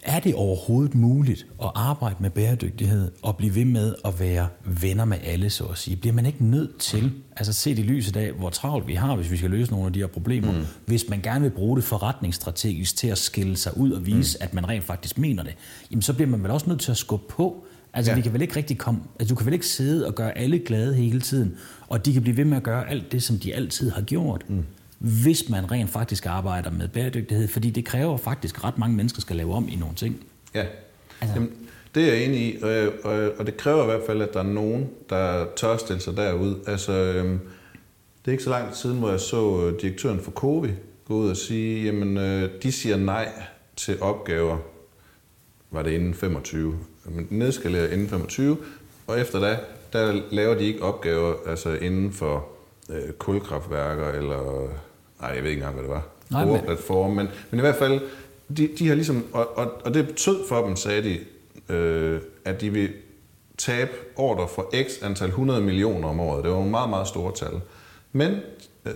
er 0.03 0.21
det 0.21 0.35
overhovedet 0.35 0.95
muligt 0.95 1.47
at 1.63 1.71
arbejde 1.75 2.17
med 2.21 2.31
bæredygtighed 2.31 3.11
og 3.23 3.37
blive 3.37 3.55
ved 3.55 3.65
med 3.65 3.95
at 4.05 4.21
være 4.21 4.49
venner 4.65 5.05
med 5.05 5.19
alle, 5.25 5.51
så 5.51 5.65
at 5.65 5.79
sige? 5.79 5.97
Bliver 5.97 6.15
man 6.15 6.27
ikke 6.27 6.45
nødt 6.45 6.79
til, 6.79 7.13
altså 7.37 7.53
set 7.53 7.79
i 7.79 7.83
lyset 7.83 8.17
af, 8.17 8.33
hvor 8.33 8.51
travlt 8.51 8.87
vi 8.87 8.95
har, 8.95 9.17
hvis 9.17 9.31
vi 9.31 9.37
skal 9.37 9.51
løse 9.51 9.71
nogle 9.71 9.87
af 9.87 9.93
de 9.93 9.99
her 9.99 10.07
problemer, 10.07 10.53
mm. 10.53 10.67
hvis 10.87 11.09
man 11.09 11.21
gerne 11.21 11.41
vil 11.41 11.51
bruge 11.51 11.77
det 11.77 11.85
forretningsstrategisk 11.85 12.97
til 12.97 13.09
at 13.09 13.19
skille 13.19 13.57
sig 13.57 13.77
ud 13.77 13.91
og 13.91 14.07
vise, 14.07 14.39
mm. 14.41 14.45
at 14.45 14.55
man 14.55 14.69
rent 14.69 14.85
faktisk 14.85 15.19
mener 15.19 15.43
det, 15.43 15.55
jamen 15.91 16.03
så 16.03 16.13
bliver 16.13 16.29
man 16.29 16.43
vel 16.43 16.51
også 16.51 16.69
nødt 16.69 16.81
til 16.81 16.91
at 16.91 16.97
skubbe 16.97 17.27
på. 17.29 17.65
Altså 17.93 18.13
ja. 18.13 18.17
vi 18.17 18.23
kan 18.23 18.33
vel 18.33 18.43
ikke 18.43 18.57
rigtig 18.57 18.79
komme, 18.79 19.01
altså 19.21 19.35
du 19.35 19.39
kan 19.39 19.47
vel 19.47 19.55
ikke 19.55 19.67
sidde 19.67 20.07
og 20.07 20.15
gøre 20.15 20.39
alle 20.39 20.59
glade 20.59 20.95
hele 20.95 21.21
tiden, 21.21 21.57
og 21.89 22.07
de 22.07 22.13
kan 22.13 22.23
blive 22.23 22.37
ved 22.37 22.45
med 22.45 22.57
at 22.57 22.63
gøre 22.63 22.91
alt 22.91 23.13
det, 23.13 23.23
som 23.23 23.39
de 23.39 23.55
altid 23.55 23.91
har 23.91 24.03
gjort. 24.03 24.45
Mm 24.49 24.65
hvis 25.01 25.49
man 25.49 25.71
rent 25.71 25.91
faktisk 25.91 26.27
arbejder 26.27 26.71
med 26.71 26.89
bæredygtighed, 26.89 27.49
fordi 27.49 27.71
det 27.71 27.85
kræver 27.85 28.17
faktisk 28.17 28.65
ret 28.65 28.79
mange 28.79 28.97
mennesker 28.97 29.21
skal 29.21 29.37
lave 29.37 29.55
om 29.55 29.69
i 29.69 29.77
nogle 29.77 29.95
ting. 29.95 30.25
Ja, 30.55 30.67
altså. 31.21 31.35
Jamen, 31.35 31.53
det 31.95 32.09
er 32.09 32.15
jeg 32.15 32.25
enig 32.25 32.41
i, 32.41 32.63
og, 33.05 33.13
og 33.39 33.47
det 33.47 33.57
kræver 33.57 33.83
i 33.83 33.87
hvert 33.87 34.03
fald, 34.07 34.23
at 34.23 34.35
der 34.35 34.41
er 34.41 34.45
nogen, 34.45 34.89
der 35.11 35.47
tør 35.57 35.77
stille 35.77 36.01
sig 36.01 36.17
derud. 36.17 36.55
Altså, 36.67 36.93
øhm, 36.93 37.41
Det 38.25 38.29
er 38.29 38.33
ikke 38.33 38.45
så 38.45 38.51
lang 38.51 38.69
tid 38.69 38.77
siden, 38.77 38.99
hvor 38.99 39.11
jeg 39.11 39.21
så 39.21 39.67
øh, 39.67 39.81
direktøren 39.83 40.21
for 40.21 40.31
Covi 40.31 40.71
gå 41.05 41.15
ud 41.15 41.31
og 41.31 41.37
sige, 41.37 41.85
jamen 41.85 42.17
øh, 42.17 42.51
de 42.63 42.73
siger 42.73 42.97
nej 42.97 43.29
til 43.77 44.03
opgaver, 44.03 44.59
var 45.71 45.83
det 45.83 45.91
inden 45.91 46.15
25, 46.15 46.79
men 47.05 47.27
nedskaleret 47.31 47.93
inden 47.93 48.09
25, 48.09 48.57
og 49.07 49.21
efter 49.21 49.41
da, 49.41 49.59
der 49.93 50.21
laver 50.31 50.55
de 50.55 50.65
ikke 50.65 50.83
opgaver 50.83 51.35
altså 51.47 51.71
inden 51.71 52.13
for 52.13 52.47
øh, 52.91 53.13
kulkraftværker, 53.13 54.09
eller 54.09 54.69
nej, 55.21 55.31
jeg 55.31 55.43
ved 55.43 55.51
ikke 55.51 55.61
engang, 55.61 55.75
hvad 55.75 55.83
det 55.85 55.91
var. 55.91 56.07
Nej, 56.31 56.45
men- 56.45 56.61
Platform, 56.61 57.11
men, 57.11 57.29
men 57.51 57.59
i 57.59 57.61
hvert 57.61 57.77
fald, 57.77 58.01
de, 58.57 58.69
de 58.79 58.89
har 58.89 58.95
ligesom, 58.95 59.25
og, 59.33 59.59
og, 59.59 59.73
og 59.85 59.95
det 59.95 60.07
betød 60.07 60.39
for 60.49 60.67
dem, 60.67 60.77
sagde 60.77 61.03
de, 61.03 61.19
øh, 61.75 62.21
at 62.45 62.61
de 62.61 62.71
vil 62.71 62.89
tabe 63.59 63.91
ordre 64.17 64.49
for 64.49 64.71
x 64.89 65.03
antal 65.03 65.29
100 65.29 65.61
millioner 65.61 66.09
om 66.09 66.21
året. 66.21 66.43
Det 66.45 66.51
var 66.51 66.57
nogle 66.57 66.71
meget, 66.71 66.91
meget 66.91 67.09
store 67.09 67.33
tal. 67.35 67.61
Men, 68.13 68.37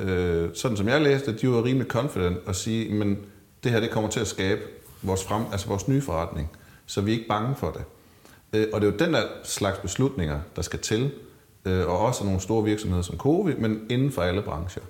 øh, 0.01 0.49
sådan 0.55 0.77
som 0.77 0.88
jeg 0.88 1.01
læste, 1.01 1.37
de 1.37 1.49
var 1.49 1.64
rimelig 1.64 1.88
confident 1.88 2.37
at 2.47 2.57
sige, 2.57 2.95
men 2.95 3.19
det 3.64 3.73
her 3.73 3.81
det 3.81 3.90
kommer 3.90 4.11
til 4.11 4.21
at 4.21 4.27
skabe 4.27 4.61
vores, 5.03 5.25
frem, 5.25 5.43
altså 5.53 5.69
vores 5.69 5.88
nye 5.88 6.01
forretning, 6.03 6.51
så 6.87 7.01
vi 7.01 7.11
er 7.11 7.16
ikke 7.16 7.29
bange 7.29 7.57
for 7.57 7.70
det. 7.70 7.85
Øh, 8.53 8.66
og 8.73 8.81
det 8.81 8.88
er 8.88 8.92
jo 8.92 8.99
den 8.99 9.14
der 9.14 9.23
slags 9.44 9.79
beslutninger, 9.79 10.40
der 10.57 10.62
skal 10.62 10.79
til, 10.79 11.11
øh, 11.64 11.87
og 11.87 11.99
også 11.99 12.25
nogle 12.25 12.40
store 12.40 12.64
virksomheder 12.64 13.03
som 13.03 13.16
Covi, 13.16 13.55
men 13.59 13.81
inden 13.90 14.12
for 14.12 14.23
alle 14.23 14.42
brancher. 14.42 14.83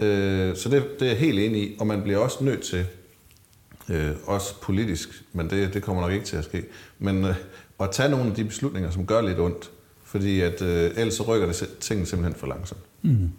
Øh, 0.00 0.56
så 0.56 0.68
det, 0.68 1.00
det 1.00 1.06
er 1.06 1.10
jeg 1.10 1.18
helt 1.18 1.38
enig 1.38 1.62
i, 1.62 1.76
og 1.80 1.86
man 1.86 2.02
bliver 2.02 2.18
også 2.18 2.44
nødt 2.44 2.60
til, 2.62 2.86
også 4.26 4.60
politisk, 4.60 5.22
men 5.32 5.50
det, 5.50 5.74
det 5.74 5.82
kommer 5.82 6.02
nok 6.02 6.12
ikke 6.12 6.24
til 6.24 6.36
at 6.36 6.44
ske, 6.44 6.64
men 6.98 7.26
at 7.80 7.90
tage 7.92 8.08
nogle 8.08 8.30
af 8.30 8.34
de 8.34 8.44
beslutninger, 8.44 8.90
som 8.90 9.06
gør 9.06 9.20
lidt 9.20 9.38
ondt, 9.38 9.70
fordi 10.04 10.40
at, 10.40 10.62
ellers 10.62 11.14
så 11.14 11.22
rykker 11.22 11.46
det 11.46 11.68
tingene 11.80 12.06
simpelthen 12.06 12.40
for 12.40 12.46
langsomt. 12.46 12.80
Mm. 13.02 13.30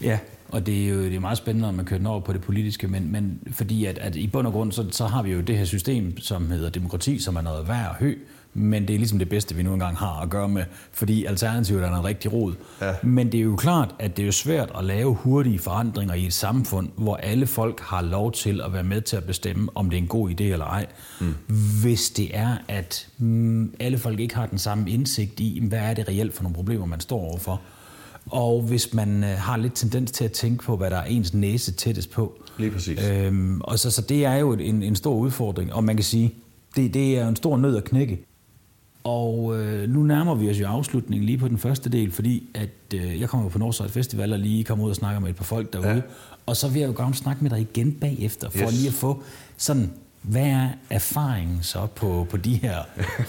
Ja, 0.00 0.18
og 0.48 0.66
det 0.66 0.84
er 0.84 0.88
jo 0.88 1.02
det 1.02 1.14
er 1.14 1.20
meget 1.20 1.38
spændende, 1.38 1.68
at 1.68 1.74
man 1.74 1.84
kører 1.84 1.98
den 1.98 2.06
over 2.06 2.20
på 2.20 2.32
det 2.32 2.40
politiske, 2.40 2.88
men, 2.88 3.12
men 3.12 3.38
fordi 3.52 3.84
at, 3.84 3.98
at 3.98 4.16
i 4.16 4.26
bund 4.26 4.46
og 4.46 4.52
grund, 4.52 4.72
så, 4.72 4.86
så 4.90 5.06
har 5.06 5.22
vi 5.22 5.32
jo 5.32 5.40
det 5.40 5.58
her 5.58 5.64
system, 5.64 6.20
som 6.20 6.50
hedder 6.50 6.70
demokrati, 6.70 7.18
som 7.18 7.36
er 7.36 7.40
noget 7.40 7.68
værd 7.68 7.88
og 7.88 7.94
hø, 7.94 8.14
men 8.54 8.88
det 8.88 8.94
er 8.94 8.98
ligesom 8.98 9.18
det 9.18 9.28
bedste, 9.28 9.54
vi 9.54 9.62
nu 9.62 9.72
engang 9.72 9.96
har 9.96 10.20
at 10.20 10.30
gøre 10.30 10.48
med, 10.48 10.64
fordi 10.92 11.24
alternativet 11.24 11.84
er 11.84 11.90
noget 11.90 12.04
rigtig 12.04 12.32
rod. 12.32 12.54
Ja. 12.80 12.94
Men 13.02 13.32
det 13.32 13.40
er 13.40 13.44
jo 13.44 13.56
klart, 13.56 13.94
at 13.98 14.16
det 14.16 14.22
er 14.22 14.26
jo 14.26 14.32
svært 14.32 14.70
at 14.78 14.84
lave 14.84 15.14
hurtige 15.14 15.58
forandringer 15.58 16.14
i 16.14 16.26
et 16.26 16.32
samfund, 16.32 16.88
hvor 16.96 17.16
alle 17.16 17.46
folk 17.46 17.80
har 17.80 18.02
lov 18.02 18.32
til 18.32 18.60
at 18.60 18.72
være 18.72 18.82
med 18.82 19.00
til 19.00 19.16
at 19.16 19.24
bestemme, 19.24 19.68
om 19.74 19.90
det 19.90 19.96
er 19.96 20.02
en 20.02 20.08
god 20.08 20.30
idé 20.30 20.42
eller 20.42 20.66
ej. 20.66 20.86
Mm. 21.20 21.34
Hvis 21.82 22.10
det 22.10 22.36
er, 22.36 22.56
at 22.68 23.08
mm, 23.18 23.74
alle 23.80 23.98
folk 23.98 24.20
ikke 24.20 24.34
har 24.34 24.46
den 24.46 24.58
samme 24.58 24.90
indsigt 24.90 25.40
i, 25.40 25.62
hvad 25.68 25.78
er 25.78 25.94
det 25.94 26.08
reelt 26.08 26.34
for 26.34 26.42
nogle 26.42 26.54
problemer, 26.54 26.86
man 26.86 27.00
står 27.00 27.20
overfor. 27.20 27.60
Og 28.30 28.62
hvis 28.62 28.94
man 28.94 29.24
øh, 29.24 29.30
har 29.30 29.56
lidt 29.56 29.74
tendens 29.74 30.10
til 30.10 30.24
at 30.24 30.32
tænke 30.32 30.64
på, 30.64 30.76
hvad 30.76 30.90
der 30.90 30.96
er 30.96 31.04
ens 31.04 31.34
næse 31.34 31.72
tættest 31.72 32.10
på. 32.10 32.42
Lige 32.58 32.70
præcis. 32.70 33.08
Øhm, 33.08 33.60
og 33.60 33.78
så, 33.78 33.90
så 33.90 34.02
det 34.02 34.24
er 34.24 34.34
jo 34.34 34.52
en, 34.52 34.82
en 34.82 34.96
stor 34.96 35.14
udfordring, 35.14 35.72
og 35.72 35.84
man 35.84 35.96
kan 35.96 36.04
sige, 36.04 36.34
det, 36.76 36.94
det 36.94 37.18
er 37.18 37.28
en 37.28 37.36
stor 37.36 37.56
nød 37.56 37.76
at 37.76 37.84
knække. 37.84 38.24
Og 39.04 39.58
øh, 39.58 39.90
nu 39.90 40.02
nærmer 40.02 40.34
vi 40.34 40.50
os 40.50 40.60
jo 40.60 40.66
afslutningen 40.66 41.26
lige 41.26 41.38
på 41.38 41.48
den 41.48 41.58
første 41.58 41.90
del, 41.90 42.12
fordi 42.12 42.50
at 42.54 42.94
øh, 42.94 43.20
jeg 43.20 43.28
kommer 43.28 43.48
på 43.48 43.58
Northside 43.58 43.88
Festival 43.88 44.32
og 44.32 44.38
lige 44.38 44.64
kommer 44.64 44.84
ud 44.84 44.90
og 44.90 44.96
snakker 44.96 45.20
med 45.20 45.30
et 45.30 45.36
par 45.36 45.44
folk 45.44 45.72
derude. 45.72 45.88
Ja. 45.88 46.00
Og 46.46 46.56
så 46.56 46.68
vil 46.68 46.80
jeg 46.80 46.88
jo 46.88 47.02
gerne 47.02 47.14
snakke 47.14 47.42
med 47.42 47.50
dig 47.50 47.60
igen 47.60 47.92
bagefter, 47.92 48.50
for 48.50 48.64
yes. 48.64 48.72
lige 48.72 48.88
at 48.88 48.94
få 48.94 49.22
sådan, 49.56 49.90
hvad 50.22 50.42
er 50.42 50.68
erfaringen 50.90 51.58
så 51.62 51.86
på, 51.94 52.26
på 52.30 52.36
de 52.36 52.54
her 52.54 52.76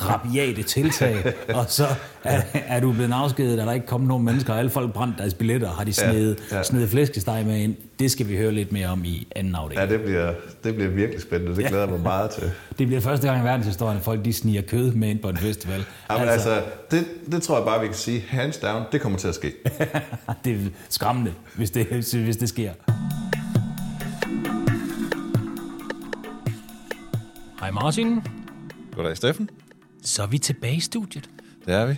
rabiate 0.01 0.63
tiltag? 0.63 1.33
og 1.59 1.65
så 1.67 1.87
er, 2.23 2.41
er 2.53 2.79
du 2.79 2.91
blevet 2.91 3.13
afskedet, 3.13 3.59
er 3.59 3.65
der 3.65 3.73
ikke 3.73 3.85
kommet 3.85 4.07
nogen 4.07 4.25
mennesker, 4.25 4.53
og 4.53 4.59
alle 4.59 4.71
folk 4.71 4.93
brændt 4.93 5.17
deres 5.17 5.33
billetter, 5.33 5.69
har 5.69 5.83
de 5.83 5.93
snedet, 5.93 6.39
ja. 6.51 6.57
ja. 6.57 6.63
snedet 6.63 6.89
flæskesteg 6.89 7.45
med 7.45 7.57
ind? 7.57 7.75
Det 7.99 8.11
skal 8.11 8.27
vi 8.27 8.37
høre 8.37 8.51
lidt 8.51 8.71
mere 8.71 8.87
om 8.87 9.05
i 9.05 9.27
anden 9.35 9.55
afdeling. 9.55 9.89
Ja, 9.89 9.97
det 9.97 10.05
bliver, 10.05 10.33
det 10.63 10.75
bliver 10.75 10.89
virkelig 10.89 11.21
spændende. 11.21 11.55
Det 11.55 11.65
glæder 11.65 11.83
jeg 11.83 11.91
mig 11.91 12.01
meget 12.01 12.29
til. 12.29 12.51
Det 12.79 12.87
bliver 12.87 13.01
første 13.01 13.27
gang 13.27 13.41
i 13.41 13.45
verdenshistorien, 13.45 13.97
at 13.97 14.03
folk 14.03 14.25
de 14.25 14.33
sniger 14.33 14.61
kød 14.61 14.91
med 14.91 15.09
ind 15.09 15.19
på 15.19 15.29
en 15.29 15.37
festival. 15.37 15.85
Ja, 16.09 16.19
men 16.19 16.29
altså, 16.29 16.61
det, 16.91 17.05
det 17.31 17.43
tror 17.43 17.57
jeg 17.57 17.65
bare, 17.65 17.81
vi 17.81 17.87
kan 17.87 17.95
sige, 17.95 18.23
hands 18.27 18.57
down, 18.57 18.83
det 18.91 19.01
kommer 19.01 19.19
til 19.19 19.27
at 19.27 19.35
ske. 19.35 19.53
det 20.45 20.53
er 20.53 20.57
skræmmende, 20.89 21.33
hvis 21.55 21.71
det, 21.71 21.85
hvis 22.13 22.37
det 22.37 22.49
sker. 22.49 22.71
Hej 27.59 27.71
Martin. 27.71 28.21
Goddag, 28.91 29.17
Steffen. 29.17 29.49
Så 30.01 30.23
er 30.23 30.27
vi 30.27 30.37
tilbage 30.37 30.75
i 30.75 30.79
studiet. 30.79 31.29
Det 31.65 31.73
er 31.73 31.85
vi. 31.85 31.95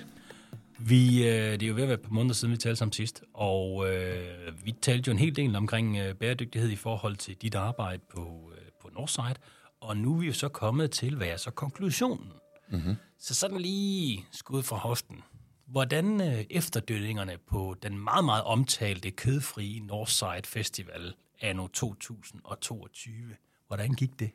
Vi, 0.79 1.27
øh, 1.27 1.51
det 1.51 1.63
er 1.63 1.67
jo 1.67 1.73
ved 1.73 1.83
at 1.83 1.87
være 1.87 1.97
et 1.97 2.01
par 2.01 2.11
måneder 2.11 2.33
siden, 2.33 2.51
vi 2.51 2.57
talte 2.57 2.75
sammen 2.75 2.93
sidst, 2.93 3.23
og 3.33 3.89
øh, 3.93 4.65
vi 4.65 4.71
talte 4.71 5.07
jo 5.07 5.11
en 5.11 5.19
hel 5.19 5.35
del 5.35 5.55
omkring 5.55 5.97
øh, 5.97 6.15
bæredygtighed 6.15 6.69
i 6.69 6.75
forhold 6.75 7.15
til 7.15 7.35
dit 7.35 7.55
arbejde 7.55 8.01
på, 8.09 8.51
øh, 8.55 8.61
på 8.81 8.89
Northside, 8.93 9.35
og 9.81 9.97
nu 9.97 10.13
er 10.15 10.19
vi 10.19 10.27
jo 10.27 10.33
så 10.33 10.49
kommet 10.49 10.91
til, 10.91 11.15
hvad 11.15 11.27
er 11.27 11.37
så 11.37 11.51
konklusionen? 11.51 12.31
Mm-hmm. 12.69 12.95
Så 13.19 13.35
sådan 13.35 13.57
lige 13.57 14.25
skud 14.31 14.63
fra 14.63 14.77
hoften. 14.77 15.21
Hvordan 15.65 16.21
øh, 16.21 16.45
efterdønningerne 16.49 17.37
på 17.49 17.75
den 17.83 17.99
meget, 17.99 18.25
meget 18.25 18.43
omtalte 18.43 19.11
kødfrie 19.11 19.79
Northside 19.79 20.45
Festival 20.45 21.13
anno 21.41 21.67
2022, 21.67 23.35
hvordan 23.67 23.93
gik 23.93 24.19
det? 24.19 24.31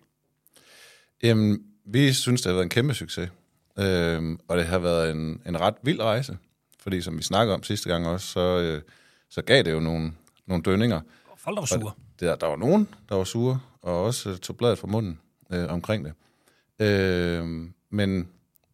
Jamen, 1.23 1.63
vi 1.85 2.13
synes, 2.13 2.43
det 2.43 2.51
har 2.51 2.55
været 2.55 2.65
en 2.65 2.71
kæmpe 2.71 2.95
succes. 2.95 3.31
Øhm, 3.79 4.39
og 4.49 4.57
det 4.57 4.67
har 4.67 4.79
været 4.79 5.11
en, 5.11 5.43
en 5.47 5.61
ret 5.61 5.75
vild 5.83 6.01
rejse. 6.01 6.39
Fordi 6.79 7.01
som 7.01 7.19
vi 7.19 7.23
snakkede 7.23 7.55
om 7.55 7.63
sidste 7.63 7.89
gang 7.89 8.07
også, 8.07 8.27
så, 8.27 8.41
øh, 8.41 8.83
så 9.29 9.43
gav 9.43 9.63
det 9.63 9.73
jo 9.73 9.81
nogle, 9.81 10.13
nogle 10.47 10.63
dønninger. 10.63 11.01
Folk 11.37 11.57
der 11.57 11.61
var 11.61 11.67
sure. 11.67 11.93
Der, 12.21 12.37
der 12.37 12.47
var 12.47 12.57
nogen, 12.57 12.89
der 13.09 13.15
var 13.15 13.25
sure, 13.25 13.61
og 13.83 14.05
også 14.05 14.31
øh, 14.31 14.37
tog 14.37 14.57
bladet 14.57 14.79
fra 14.79 14.87
munden 14.87 15.21
øh, 15.53 15.73
omkring 15.73 16.05
det. 16.05 16.13
Øh, 16.87 17.69
men, 17.91 18.29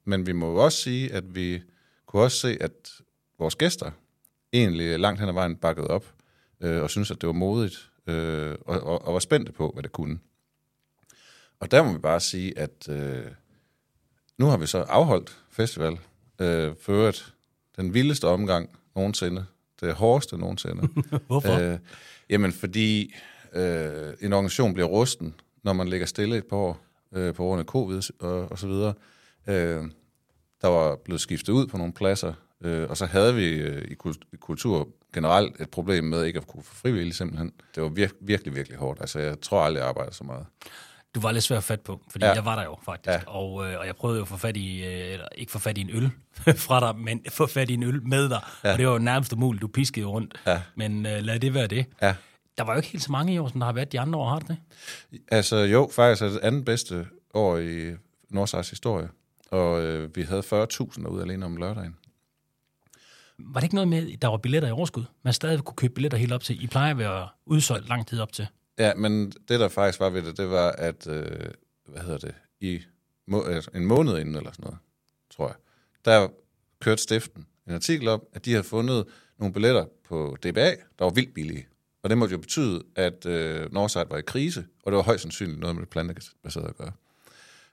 men 0.04 0.26
vi 0.26 0.32
må 0.32 0.50
jo 0.50 0.56
også 0.56 0.78
sige, 0.78 1.12
at 1.12 1.34
vi 1.34 1.62
kunne 2.06 2.22
også 2.22 2.38
se, 2.38 2.56
at 2.60 2.72
vores 3.38 3.56
gæster 3.56 3.90
egentlig 4.52 4.98
langt 5.00 5.20
hen 5.20 5.28
ad 5.28 5.34
vejen 5.34 5.56
bakkede 5.56 5.86
op, 5.86 6.14
øh, 6.60 6.82
og 6.82 6.90
synes 6.90 7.10
at 7.10 7.20
det 7.20 7.26
var 7.26 7.32
modigt, 7.32 7.90
øh, 8.06 8.54
og, 8.66 8.80
og, 8.80 9.04
og 9.04 9.14
var 9.14 9.20
spændte 9.20 9.52
på, 9.52 9.70
hvad 9.74 9.82
det 9.82 9.92
kunne. 9.92 10.18
Og 11.62 11.70
der 11.70 11.82
må 11.82 11.92
vi 11.92 11.98
bare 11.98 12.20
sige, 12.20 12.58
at 12.58 12.88
øh, 12.88 13.24
nu 14.38 14.46
har 14.46 14.56
vi 14.56 14.66
så 14.66 14.78
afholdt 14.78 15.38
festival, 15.50 15.98
øh, 16.40 16.72
for 16.80 16.92
øvrigt 16.92 17.34
den 17.76 17.94
vildeste 17.94 18.28
omgang 18.28 18.70
nogensinde, 18.96 19.46
det 19.80 19.94
hårdeste 19.94 20.38
nogensinde. 20.38 20.88
Hvorfor? 21.26 21.58
Øh, 21.58 21.78
jamen, 22.30 22.52
fordi 22.52 23.14
øh, 23.52 24.12
en 24.20 24.32
organisation 24.32 24.74
bliver 24.74 24.88
rusten, 24.88 25.34
når 25.62 25.72
man 25.72 25.88
ligger 25.88 26.06
stille 26.06 26.36
et 26.36 26.46
par 26.46 26.56
år 26.56 26.80
øh, 27.12 27.34
på 27.34 27.42
grund 27.42 27.60
af 27.60 27.66
covid 27.66 28.10
og, 28.20 28.52
og 28.52 28.58
så 28.58 28.66
videre. 28.66 28.94
Øh, 29.46 29.84
der 30.62 30.68
var 30.68 30.96
blevet 30.96 31.20
skiftet 31.20 31.52
ud 31.52 31.66
på 31.66 31.76
nogle 31.76 31.92
pladser, 31.92 32.32
øh, 32.60 32.90
og 32.90 32.96
så 32.96 33.06
havde 33.06 33.34
vi 33.34 33.48
øh, 33.48 33.90
i 34.32 34.36
kultur 34.40 34.88
generelt 35.14 35.60
et 35.60 35.70
problem 35.70 36.04
med 36.04 36.24
ikke 36.24 36.38
at 36.38 36.46
kunne 36.46 36.62
få 36.62 36.74
frivillige 36.74 37.14
simpelthen. 37.14 37.52
Det 37.74 37.82
var 37.82 37.88
vir- 37.88 38.16
virkelig, 38.20 38.54
virkelig 38.54 38.78
hårdt. 38.78 39.00
Altså, 39.00 39.18
jeg 39.18 39.40
tror 39.40 39.62
aldrig, 39.62 39.80
jeg 39.80 39.88
arbejdede 39.88 40.14
så 40.14 40.24
meget. 40.24 40.46
Du 41.14 41.20
var 41.20 41.32
lidt 41.32 41.44
svær 41.44 41.56
at 41.56 41.64
fat 41.64 41.80
på, 41.80 42.00
fordi 42.10 42.24
ja. 42.24 42.32
Jeg 42.32 42.44
var 42.44 42.56
der 42.56 42.62
jo 42.64 42.78
faktisk, 42.84 43.08
Ja. 43.14 43.20
og, 43.26 43.66
øh, 43.72 43.78
og 43.78 43.86
jeg 43.86 43.96
prøvede 43.96 44.16
jo 44.18 44.22
at 44.22 44.28
få 44.28 44.36
fat 44.36 44.56
i, 44.56 44.84
øh, 44.84 45.12
eller 45.12 45.26
ikke 45.34 45.52
få 45.52 45.58
fat 45.58 45.78
i 45.78 45.80
en 45.80 45.90
øl 45.90 46.10
fra 46.66 46.80
dig, 46.92 46.98
men 47.00 47.24
få 47.30 47.46
fat 47.46 47.70
i 47.70 47.74
en 47.74 47.82
øl 47.82 48.02
med 48.06 48.28
dig, 48.28 48.40
ja. 48.64 48.72
og 48.72 48.78
det 48.78 48.86
var 48.86 48.92
jo 48.92 48.98
nærmest 48.98 49.32
umuligt, 49.32 49.62
du 49.62 49.68
piskede 49.68 50.06
rundt, 50.06 50.40
Ja. 50.46 50.62
men 50.74 51.06
øh, 51.06 51.22
lad 51.22 51.40
det 51.40 51.54
være 51.54 51.66
det. 51.66 51.86
Ja. 52.02 52.14
Der 52.58 52.64
var 52.64 52.72
jo 52.72 52.76
ikke 52.76 52.88
helt 52.88 53.04
så 53.04 53.12
mange 53.12 53.34
i 53.34 53.38
år, 53.38 53.48
som 53.48 53.60
der 53.60 53.66
har 53.66 53.72
været 53.72 53.92
de 53.92 54.00
andre 54.00 54.18
år, 54.18 54.28
har 54.28 54.38
det 54.38 54.48
det? 54.48 54.56
Altså 55.30 55.56
jo, 55.56 55.90
faktisk 55.92 56.22
er 56.22 56.28
det 56.28 56.40
andet 56.42 56.64
bedste 56.64 57.06
år 57.34 57.58
i 57.58 57.92
Nordsejs 58.30 58.70
historie. 58.70 59.08
Og 59.50 59.82
øh, 59.82 60.16
vi 60.16 60.22
havde 60.22 60.40
40.000 60.40 61.02
derude 61.02 61.22
alene 61.22 61.46
om 61.46 61.56
lørdagen. 61.56 61.96
Var 63.38 63.60
det 63.60 63.64
ikke 63.64 63.74
noget 63.74 63.88
med, 63.88 64.12
at 64.12 64.22
der 64.22 64.28
var 64.28 64.36
billetter 64.36 64.68
i 64.68 64.72
overskud? 64.72 65.04
Man 65.22 65.32
stadig 65.34 65.60
kunne 65.64 65.76
købe 65.76 65.94
billetter 65.94 66.18
helt 66.18 66.32
op 66.32 66.42
til. 66.42 66.64
I 66.64 66.66
plejer 66.66 66.90
at 66.90 66.98
være 66.98 67.28
udsolgt 67.46 67.88
lang 67.88 68.06
tid 68.06 68.20
op 68.20 68.32
til. 68.32 68.46
Ja, 68.78 68.94
men 68.94 69.30
det 69.30 69.60
der 69.60 69.68
faktisk 69.68 70.00
var 70.00 70.10
ved 70.10 70.22
det, 70.22 70.36
det 70.36 70.50
var, 70.50 70.70
at, 70.72 71.06
øh, 71.06 71.50
hvad 71.86 72.02
hedder 72.02 72.18
det, 72.18 72.34
i 72.60 72.80
må, 73.26 73.42
altså, 73.42 73.70
en 73.74 73.84
måned 73.86 74.18
inden 74.18 74.34
eller 74.36 74.52
sådan 74.52 74.62
noget, 74.64 74.78
tror 75.30 75.46
jeg, 75.46 75.56
der 76.04 76.28
kørte 76.80 77.02
stiften 77.02 77.46
en 77.68 77.74
artikel 77.74 78.08
om, 78.08 78.22
at 78.32 78.44
de 78.44 78.50
havde 78.50 78.64
fundet 78.64 79.06
nogle 79.38 79.52
billetter 79.52 79.84
på 80.04 80.36
DBA, 80.42 80.70
der 80.98 81.04
var 81.04 81.10
vildt 81.10 81.34
billige. 81.34 81.66
Og 82.02 82.10
det 82.10 82.18
måtte 82.18 82.32
jo 82.32 82.38
betyde, 82.38 82.82
at 82.96 83.26
øh, 83.26 83.72
Northside 83.72 84.06
var 84.10 84.18
i 84.18 84.22
krise, 84.22 84.66
og 84.82 84.92
det 84.92 84.96
var 84.96 85.02
højst 85.02 85.22
sandsynligt 85.22 85.60
noget 85.60 85.76
med 85.76 85.80
det 85.82 85.90
plantebaserede 85.90 86.68
at 86.68 86.76
gøre. 86.76 86.92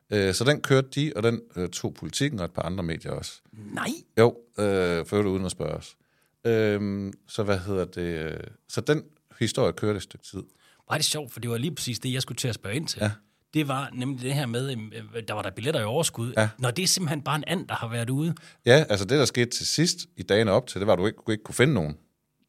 Øh, 0.09 0.33
så 0.33 0.43
den 0.43 0.61
kørte 0.61 0.87
de, 0.95 1.13
og 1.15 1.23
den 1.23 1.41
øh, 1.55 1.69
tog 1.69 1.93
politikken 1.93 2.39
og 2.39 2.45
et 2.45 2.53
par 2.53 2.61
andre 2.61 2.83
medier 2.83 3.11
også. 3.11 3.41
Nej! 3.51 3.89
Jo, 4.17 4.37
øh, 4.59 5.05
for 5.05 5.13
øvrigt 5.15 5.27
uden 5.29 5.45
at 5.45 5.51
spørge 5.51 5.73
os. 5.73 5.97
Øh, 6.45 7.13
så 7.27 7.43
hvad 7.43 7.59
hedder 7.59 7.85
det? 7.85 8.31
øh, 8.31 8.39
Så 8.67 8.81
den 8.81 9.03
historie 9.39 9.73
kørte 9.73 9.97
et 9.97 10.03
stykke 10.03 10.25
tid. 10.25 10.43
Var 10.89 10.95
det 10.97 11.05
sjovt, 11.05 11.33
for 11.33 11.39
det 11.39 11.49
var 11.49 11.57
lige 11.57 11.75
præcis 11.75 11.99
det, 11.99 12.13
jeg 12.13 12.21
skulle 12.21 12.35
til 12.37 12.47
at 12.47 12.55
spørge 12.55 12.75
ind 12.75 12.87
til. 12.87 12.99
Ja. 13.01 13.11
Det 13.53 13.67
var 13.67 13.89
nemlig 13.93 14.21
det 14.21 14.33
her 14.33 14.45
med, 14.45 14.71
øh, 14.71 15.23
der 15.27 15.33
var 15.33 15.41
der 15.41 15.49
billetter 15.51 15.81
i 15.81 15.83
overskud. 15.83 16.33
Ja. 16.37 16.49
Når 16.57 16.71
det 16.71 16.83
er 16.83 16.87
simpelthen 16.87 17.21
bare 17.21 17.35
en 17.35 17.43
and, 17.47 17.67
der 17.67 17.75
har 17.75 17.87
været 17.87 18.09
ude. 18.09 18.35
Ja, 18.65 18.85
altså 18.89 19.05
det, 19.05 19.19
der 19.19 19.25
skete 19.25 19.49
til 19.49 19.65
sidst 19.67 19.97
i 20.17 20.23
dagene 20.23 20.51
op 20.51 20.67
til, 20.67 20.79
det 20.81 20.87
var, 20.87 20.93
at 20.93 20.99
du 20.99 21.05
ikke, 21.05 21.19
du 21.27 21.31
ikke 21.31 21.43
kunne 21.43 21.55
finde 21.55 21.73
nogen 21.73 21.97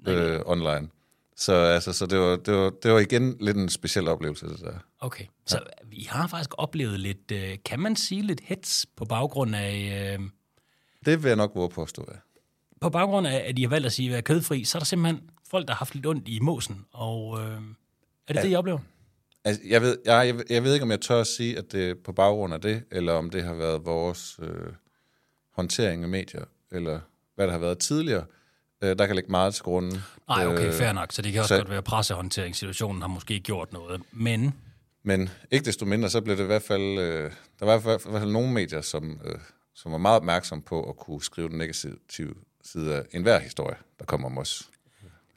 øh, 0.08 0.40
online. 0.46 0.88
Så, 1.36 1.52
altså, 1.54 1.92
så 1.92 2.06
det, 2.06 2.18
var, 2.18 2.36
det, 2.36 2.54
var, 2.54 2.70
det 2.82 2.92
var 2.92 2.98
igen 2.98 3.36
lidt 3.40 3.56
en 3.56 3.68
speciel 3.68 4.08
oplevelse, 4.08 4.46
det 4.46 4.60
der. 4.60 4.78
Okay, 5.00 5.24
så 5.46 5.56
ja. 5.56 5.86
vi 5.88 6.06
har 6.10 6.26
faktisk 6.26 6.50
oplevet 6.58 7.00
lidt, 7.00 7.30
øh, 7.32 7.56
kan 7.64 7.80
man 7.80 7.96
sige 7.96 8.22
lidt 8.22 8.40
hets 8.44 8.86
på 8.96 9.04
baggrund 9.04 9.56
af, 9.56 10.16
øh, 10.18 10.24
Det 11.06 11.22
vil 11.22 11.28
jeg 11.28 11.36
nok 11.36 11.52
våge 11.54 11.68
på 11.68 11.82
at 11.82 11.88
stå 11.88 12.02
af. 12.02 12.16
på 12.80 12.90
baggrund 12.90 13.26
af, 13.26 13.44
at 13.48 13.56
de 13.56 13.62
har 13.62 13.68
valgt 13.68 13.86
at 13.86 13.92
sige, 13.92 14.08
at 14.08 14.12
være 14.12 14.22
kødfri, 14.22 14.64
så 14.64 14.78
er 14.78 14.80
der 14.80 14.84
simpelthen 14.86 15.30
folk, 15.50 15.68
der 15.68 15.74
har 15.74 15.78
haft 15.78 15.94
lidt 15.94 16.06
ondt 16.06 16.28
i 16.28 16.40
måsen, 16.40 16.84
og 16.92 17.40
øh, 17.40 17.60
er 18.30 18.34
det 18.34 18.40
ja. 18.40 18.46
det, 18.46 18.52
I 18.52 18.56
oplever? 18.56 18.78
Altså, 19.44 19.62
jeg, 19.64 19.82
ved, 19.82 19.98
jeg, 20.04 20.26
jeg, 20.26 20.50
jeg 20.50 20.64
ved 20.64 20.72
ikke, 20.74 20.82
om 20.82 20.90
jeg 20.90 21.00
tør 21.00 21.20
at 21.20 21.26
sige, 21.26 21.58
at 21.58 21.72
det 21.72 21.90
er 21.90 21.94
på 22.04 22.12
baggrund 22.12 22.54
af 22.54 22.60
det, 22.60 22.82
eller 22.90 23.12
om 23.12 23.30
det 23.30 23.42
har 23.44 23.54
været 23.54 23.84
vores 23.84 24.38
øh, 24.42 24.72
håndtering 25.56 26.02
af 26.02 26.08
medier, 26.08 26.44
eller 26.72 27.00
hvad 27.34 27.46
der 27.46 27.52
har 27.52 27.58
været 27.60 27.78
tidligere. 27.78 28.24
Øh, 28.82 28.98
der 28.98 29.06
kan 29.06 29.14
ligge 29.16 29.30
meget 29.30 29.54
til 29.54 29.62
grunden. 29.64 30.02
Nej, 30.28 30.46
okay, 30.46 30.66
Øh, 30.66 30.72
fair 30.72 30.92
nok, 30.92 31.12
så 31.12 31.22
det 31.22 31.32
kan 31.32 31.40
også 31.40 31.54
så- 31.54 31.58
godt 31.60 31.68
være, 31.68 31.78
at 31.78 31.84
pressehåndteringssituationen 31.84 33.02
har 33.02 33.08
måske 33.08 33.40
gjort 33.40 33.72
noget, 33.72 34.02
men 34.12 34.54
Men 35.02 35.30
ikke 35.50 35.64
desto 35.64 35.84
mindre, 35.86 36.10
så 36.10 36.20
blev 36.20 36.36
det 36.36 36.42
i 36.42 36.46
hvert 36.46 36.62
fald... 36.62 36.98
Øh, 36.98 37.32
der 37.60 37.66
var 37.66 37.78
i 37.78 37.82
hvert 37.82 38.02
fald, 38.02 38.32
nogle 38.32 38.52
medier, 38.52 38.80
som, 38.80 39.20
øh, 39.24 39.34
som 39.74 39.92
var 39.92 39.98
meget 39.98 40.16
opmærksomme 40.16 40.62
på 40.62 40.88
at 40.88 40.96
kunne 40.96 41.22
skrive 41.22 41.48
den 41.48 41.58
negative 41.58 42.34
side 42.64 42.94
af 42.94 43.02
enhver 43.12 43.38
historie, 43.38 43.76
der 43.98 44.04
kommer 44.04 44.26
om 44.28 44.38
os. 44.38 44.68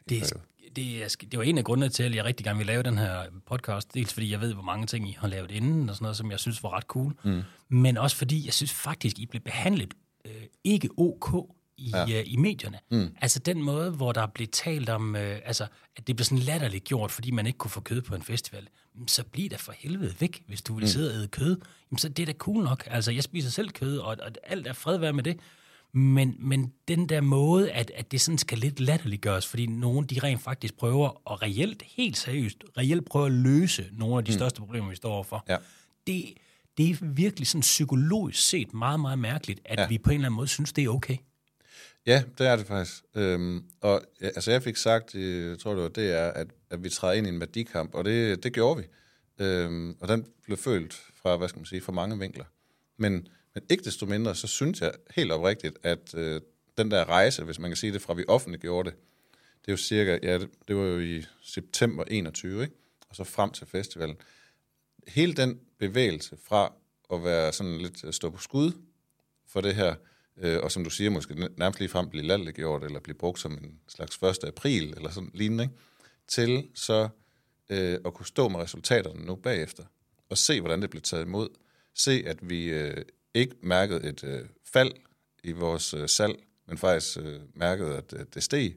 Det, 0.09 0.33
det, 0.75 1.03
er, 1.03 1.15
det 1.31 1.39
var 1.39 1.43
en 1.43 1.57
af 1.57 1.63
grundene 1.63 1.89
til, 1.89 2.03
at 2.03 2.15
jeg 2.15 2.25
rigtig 2.25 2.45
gerne 2.45 2.57
vil 2.57 2.67
lave 2.67 2.83
den 2.83 2.97
her 2.97 3.23
podcast. 3.47 3.93
Dels 3.93 4.13
fordi 4.13 4.31
jeg 4.31 4.41
ved, 4.41 4.53
hvor 4.53 4.63
mange 4.63 4.85
ting 4.85 5.09
I 5.09 5.17
har 5.19 5.27
lavet 5.27 5.51
inden, 5.51 5.89
og 5.89 5.95
sådan 5.95 6.03
noget, 6.03 6.17
som 6.17 6.31
jeg 6.31 6.39
synes 6.39 6.63
var 6.63 6.73
ret 6.77 6.83
cool. 6.83 7.13
Mm. 7.23 7.41
Men 7.69 7.97
også 7.97 8.15
fordi 8.17 8.45
jeg 8.45 8.53
synes 8.53 8.71
faktisk, 8.71 9.19
I 9.19 9.25
blev 9.25 9.41
behandlet 9.41 9.93
øh, 10.25 10.31
ikke 10.63 10.89
ok 10.97 11.49
i, 11.77 11.91
ja. 11.95 12.19
øh, 12.19 12.23
i 12.25 12.35
medierne. 12.35 12.79
Mm. 12.91 13.15
Altså 13.21 13.39
den 13.39 13.61
måde, 13.61 13.91
hvor 13.91 14.11
der 14.11 14.27
blev 14.27 14.47
talt 14.47 14.89
om, 14.89 15.15
øh, 15.15 15.39
altså, 15.45 15.67
at 15.95 16.07
det 16.07 16.15
blev 16.15 16.25
sådan 16.25 16.37
latterligt 16.37 16.83
gjort, 16.83 17.11
fordi 17.11 17.31
man 17.31 17.47
ikke 17.47 17.57
kunne 17.57 17.71
få 17.71 17.81
kød 17.81 18.01
på 18.01 18.15
en 18.15 18.21
festival. 18.21 18.67
Jamen, 18.95 19.07
Så 19.07 19.23
bliv 19.23 19.49
da 19.49 19.55
for 19.55 19.73
helvede 19.77 20.15
væk, 20.19 20.43
hvis 20.47 20.61
du 20.61 20.75
vil 20.75 20.89
sidde 20.89 21.11
og 21.11 21.15
æde 21.15 21.27
kød. 21.27 21.57
Jamen, 21.91 21.97
så 21.97 22.09
det 22.09 22.23
er 22.23 22.25
da 22.25 22.33
cool 22.33 22.63
nok. 22.63 22.83
Altså, 22.87 23.11
jeg 23.11 23.23
spiser 23.23 23.49
selv 23.49 23.69
kød, 23.69 23.97
og, 23.97 24.17
og 24.21 24.31
alt 24.43 24.67
er 24.67 24.73
fred 24.73 24.97
være 24.97 25.13
med 25.13 25.23
det. 25.23 25.39
Men, 25.93 26.35
men 26.39 26.73
den 26.87 27.09
der 27.09 27.21
måde, 27.21 27.71
at, 27.71 27.91
at 27.95 28.11
det 28.11 28.21
sådan 28.21 28.37
skal 28.37 28.57
lidt 28.57 28.79
latterliggøres, 28.79 29.47
fordi 29.47 29.65
nogen 29.65 30.05
de 30.05 30.19
rent 30.19 30.41
faktisk 30.41 30.77
prøver, 30.77 31.27
og 31.27 31.41
reelt, 31.41 31.83
helt 31.83 32.17
seriøst, 32.17 32.63
reelt 32.77 33.05
prøver 33.05 33.25
at 33.25 33.31
løse 33.31 33.89
nogle 33.91 34.17
af 34.17 34.25
de 34.25 34.31
mm. 34.31 34.37
største 34.37 34.61
problemer, 34.61 34.89
vi 34.89 34.95
står 34.95 35.11
overfor. 35.11 35.45
Ja. 35.49 35.57
Det, 36.07 36.33
det 36.77 36.89
er 36.89 36.95
virkelig 37.01 37.47
sådan 37.47 37.61
psykologisk 37.61 38.49
set 38.49 38.73
meget, 38.73 38.99
meget 38.99 39.19
mærkeligt, 39.19 39.59
at 39.65 39.79
ja. 39.79 39.87
Vi 39.87 39.97
på 39.97 40.09
en 40.09 40.15
eller 40.15 40.25
anden 40.25 40.35
måde 40.35 40.47
synes, 40.47 40.73
det 40.73 40.83
er 40.83 40.89
okay. 40.89 41.17
Ja, 42.05 42.23
det 42.37 42.47
er 42.47 42.55
det 42.55 42.67
faktisk. 42.67 43.03
Øhm, 43.15 43.63
og 43.81 44.01
altså 44.21 44.51
jeg 44.51 44.63
fik 44.63 44.77
sagt, 44.77 45.15
øh, 45.15 45.49
jeg 45.49 45.59
tror 45.59 45.73
det 45.73 45.83
var 45.83 45.89
det 45.89 46.11
er, 46.11 46.27
at, 46.27 46.47
at 46.69 46.83
vi 46.83 46.89
træder 46.89 47.13
ind 47.13 47.27
i 47.27 47.29
en 47.29 47.39
værdikamp, 47.39 47.95
og 47.95 48.05
det, 48.05 48.43
det 48.43 48.53
gjorde 48.53 48.81
vi. 48.81 48.87
Øhm, 49.45 49.95
og 49.99 50.07
den 50.07 50.25
blev 50.43 50.57
følt 50.57 50.93
fra, 51.21 51.37
hvad 51.37 51.49
skal 51.49 51.59
man 51.59 51.65
sige, 51.65 51.81
fra 51.81 51.91
mange 51.91 52.19
vinkler. 52.19 52.45
Men, 52.97 53.27
men 53.53 53.63
ikke 53.69 53.83
desto 53.83 54.05
mindre, 54.05 54.35
så 54.35 54.47
synes 54.47 54.81
jeg 54.81 54.93
helt 55.15 55.31
oprigtigt, 55.31 55.77
at 55.83 56.15
øh, 56.15 56.41
den 56.77 56.91
der 56.91 57.05
rejse, 57.05 57.43
hvis 57.43 57.59
man 57.59 57.69
kan 57.69 57.77
sige 57.77 57.93
det, 57.93 58.01
fra 58.01 58.13
vi 58.13 58.25
offentliggjorde 58.27 58.89
det, 58.89 58.97
det 59.61 59.67
er 59.67 59.73
jo 59.73 59.77
cirka, 59.77 60.19
ja, 60.23 60.37
det, 60.37 60.49
det 60.67 60.75
var 60.75 60.83
jo 60.83 60.99
i 60.99 61.23
september 61.41 62.03
21, 62.07 62.63
ikke? 62.63 62.75
og 63.09 63.15
så 63.15 63.23
frem 63.23 63.51
til 63.51 63.67
festivalen. 63.67 64.15
Hele 65.07 65.33
den 65.33 65.59
bevægelse 65.77 66.37
fra 66.43 66.73
at 67.13 67.23
være 67.23 67.53
sådan 67.53 67.77
lidt 67.77 68.03
øh, 68.03 68.13
stå 68.13 68.29
på 68.29 68.37
skud 68.37 68.71
for 69.47 69.61
det 69.61 69.75
her, 69.75 69.95
øh, 70.37 70.59
og 70.63 70.71
som 70.71 70.83
du 70.83 70.89
siger, 70.89 71.09
måske 71.09 71.49
nærmest 71.57 71.79
lige 71.79 71.89
frem 71.89 72.09
blive 72.09 72.25
latterliggjort, 72.25 72.83
eller 72.83 72.99
blive 72.99 73.15
brugt 73.15 73.39
som 73.39 73.51
en 73.51 73.79
slags 73.87 74.17
1. 74.17 74.43
april, 74.43 74.93
eller 74.97 75.11
sådan 75.11 75.31
lignende, 75.33 75.63
ikke? 75.63 75.75
til 76.27 76.67
så 76.73 77.09
øh, 77.69 77.99
at 78.05 78.13
kunne 78.13 78.25
stå 78.25 78.47
med 78.47 78.59
resultaterne 78.59 79.25
nu 79.25 79.35
bagefter, 79.35 79.83
og 80.29 80.37
se, 80.37 80.59
hvordan 80.61 80.81
det 80.81 80.89
blev 80.89 81.01
taget 81.01 81.25
imod. 81.25 81.49
Se, 81.93 82.23
at 82.25 82.49
vi 82.49 82.65
øh, 82.65 83.05
ikke 83.33 83.55
mærkede 83.61 84.09
et 84.09 84.23
øh, 84.23 84.45
fald 84.63 84.91
i 85.43 85.51
vores 85.51 85.93
øh, 85.93 86.09
salg, 86.09 86.35
men 86.67 86.77
faktisk 86.77 87.17
øh, 87.17 87.39
mærkede, 87.53 87.97
at 87.97 88.13
øh, 88.13 88.25
det 88.33 88.43
steg, 88.43 88.75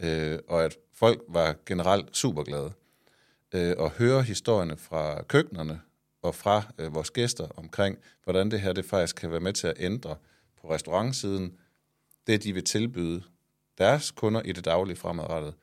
øh, 0.00 0.38
og 0.48 0.64
at 0.64 0.76
folk 0.92 1.22
var 1.28 1.56
generelt 1.66 2.16
super 2.16 2.42
glade. 2.42 2.72
Øh, 3.54 3.74
og 3.78 3.90
høre 3.90 4.22
historierne 4.22 4.76
fra 4.76 5.22
køkkenerne 5.22 5.80
og 6.22 6.34
fra 6.34 6.62
øh, 6.78 6.94
vores 6.94 7.10
gæster 7.10 7.48
omkring, 7.56 7.98
hvordan 8.24 8.50
det 8.50 8.60
her 8.60 8.72
det 8.72 8.84
faktisk 8.84 9.16
kan 9.16 9.30
være 9.30 9.40
med 9.40 9.52
til 9.52 9.66
at 9.66 9.76
ændre 9.78 10.16
på 10.60 10.70
restaurantsiden, 10.70 11.58
det 12.26 12.44
de 12.44 12.52
vil 12.52 12.64
tilbyde 12.64 13.22
deres 13.78 14.10
kunder 14.10 14.42
i 14.42 14.52
det 14.52 14.64
daglige 14.64 14.96
fremadrettet, 14.96 15.54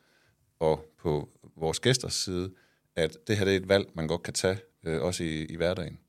og 0.59 0.93
på 0.97 1.29
vores 1.55 1.79
gæsters 1.79 2.13
side, 2.13 2.51
at 2.95 3.17
det 3.27 3.37
her 3.37 3.45
det 3.45 3.53
er 3.53 3.57
et 3.57 3.69
valg, 3.69 3.89
man 3.93 4.07
godt 4.07 4.23
kan 4.23 4.33
tage, 4.33 4.57
øh, 4.83 5.01
også 5.01 5.23
i, 5.23 5.45
i 5.45 5.55
hverdagen. 5.55 5.99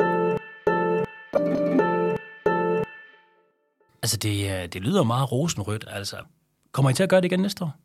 Altså, 4.07 4.17
det, 4.17 4.51
øh, 4.51 4.69
det 4.69 4.83
lyder 4.83 5.03
meget 5.03 5.33
rosenrødt. 5.33 5.85
Altså, 5.89 6.17
kommer 6.73 6.91
I 6.91 6.95
til 6.95 7.03
at 7.03 7.09
gøre 7.09 7.21
det 7.21 7.25
igen 7.25 7.41
næste 7.41 7.65
år? 7.65 7.77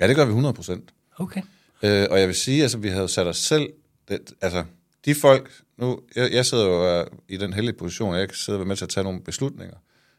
Ja, 0.00 0.08
det 0.08 0.16
gør 0.16 0.24
vi 0.24 0.28
100 0.28 0.54
procent. 0.54 0.90
Okay. 1.16 1.42
Øh, 1.82 2.06
og 2.10 2.20
jeg 2.20 2.28
vil 2.28 2.34
sige, 2.34 2.62
altså, 2.62 2.78
vi 2.78 2.88
havde 2.88 3.08
sat 3.08 3.26
os 3.26 3.36
selv, 3.36 3.68
det, 4.08 4.32
altså, 4.40 4.64
de 5.04 5.14
folk, 5.14 5.50
nu, 5.76 6.00
jeg, 6.16 6.32
jeg 6.32 6.46
sidder 6.46 6.66
jo 6.66 7.00
øh, 7.00 7.06
i 7.28 7.36
den 7.36 7.52
heldige 7.52 7.76
position, 7.76 8.14
at 8.14 8.20
jeg 8.20 8.28
kan 8.28 8.36
sidde 8.36 8.56
og 8.56 8.60
være 8.60 8.68
med 8.68 8.76
til 8.76 8.84
at 8.84 8.88
tage 8.88 9.04
nogle 9.04 9.20
beslutninger, 9.20 9.76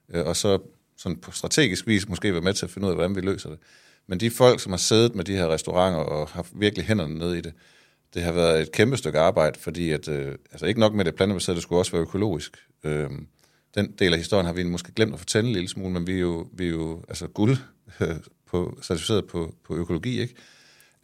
øh, 0.09 0.25
og 0.25 0.35
så 0.35 0.59
sådan 0.97 1.17
på 1.17 1.31
strategisk 1.31 1.87
vis 1.87 2.09
måske 2.09 2.33
være 2.33 2.41
med 2.41 2.53
til 2.53 2.65
at 2.65 2.71
finde 2.71 2.85
ud 2.85 2.91
af, 2.91 2.95
hvordan 2.95 3.15
vi 3.15 3.21
løser 3.21 3.49
det. 3.49 3.59
Men 4.07 4.19
de 4.19 4.31
folk, 4.31 4.59
som 4.59 4.71
har 4.71 4.77
siddet 4.77 5.15
med 5.15 5.23
de 5.23 5.35
her 5.35 5.47
restauranter 5.47 5.99
og 5.99 6.27
har 6.27 6.45
virkelig 6.53 6.85
hænderne 6.85 7.15
nede 7.15 7.37
i 7.37 7.41
det, 7.41 7.53
det 8.13 8.21
har 8.21 8.31
været 8.31 8.61
et 8.61 8.71
kæmpe 8.71 8.97
stykke 8.97 9.19
arbejde, 9.19 9.59
fordi 9.59 9.91
at, 9.91 10.07
øh, 10.07 10.35
altså 10.51 10.65
ikke 10.65 10.79
nok 10.79 10.93
med 10.93 11.05
det 11.05 11.15
plantebaserede, 11.15 11.55
det 11.55 11.63
skulle 11.63 11.79
også 11.79 11.91
være 11.91 12.01
økologisk. 12.01 12.57
Øh, 12.83 13.09
den 13.75 13.91
del 13.99 14.13
af 14.13 14.19
historien 14.19 14.45
har 14.45 14.53
vi 14.53 14.63
måske 14.63 14.91
glemt 14.91 15.13
at 15.13 15.19
fortælle 15.19 15.47
en 15.47 15.53
lille 15.53 15.69
smule, 15.69 15.93
men 15.93 16.07
vi 16.07 16.13
er 16.13 16.19
jo, 16.19 16.47
vi 16.53 16.65
er 16.65 16.69
jo 16.69 17.03
altså 17.07 17.27
guld 17.27 17.57
øh, 17.99 18.15
på, 18.45 18.79
certificeret 18.83 19.27
på, 19.27 19.55
på 19.63 19.75
økologi, 19.75 20.21
ikke? 20.21 20.35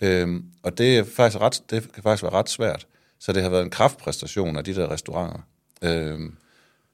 Øhm, 0.01 0.45
og 0.63 0.77
det 0.77 0.97
er 0.97 1.03
faktisk 1.03 1.41
ret, 1.41 1.61
det 1.69 1.93
kan 1.93 2.03
faktisk 2.03 2.23
være 2.23 2.33
ret 2.33 2.49
svært. 2.49 2.87
Så 3.19 3.33
det 3.33 3.43
har 3.43 3.49
været 3.49 3.63
en 3.63 3.69
kraftpræstation 3.69 4.57
af 4.57 4.63
de 4.63 4.75
der 4.75 4.91
restauranter. 4.91 5.39
Øhm, 5.81 6.35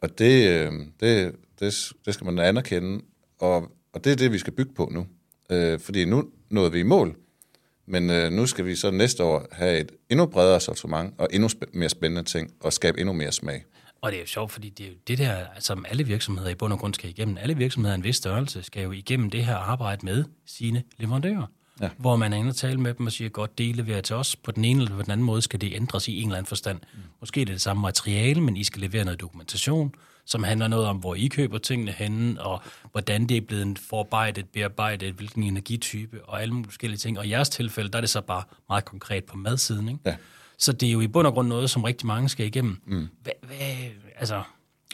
og 0.01 0.19
det, 0.19 0.49
øhm, 0.49 0.91
det, 0.99 1.35
det, 1.59 1.91
det 2.05 2.13
skal 2.13 2.25
man 2.25 2.39
anerkende, 2.39 3.03
og, 3.39 3.71
og 3.93 4.03
det 4.03 4.11
er 4.11 4.15
det, 4.15 4.31
vi 4.31 4.37
skal 4.37 4.53
bygge 4.53 4.73
på 4.73 4.89
nu. 4.91 5.07
Øh, 5.49 5.79
fordi 5.79 6.05
nu 6.05 6.29
nåede 6.49 6.71
vi 6.71 6.79
i 6.79 6.83
mål, 6.83 7.15
men 7.85 8.09
øh, 8.09 8.31
nu 8.31 8.45
skal 8.45 8.65
vi 8.65 8.75
så 8.75 8.91
næste 8.91 9.23
år 9.23 9.47
have 9.51 9.79
et 9.79 9.91
endnu 10.09 10.25
bredere 10.25 10.59
sortiment 10.59 11.13
og 11.17 11.27
endnu 11.31 11.47
sp- 11.47 11.69
mere 11.73 11.89
spændende 11.89 12.23
ting, 12.23 12.53
og 12.59 12.73
skabe 12.73 12.99
endnu 12.99 13.13
mere 13.13 13.31
smag. 13.31 13.63
Og 14.01 14.11
det 14.11 14.17
er 14.17 14.21
jo 14.21 14.27
sjovt, 14.27 14.51
fordi 14.51 14.69
det 14.69 14.85
er 14.85 14.89
jo 14.89 14.95
det 15.07 15.17
der, 15.17 15.45
som 15.59 15.85
alle 15.89 16.03
virksomheder 16.03 16.49
i 16.49 16.55
bund 16.55 16.73
og 16.73 16.79
grund 16.79 16.93
skal 16.93 17.09
igennem. 17.09 17.37
Alle 17.37 17.57
virksomheder 17.57 17.93
af 17.93 17.97
en 17.97 18.03
vis 18.03 18.15
størrelse 18.15 18.63
skal 18.63 18.83
jo 18.83 18.91
igennem 18.91 19.29
det 19.29 19.45
her 19.45 19.55
arbejde 19.55 20.05
med 20.05 20.23
sine 20.45 20.83
leverandører. 20.97 21.45
Ja. 21.81 21.89
Hvor 21.97 22.15
man 22.15 22.33
er 22.33 22.37
inde 22.37 22.49
og 22.49 22.55
tale 22.55 22.79
med 22.79 22.93
dem 22.93 23.05
og 23.05 23.11
siger, 23.11 23.29
godt, 23.29 23.57
det 23.57 23.63
I 23.63 23.71
leverer 23.71 24.01
til 24.01 24.15
os. 24.15 24.35
På 24.35 24.51
den 24.51 24.65
ene 24.65 24.81
eller 24.81 24.95
på 24.95 25.01
den 25.01 25.11
anden 25.11 25.25
måde 25.25 25.41
skal 25.41 25.61
det 25.61 25.73
ændres 25.75 26.07
i 26.07 26.17
en 26.17 26.27
eller 26.27 26.37
anden 26.37 26.47
forstand. 26.47 26.79
Mm. 26.93 26.99
Måske 27.19 27.41
er 27.41 27.45
det 27.45 27.53
det 27.53 27.61
samme 27.61 27.81
materiale, 27.81 28.41
men 28.41 28.57
I 28.57 28.63
skal 28.63 28.81
levere 28.81 29.03
noget 29.05 29.21
dokumentation, 29.21 29.93
som 30.25 30.43
handler 30.43 30.67
noget 30.67 30.87
om, 30.87 30.97
hvor 30.97 31.15
I 31.15 31.27
køber 31.27 31.57
tingene 31.57 31.91
henne, 31.91 32.41
og 32.41 32.61
hvordan 32.91 33.27
det 33.27 33.37
er 33.37 33.41
blevet 33.41 33.79
forarbejdet, 33.79 34.49
bearbejdet, 34.49 35.13
hvilken 35.13 35.43
energitype, 35.43 36.25
og 36.25 36.41
alle 36.41 36.53
mulige 36.53 36.69
forskellige 36.69 36.97
ting. 36.97 37.19
Og 37.19 37.25
i 37.25 37.29
jeres 37.29 37.49
tilfælde, 37.49 37.89
der 37.89 37.97
er 37.97 38.01
det 38.01 38.09
så 38.09 38.21
bare 38.21 38.43
meget 38.69 38.85
konkret 38.85 39.23
på 39.23 39.37
madsiden, 39.37 39.89
ikke? 39.89 39.99
Ja. 40.05 40.15
Så 40.61 40.71
det 40.71 40.87
er 40.87 40.93
jo 40.93 41.01
i 41.01 41.07
bund 41.07 41.27
og 41.27 41.33
grund 41.33 41.47
noget, 41.47 41.69
som 41.69 41.83
rigtig 41.83 42.07
mange 42.07 42.29
skal 42.29 42.45
igennem. 42.45 42.81
Mm. 42.85 43.07
Hvad, 43.23 43.33
hvad, 43.41 43.57
altså, 44.17 44.43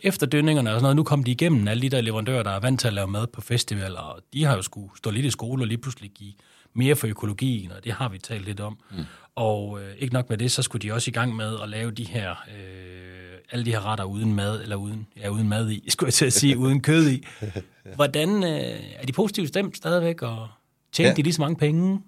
efter 0.03 0.25
dønningerne 0.27 0.69
og 0.69 0.73
sådan 0.73 0.81
noget, 0.81 0.95
nu 0.95 1.03
kom 1.03 1.23
de 1.23 1.31
igennem 1.31 1.67
alle 1.67 1.81
de 1.81 1.89
der 1.89 2.01
leverandører, 2.01 2.43
der 2.43 2.51
er 2.51 2.59
vant 2.59 2.79
til 2.79 2.87
at 2.87 2.93
lave 2.93 3.07
mad 3.07 3.27
på 3.27 3.41
festivaler, 3.41 3.99
og 3.99 4.21
de 4.33 4.43
har 4.43 4.55
jo 4.55 4.61
skulle 4.61 4.89
stå 4.97 5.11
lidt 5.11 5.25
i 5.25 5.29
skole 5.29 5.63
og 5.63 5.67
lige 5.67 5.77
pludselig 5.77 6.11
give 6.11 6.33
mere 6.73 6.95
for 6.95 7.07
økologien, 7.07 7.71
og 7.71 7.83
det 7.83 7.91
har 7.91 8.09
vi 8.09 8.17
talt 8.17 8.45
lidt 8.45 8.59
om. 8.59 8.77
Mm. 8.91 9.03
Og 9.35 9.81
øh, 9.81 9.95
ikke 9.97 10.13
nok 10.13 10.29
med 10.29 10.37
det, 10.37 10.51
så 10.51 10.61
skulle 10.61 10.87
de 10.87 10.93
også 10.93 11.09
i 11.09 11.13
gang 11.13 11.35
med 11.35 11.57
at 11.63 11.69
lave 11.69 11.91
de 11.91 12.03
her, 12.03 12.29
øh, 12.31 13.37
alle 13.51 13.65
de 13.65 13.71
her 13.71 13.85
retter 13.85 14.05
uden 14.05 14.33
mad, 14.33 14.61
eller 14.61 14.75
uden, 14.75 15.07
ja, 15.17 15.29
uden 15.29 15.49
mad 15.49 15.69
i, 15.69 15.83
skulle 15.89 16.07
jeg 16.07 16.13
til 16.13 16.25
at 16.25 16.33
sige, 16.33 16.57
uden 16.57 16.81
kød 16.81 17.09
i. 17.09 17.23
Hvordan 17.95 18.43
øh, 18.43 18.79
er 18.95 19.05
de 19.07 19.13
positivt 19.13 19.47
stemt 19.47 19.77
stadigvæk, 19.77 20.21
og 20.21 20.47
tjener. 20.91 21.09
Ja. 21.09 21.15
de 21.15 21.21
lige 21.21 21.33
så 21.33 21.41
mange 21.41 21.55
penge? 21.55 22.01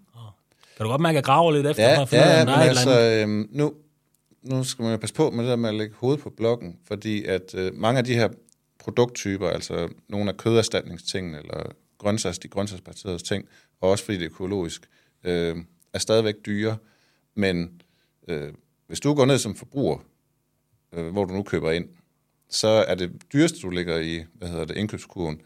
Kan 0.80 0.84
du 0.86 0.90
godt 0.90 1.02
mærke, 1.02 1.14
at 1.14 1.16
jeg 1.16 1.24
graver 1.24 1.52
lidt 1.52 1.68
efter, 1.68 1.84
Ja, 1.84 2.02
af, 2.02 2.14
ja 2.14 2.40
der 2.40 2.46
men 2.46 2.68
altså, 2.70 3.02
øhm, 3.02 3.50
nu, 3.52 3.74
nu 4.44 4.64
skal 4.64 4.84
man 4.84 4.92
jo 4.92 4.98
passe 4.98 5.16
på 5.16 5.30
med 5.30 5.44
det 5.44 5.50
der 5.50 5.56
med 5.56 5.70
at 5.70 5.76
lægge 5.76 5.96
hovedet 5.98 6.24
på 6.24 6.30
blokken, 6.30 6.80
fordi 6.88 7.24
at 7.24 7.56
øh, 7.56 7.76
mange 7.76 7.98
af 7.98 8.04
de 8.04 8.14
her 8.14 8.30
produkttyper, 8.80 9.50
altså 9.50 9.90
nogle 10.10 10.30
af 10.30 10.38
køderstatningstingene, 10.38 11.38
eller 11.38 11.64
grøntsags, 11.98 12.40
de 12.40 12.48
grøntsagsbaserede 12.48 13.18
ting, 13.18 13.46
og 13.82 13.90
også 13.90 14.06
fordi 14.06 14.18
det 14.18 14.26
er 14.26 14.30
økologisk, 14.32 14.90
øh, 15.24 15.56
er 15.94 16.00
stadigvæk 16.00 16.36
dyre. 16.46 16.78
Men 17.36 17.82
øh, 18.28 18.54
hvis 18.88 19.00
du 19.00 19.14
går 19.14 19.26
ned 19.26 19.38
som 19.38 19.56
forbruger, 19.56 19.98
øh, 20.94 21.12
hvor 21.12 21.26
du 21.26 21.34
nu 21.34 21.44
køber 21.44 21.72
ind, 21.72 21.90
så 22.50 22.68
er 22.68 22.96
det 22.96 23.12
dyreste, 23.34 23.60
du 23.60 23.70
ligger 23.70 23.98
i, 23.98 24.24
hvad 24.34 24.50
hedder 24.50 24.66
det, 24.66 24.78
indkøbskurven, 24.78 25.42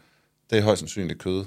det 0.50 0.58
er 0.58 0.62
højst 0.62 0.78
sandsynligt 0.78 1.18
kød. 1.18 1.44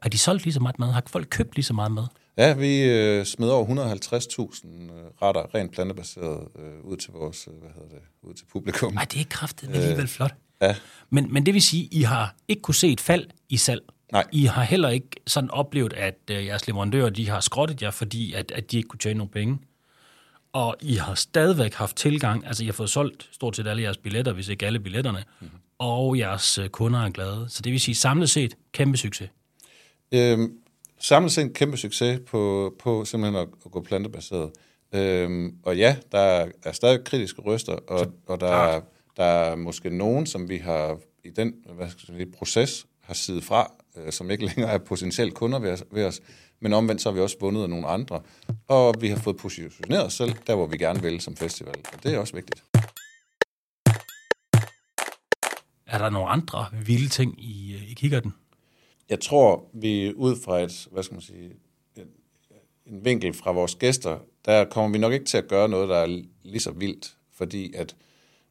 Har 0.00 0.10
de 0.10 0.18
solgt 0.18 0.44
lige 0.44 0.54
så 0.54 0.60
meget 0.60 0.78
mad? 0.78 0.88
Har 0.88 1.02
folk 1.06 1.26
købt 1.30 1.54
lige 1.54 1.64
så 1.64 1.74
meget 1.74 1.92
mad? 1.92 2.04
Ja, 2.40 2.54
vi 2.54 2.82
øh, 2.82 3.24
smed 3.24 3.48
over 3.48 3.66
150.000 3.66 4.68
øh, 4.68 5.06
retter 5.22 5.54
rent 5.54 5.72
plantebaseret 5.72 6.48
øh, 6.58 6.84
ud 6.84 6.96
til 6.96 7.12
vores, 7.12 7.48
øh, 7.48 7.60
hvad 7.60 7.70
hedder 7.74 7.88
det, 7.88 8.02
ud 8.22 8.34
til 8.34 8.44
publikum. 8.52 8.92
Nej, 8.92 9.06
det 9.12 9.20
er 9.20 9.24
kraftigt 9.30 9.72
alligevel 9.76 10.08
flot. 10.08 10.34
Ja, 10.62 10.76
Men, 11.10 11.32
men 11.32 11.46
det 11.46 11.54
vil 11.54 11.62
sige, 11.62 11.88
I 11.92 12.02
har 12.02 12.34
ikke 12.48 12.62
kunne 12.62 12.74
se 12.74 12.88
et 12.88 13.00
fald 13.00 13.26
i 13.48 13.56
salg. 13.56 13.82
Nej. 14.12 14.24
I 14.32 14.44
har 14.44 14.62
heller 14.62 14.88
ikke 14.88 15.10
sådan 15.26 15.50
oplevet, 15.50 15.92
at 15.92 16.18
øh, 16.30 16.46
jeres 16.46 16.66
leverandører 16.66 17.10
de 17.10 17.28
har 17.28 17.40
skrottet 17.40 17.82
jer, 17.82 17.90
fordi 17.90 18.32
at, 18.32 18.50
at 18.50 18.70
de 18.70 18.76
ikke 18.76 18.88
kunne 18.88 18.98
tjene 18.98 19.18
nogle 19.18 19.30
penge. 19.30 19.58
Og 20.52 20.76
I 20.80 20.94
har 20.94 21.14
stadigvæk 21.14 21.74
haft 21.74 21.96
tilgang, 21.96 22.46
altså 22.46 22.62
I 22.62 22.66
har 22.66 22.72
fået 22.72 22.90
solgt 22.90 23.28
stort 23.32 23.56
set 23.56 23.66
alle 23.66 23.82
jeres 23.82 23.96
billetter, 23.96 24.32
hvis 24.32 24.48
ikke 24.48 24.66
alle 24.66 24.80
billetterne, 24.80 25.24
mm-hmm. 25.40 25.58
og 25.78 26.18
jeres 26.18 26.58
øh, 26.58 26.68
kunder 26.68 27.00
er 27.00 27.10
glade. 27.10 27.46
Så 27.48 27.62
det 27.62 27.72
vil 27.72 27.80
sige 27.80 27.94
samlet 27.94 28.30
set 28.30 28.54
kæmpe 28.72 28.98
succes. 28.98 29.30
Øhm, 30.12 30.52
samlet 31.00 31.32
set 31.32 31.42
en 31.42 31.52
kæmpe 31.52 31.76
succes 31.76 32.20
på, 32.26 32.74
på 32.78 33.04
simpelthen 33.04 33.42
at, 33.42 33.48
at 33.64 33.70
gå 33.70 33.80
plantebaseret. 33.80 34.50
Øhm, 34.94 35.54
og 35.62 35.76
ja, 35.76 35.96
der 36.12 36.46
er, 36.64 36.72
stadig 36.72 37.04
kritiske 37.04 37.42
røster, 37.42 37.72
og, 37.72 38.06
og 38.26 38.40
der, 38.40 38.52
er, 38.52 38.80
der 39.16 39.24
er 39.24 39.56
måske 39.56 39.90
nogen, 39.90 40.26
som 40.26 40.48
vi 40.48 40.56
har 40.56 40.98
i 41.24 41.30
den 41.30 41.54
hvad 41.74 41.90
skal 41.90 42.06
sige, 42.06 42.32
proces 42.32 42.86
har 43.00 43.14
sidet 43.14 43.44
fra, 43.44 43.72
øh, 43.96 44.12
som 44.12 44.30
ikke 44.30 44.46
længere 44.46 44.70
er 44.70 44.78
potentielle 44.78 45.32
kunder 45.32 45.58
ved 45.58 45.70
os, 45.70 45.84
ved 45.92 46.04
os. 46.04 46.20
Men 46.60 46.72
omvendt 46.72 47.02
så 47.02 47.08
har 47.08 47.14
vi 47.14 47.20
også 47.20 47.36
vundet 47.40 47.62
af 47.62 47.70
nogle 47.70 47.86
andre. 47.86 48.20
Og 48.68 48.94
vi 49.00 49.08
har 49.08 49.16
fået 49.16 49.36
positioneret 49.36 50.06
os 50.06 50.12
selv 50.12 50.34
der, 50.46 50.54
hvor 50.54 50.66
vi 50.66 50.76
gerne 50.76 51.02
vil 51.02 51.20
som 51.20 51.36
festival. 51.36 51.74
Og 51.92 52.02
det 52.02 52.14
er 52.14 52.18
også 52.18 52.34
vigtigt. 52.34 52.64
Er 55.86 55.98
der 55.98 56.10
nogle 56.10 56.28
andre 56.28 56.66
vilde 56.86 57.08
ting, 57.08 57.44
I, 57.44 57.74
øh, 57.74 57.90
I 57.90 57.94
kigger 57.94 58.20
den? 58.20 58.34
Jeg 59.10 59.20
tror, 59.20 59.64
vi 59.72 60.14
ud 60.14 60.36
fra 60.44 60.60
et, 60.60 60.88
hvad 60.92 61.02
skal 61.02 61.14
man 61.14 61.22
sige, 61.22 61.50
en, 61.96 62.06
en 62.86 63.04
vinkel 63.04 63.32
fra 63.34 63.52
vores 63.52 63.74
gæster, 63.74 64.18
der 64.44 64.64
kommer 64.64 64.90
vi 64.92 64.98
nok 64.98 65.12
ikke 65.12 65.24
til 65.24 65.38
at 65.38 65.48
gøre 65.48 65.68
noget, 65.68 65.88
der 65.88 65.96
er 65.96 66.22
lige 66.42 66.60
så 66.60 66.70
vildt, 66.70 67.16
fordi 67.36 67.72
at 67.74 67.96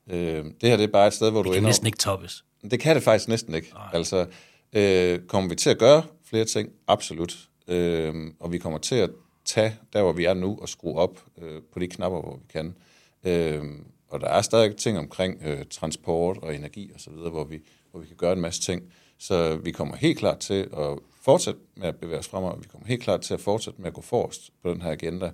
øh, 0.10 0.46
det 0.46 0.70
her 0.70 0.78
det 0.78 0.84
er 0.84 0.88
bare 0.88 1.08
et 1.08 1.14
sted, 1.14 1.32
hvor 1.32 1.44
du 1.44 1.50
Det 1.50 1.54
kan 1.54 1.60
ender... 1.62 1.70
næsten 1.70 1.88
ikke 1.88 1.98
toppes. 1.98 2.44
Det 2.72 2.80
kan 2.80 2.96
det 2.96 3.04
faktisk 3.04 3.28
næsten 3.28 3.54
ikke. 3.54 3.72
Nej. 3.74 3.90
Altså, 3.94 4.26
øh, 4.74 5.20
kommer 5.20 5.50
vi 5.50 5.56
til 5.56 5.70
at 5.70 5.78
gøre 5.78 6.04
flere 6.24 6.46
ting? 6.46 6.70
Absolut. 6.88 7.50
Øh, 7.68 8.14
og 8.40 8.52
vi 8.52 8.58
kommer 8.58 8.80
til 8.80 8.96
at 8.96 9.10
tage 9.46 9.76
der, 9.94 10.02
hvor 10.02 10.14
vi 10.14 10.26
er 10.26 10.34
nu, 10.34 10.58
og 10.62 10.70
skrue 10.70 10.96
op 10.96 11.24
øh, 11.42 11.62
på 11.74 11.80
de 11.80 11.88
knapper, 11.88 12.22
hvor 12.22 12.36
vi 12.36 12.46
kan. 12.50 12.76
Øh, 13.24 13.64
og 14.08 14.22
der 14.22 14.28
er 14.28 14.42
stadig 14.42 14.76
ting 14.76 14.98
omkring 14.98 15.42
øh, 15.46 15.66
transport 15.72 16.38
og 16.38 16.56
energi 16.56 16.92
og 16.94 17.00
så 17.00 17.10
videre, 17.12 17.30
hvor 17.30 17.44
vi, 17.44 17.60
hvor 17.92 18.00
vi 18.00 18.08
kan 18.08 18.16
gøre 18.18 18.34
en 18.34 18.42
masse 18.42 18.62
ting. 18.62 18.82
Så 19.20 19.56
vi 19.64 19.72
kommer 19.72 19.96
helt 19.96 20.20
klart 20.20 20.40
til 20.40 20.68
at 20.78 21.00
fortsætte 21.22 21.60
med 21.76 21.88
at 21.88 21.96
bevæge 21.96 22.20
os 22.20 22.28
fremad. 22.28 22.52
Vi 22.62 22.68
kommer 22.72 22.88
helt 22.88 23.04
klart 23.04 23.22
til 23.22 23.34
at 23.34 23.42
fortsætte 23.42 23.82
med 23.82 23.88
at 23.88 23.94
gå 23.94 24.02
forrest 24.02 24.50
på 24.64 24.70
den 24.70 24.82
her 24.82 24.92
agenda. 24.92 25.32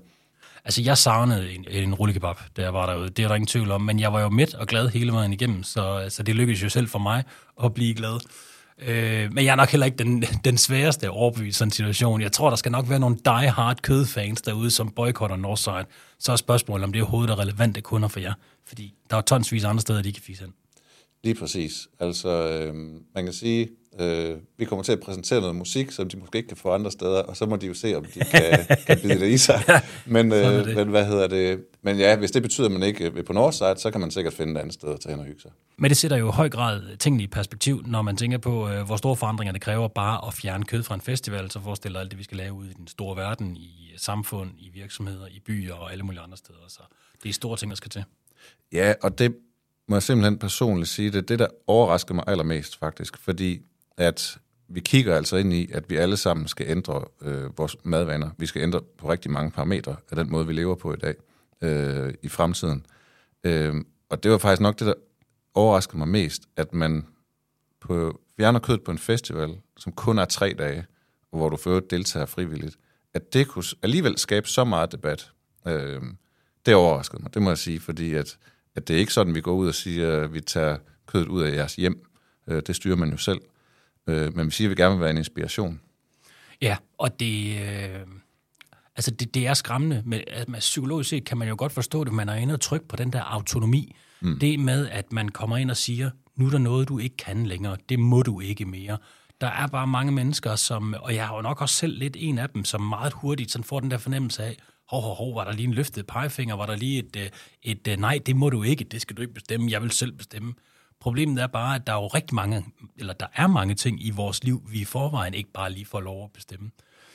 Altså, 0.66 0.82
jeg 0.82 0.98
savnede 0.98 1.52
en, 1.52 1.66
en 1.70 1.94
rullekebab, 1.94 2.36
da 2.58 2.62
jeg 2.62 2.74
var 2.74 2.86
derude. 2.86 3.10
Det 3.10 3.24
er 3.24 3.28
der 3.28 3.36
ingen 3.36 3.48
tvivl 3.48 3.72
om. 3.72 3.82
Men 3.82 4.00
jeg 4.00 4.14
var 4.14 4.22
jo 4.22 4.30
midt 4.30 4.54
og 4.54 4.68
glad 4.68 4.90
hele 4.90 5.12
vejen 5.12 5.34
igennem, 5.34 5.64
så, 5.64 6.06
så 6.10 6.24
det 6.24 6.36
lykkedes 6.36 6.64
jo 6.64 6.70
selv 6.70 6.88
for 6.88 7.00
mig 7.00 7.24
at 7.64 7.74
blive 7.74 7.96
glad. 7.96 8.20
Øh, 8.78 9.34
men 9.34 9.46
jeg 9.46 9.52
er 9.52 9.56
nok 9.56 9.70
heller 9.70 9.86
ikke 9.86 9.98
den, 9.98 10.22
den 10.46 10.58
sværeste 10.58 11.10
overbevist 11.10 11.56
i 11.56 11.58
sådan 11.58 11.68
en 11.68 11.72
situation. 11.72 12.22
Jeg 12.22 12.32
tror, 12.32 12.50
der 12.50 12.56
skal 12.56 12.72
nok 12.72 12.90
være 12.90 13.00
nogle 13.00 13.18
die-hard 13.26 13.82
kødfans 13.82 14.42
derude, 14.42 14.72
som 14.72 14.90
boykotter 14.90 15.36
Northside. 15.36 15.86
Så 16.20 16.32
er 16.32 16.36
spørgsmålet, 16.36 16.84
om 16.84 16.94
det 16.94 17.00
er 17.00 17.04
overhovedet 17.04 17.32
er 17.34 17.40
relevante 17.40 17.82
kunder 17.82 18.08
for 18.08 18.20
jer. 18.20 18.34
Fordi 18.68 18.94
der 19.10 19.18
er 19.18 19.22
tonsvis 19.22 19.64
andre 19.64 19.82
steder, 19.82 20.02
de 20.02 20.14
kan 20.14 20.24
fise 20.24 20.42
hen. 20.42 20.54
Lige 21.26 21.36
præcis. 21.36 21.88
Altså, 22.00 22.30
øh, 22.30 22.76
man 23.16 23.24
kan 23.24 23.34
sige, 23.34 23.70
øh, 24.00 24.38
vi 24.58 24.66
kommer 24.66 24.84
til 24.84 24.92
at 24.92 25.00
præsentere 25.00 25.42
noget 25.42 25.56
musik, 25.56 25.92
som 25.92 26.10
de 26.10 26.18
måske 26.18 26.38
ikke 26.38 26.48
kan 26.48 26.58
få 26.58 26.70
andre 26.70 26.92
steder, 26.92 27.22
og 27.22 27.38
så 27.38 27.46
må 27.46 27.56
de 27.56 27.68
jo 27.68 27.74
se, 27.74 27.98
om 27.98 28.06
de 28.06 28.20
kan, 28.20 28.66
kan 28.88 29.00
bide 29.02 29.20
det 29.20 29.28
i 29.28 29.38
sig. 29.38 29.62
Men, 30.06 30.34
øh, 30.34 30.76
men 30.76 30.88
hvad 30.88 31.06
hedder 31.06 31.28
det? 31.28 31.66
Men 31.82 31.98
ja, 31.98 32.16
hvis 32.16 32.32
det 32.32 32.42
betyder, 32.42 32.68
at 32.68 32.72
man 32.72 32.84
ikke 32.84 33.14
vil 33.14 33.24
på 33.24 33.34
Northside, 33.34 33.76
så 33.78 33.92
kan 33.92 34.02
man 34.02 34.12
sikkert 34.12 34.34
finde 34.34 34.52
et 34.52 34.58
andet 34.58 34.74
sted 34.74 34.90
at 34.94 35.00
tage 35.00 35.14
hen 35.14 35.20
og 35.20 35.26
hygge 35.26 35.42
sig. 35.42 35.52
Men 35.78 35.90
det 35.90 35.98
sætter 35.98 36.18
jo 36.18 36.30
i 36.30 36.32
høj 36.32 36.50
grad 36.50 36.98
tingene 36.98 37.24
i 37.24 37.28
perspektiv, 37.28 37.84
når 37.86 38.02
man 38.02 38.18
tænker 38.18 38.38
på, 38.38 38.70
øh, 38.70 38.86
hvor 38.86 38.96
store 38.96 39.16
forandringer 39.16 39.52
det 39.52 39.62
kræver 39.62 39.88
bare 39.88 40.28
at 40.28 40.34
fjerne 40.34 40.64
kød 40.64 40.84
fra 40.84 40.96
en 40.96 41.02
festival, 41.02 41.52
så 41.52 41.60
forestiller 41.60 42.00
alt 42.00 42.12
det, 42.12 42.20
vi 42.20 42.24
skal 42.24 42.38
lave 42.38 42.54
ude 42.54 42.70
i 42.70 42.74
den 42.74 42.88
store 42.88 43.18
verden, 43.18 43.58
i 43.58 43.94
samfund, 43.98 44.52
i 44.58 44.70
virksomheder, 44.74 45.28
i 45.28 45.40
byer 45.46 45.74
og 45.74 45.92
alle 45.92 46.04
mulige 46.04 46.22
andre 46.22 46.38
steder. 46.38 46.66
Så 46.68 46.82
det 47.24 47.30
er 47.30 47.34
store 47.34 47.58
ting, 47.58 47.72
der 47.72 47.76
skal 47.76 47.92
til. 47.92 48.04
Ja, 48.74 48.94
og 49.02 49.20
det 49.20 49.36
må 49.88 49.96
jeg 49.96 50.04
simpelthen 50.04 50.38
personligt 50.38 50.90
sige, 50.90 51.12
det 51.12 51.18
er 51.18 51.22
det, 51.22 51.40
der 51.40 51.48
overrasker 51.68 52.14
mig 52.14 52.24
allermest 52.28 52.80
faktisk, 52.80 53.18
fordi 53.18 53.62
at 53.98 54.38
vi 54.68 54.80
kigger 54.80 55.16
altså 55.16 55.38
ind 55.38 55.54
i, 55.54 55.72
at 55.72 55.90
vi 55.90 55.96
alle 55.96 56.18
sammen 56.18 56.48
skal 56.48 56.70
ændre 56.70 57.04
øh, 57.22 57.58
vores 57.58 57.78
madvaner. 57.84 58.30
Vi 58.38 58.46
skal 58.46 58.62
ændre 58.62 58.82
på 58.98 59.12
rigtig 59.12 59.32
mange 59.32 59.52
parametre 59.52 59.96
af 60.12 60.16
den 60.16 60.32
måde, 60.32 60.48
vi 60.48 60.54
lever 60.54 60.76
på 60.76 60.94
i 60.94 60.98
dag 60.98 61.16
øh, 61.62 62.14
i 62.22 62.30
fremtiden. 62.30 62.86
Øh, 63.44 63.76
og 64.10 64.24
det 64.24 64.32
var 64.32 64.38
faktisk 64.38 64.62
nok 64.62 64.80
det, 64.80 64.88
der 64.88 64.94
overraskede 65.54 65.98
mig 65.98 66.08
mest, 66.08 66.44
at 66.56 66.74
man 66.74 67.06
på 67.82 68.20
fjerner 68.38 68.60
kød 68.60 68.78
på 68.78 68.92
en 68.92 68.98
festival, 68.98 69.58
som 69.78 69.92
kun 69.92 70.20
er 70.20 70.26
tre 70.26 70.56
dage, 70.58 70.86
hvor 71.32 71.50
du 71.50 71.58
fører 71.58 71.80
deltager 71.80 72.26
frivilligt, 72.26 72.78
at 73.14 73.34
det 73.34 73.48
kunne 73.48 73.64
alligevel 73.84 74.18
skabe 74.18 74.48
så 74.48 74.64
meget 74.64 74.92
debat. 74.92 75.32
Øh, 75.68 76.02
det 76.66 76.76
overraskede 76.76 77.22
mig, 77.22 77.34
det 77.34 77.42
må 77.42 77.50
jeg 77.50 77.58
sige, 77.58 77.80
fordi 77.80 78.14
at, 78.14 78.38
at 78.76 78.88
det 78.88 78.96
er 78.96 79.00
ikke 79.00 79.14
sådan, 79.14 79.36
vi 79.36 79.42
går 79.42 79.54
ud 79.54 79.68
og 79.68 79.76
siger, 79.76 80.22
at 80.22 80.34
vi 80.34 80.42
tager 80.42 80.78
kødet 81.06 81.28
ud 81.28 81.42
af 81.44 81.56
jeres 81.56 81.76
hjem. 81.76 82.06
Øh, 82.48 82.62
det 82.68 82.76
styrer 82.76 82.96
man 82.96 83.12
jo 83.12 83.18
selv. 83.18 83.42
Øh, 84.08 84.36
men 84.36 84.46
vi 84.46 84.52
siger, 84.52 84.68
at 84.68 84.70
vi 84.70 84.82
gerne 84.82 84.96
vil 84.96 85.02
være 85.02 85.12
en 85.12 85.18
inspiration. 85.18 85.82
Ja, 86.62 86.78
og 86.98 87.20
det, 87.20 87.62
øh, 87.62 88.00
altså 88.96 89.12
det, 89.12 89.34
det 89.34 89.48
er 89.48 89.54
skræmmende. 89.54 90.04
Men, 90.06 90.22
man, 90.48 90.60
psykologisk 90.60 91.10
set 91.10 91.26
kan 91.26 91.38
man 91.38 91.48
jo 91.48 91.56
godt 91.58 91.72
forstå 91.72 92.04
det, 92.04 92.14
man 92.14 92.30
er 92.30 92.36
inde 92.36 92.54
og 92.54 92.62
trykke 92.62 92.88
på 92.88 92.96
den 92.96 93.14
der 93.14 93.22
autonomi. 93.22 93.96
Mm. 94.22 94.40
Det 94.40 94.60
med, 94.60 94.90
at 94.90 95.12
man 95.12 95.30
kommer 95.30 95.58
ind 95.58 95.72
og 95.72 95.78
siger, 95.78 96.10
nu 96.36 96.46
er 96.46 96.52
der 96.52 96.58
noget, 96.58 96.90
du 96.90 97.00
ikke 97.00 97.18
kan 97.18 97.46
længere. 97.46 97.78
Det 97.90 98.00
må 98.00 98.22
du 98.22 98.40
ikke 98.40 98.66
mere. 98.66 98.98
Der 99.42 99.48
er 99.48 99.68
bare 99.68 99.88
mange 99.88 100.12
mennesker, 100.12 100.56
som, 100.56 100.96
og 101.00 101.16
jeg 101.16 101.28
har 101.28 101.36
jo 101.36 101.42
nok 101.42 101.62
også 101.62 101.76
selv 101.76 101.98
lidt 101.98 102.18
en 102.20 102.38
af 102.38 102.50
dem, 102.50 102.66
som 102.66 102.82
meget 102.82 103.14
hurtigt 103.14 103.52
sådan 103.52 103.64
får 103.64 103.80
den 103.80 103.92
der 103.92 103.98
fornemmelse 103.98 104.44
af, 104.44 104.58
hov, 104.88 105.02
hov, 105.02 105.16
hov, 105.16 105.36
var 105.36 105.44
der 105.44 105.52
lige 105.52 105.68
en 105.68 105.74
løftet 105.74 106.08
pegefinger, 106.08 106.56
var 106.56 106.66
der 106.66 106.76
lige 106.76 107.00
et, 107.00 107.16
øh, 107.16 107.30
et, 107.64 107.88
et 107.88 108.00
nej, 108.00 108.20
det 108.26 108.36
må 108.36 108.50
du 108.50 108.64
ikke, 108.64 108.84
det 108.84 109.02
skal 109.02 109.18
du 109.18 109.22
ikke 109.22 109.34
bestemme, 109.34 109.72
jeg 109.72 109.82
vil 109.82 109.92
selv 109.92 110.12
bestemme. 110.12 110.54
Problemet 111.00 111.44
er 111.44 111.48
bare, 111.48 111.76
at 111.76 111.88
der 111.88 111.94
er 111.94 111.98
jo 111.98 112.08
rigtig 112.08 112.36
mange, 112.36 112.66
eller 112.98 113.14
der 113.14 113.28
er 113.34 113.48
mange 113.48 113.76
ting 113.76 114.06
i 114.06 114.10
vores 114.10 114.44
liv, 114.44 114.64
vi 114.70 114.80
i 114.80 114.86
forvejen 114.86 115.34
ikke 115.34 115.52
bare 115.54 115.72
lige 115.72 115.86
får 115.86 116.02
lov 116.02 116.24
at 116.24 116.32
bestemme. 116.34 116.72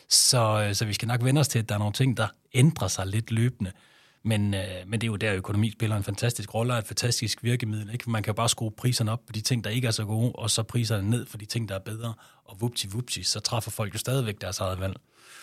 Så, 0.09 0.65
øh, 0.69 0.75
så 0.75 0.85
vi 0.85 0.93
skal 0.93 1.09
nok 1.09 1.25
vende 1.25 1.41
os 1.41 1.49
til, 1.49 1.59
at 1.59 1.69
der 1.69 1.75
er 1.75 1.79
nogle 1.79 1.93
ting, 1.93 2.17
der 2.17 2.29
ændrer 2.55 2.89
sig 2.89 3.07
lidt 3.07 3.31
løbende. 3.31 3.73
Men, 4.23 4.55
øh, 4.55 4.61
men 4.87 5.01
det 5.01 5.07
er 5.07 5.11
jo 5.11 5.17
der, 5.17 5.35
økonomi 5.35 5.71
spiller 5.71 5.97
en 5.97 6.03
fantastisk 6.03 6.55
rolle 6.55 6.73
og 6.73 6.79
et 6.79 6.87
fantastisk 6.87 7.45
virkemiddel. 7.45 7.93
Ikke? 7.93 8.11
Man 8.11 8.23
kan 8.23 8.31
jo 8.31 8.35
bare 8.35 8.49
skrue 8.49 8.71
priserne 8.71 9.13
op 9.13 9.21
på 9.27 9.33
de 9.33 9.41
ting, 9.41 9.65
der 9.65 9.71
ikke 9.71 9.87
er 9.87 9.93
så 9.93 10.05
gode, 10.05 10.33
og 10.33 10.51
så 10.51 10.63
priserne 10.63 11.11
ned 11.11 11.27
for 11.27 11.39
de 11.39 11.45
ting, 11.45 11.69
der 11.69 11.75
er 11.75 11.79
bedre. 11.79 12.15
Og 12.45 12.61
vupti 12.61 12.89
vupti, 12.89 13.23
så 13.23 13.41
træffer 13.41 13.71
folk 13.71 13.95
jo 13.95 13.99
stadigvæk 13.99 14.41
deres 14.41 14.61
eget 14.61 14.81
valg. 14.81 14.97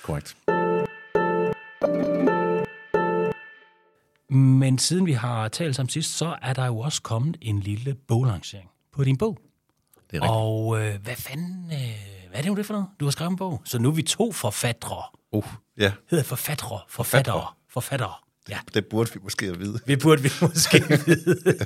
Korrekt. 0.03 0.37
Men 4.37 4.77
siden 4.77 5.05
vi 5.05 5.11
har 5.11 5.47
talt 5.47 5.75
sammen 5.75 5.89
sidst, 5.89 6.17
så 6.17 6.35
er 6.41 6.53
der 6.53 6.65
jo 6.65 6.79
også 6.79 7.01
kommet 7.01 7.37
en 7.41 7.59
lille 7.59 7.93
boglancering 8.07 8.69
på 8.93 9.03
din 9.03 9.17
bog. 9.17 9.37
Det 10.11 10.17
er 10.17 10.21
rigtigt. 10.21 10.31
Og 10.31 10.81
øh, 10.81 11.01
hvad 11.03 11.15
fanden, 11.15 11.65
øh, 11.71 11.79
hvad 12.29 12.37
er 12.37 12.41
det 12.41 12.45
nu 12.51 12.55
det 12.57 12.65
for 12.65 12.73
noget? 12.73 12.87
Du 12.99 13.05
har 13.05 13.11
skrevet 13.11 13.31
en 13.31 13.37
bog. 13.37 13.61
Så 13.65 13.79
nu 13.79 13.89
er 13.89 13.93
vi 13.93 14.01
to 14.01 14.31
forfattere. 14.31 15.03
Uh, 15.31 15.45
ja, 15.77 15.91
Hedder 16.09 16.23
forfattere, 16.23 16.79
forfattere, 16.89 17.45
forfattere. 17.69 18.13
Ja, 18.49 18.59
det 18.73 18.85
burde 18.85 19.13
vi 19.13 19.19
måske 19.23 19.45
have 19.45 19.57
vide. 19.57 19.79
det 19.87 19.99
burde 20.01 20.21
vi 20.23 20.29
måske 20.41 20.83
vide. 21.05 21.57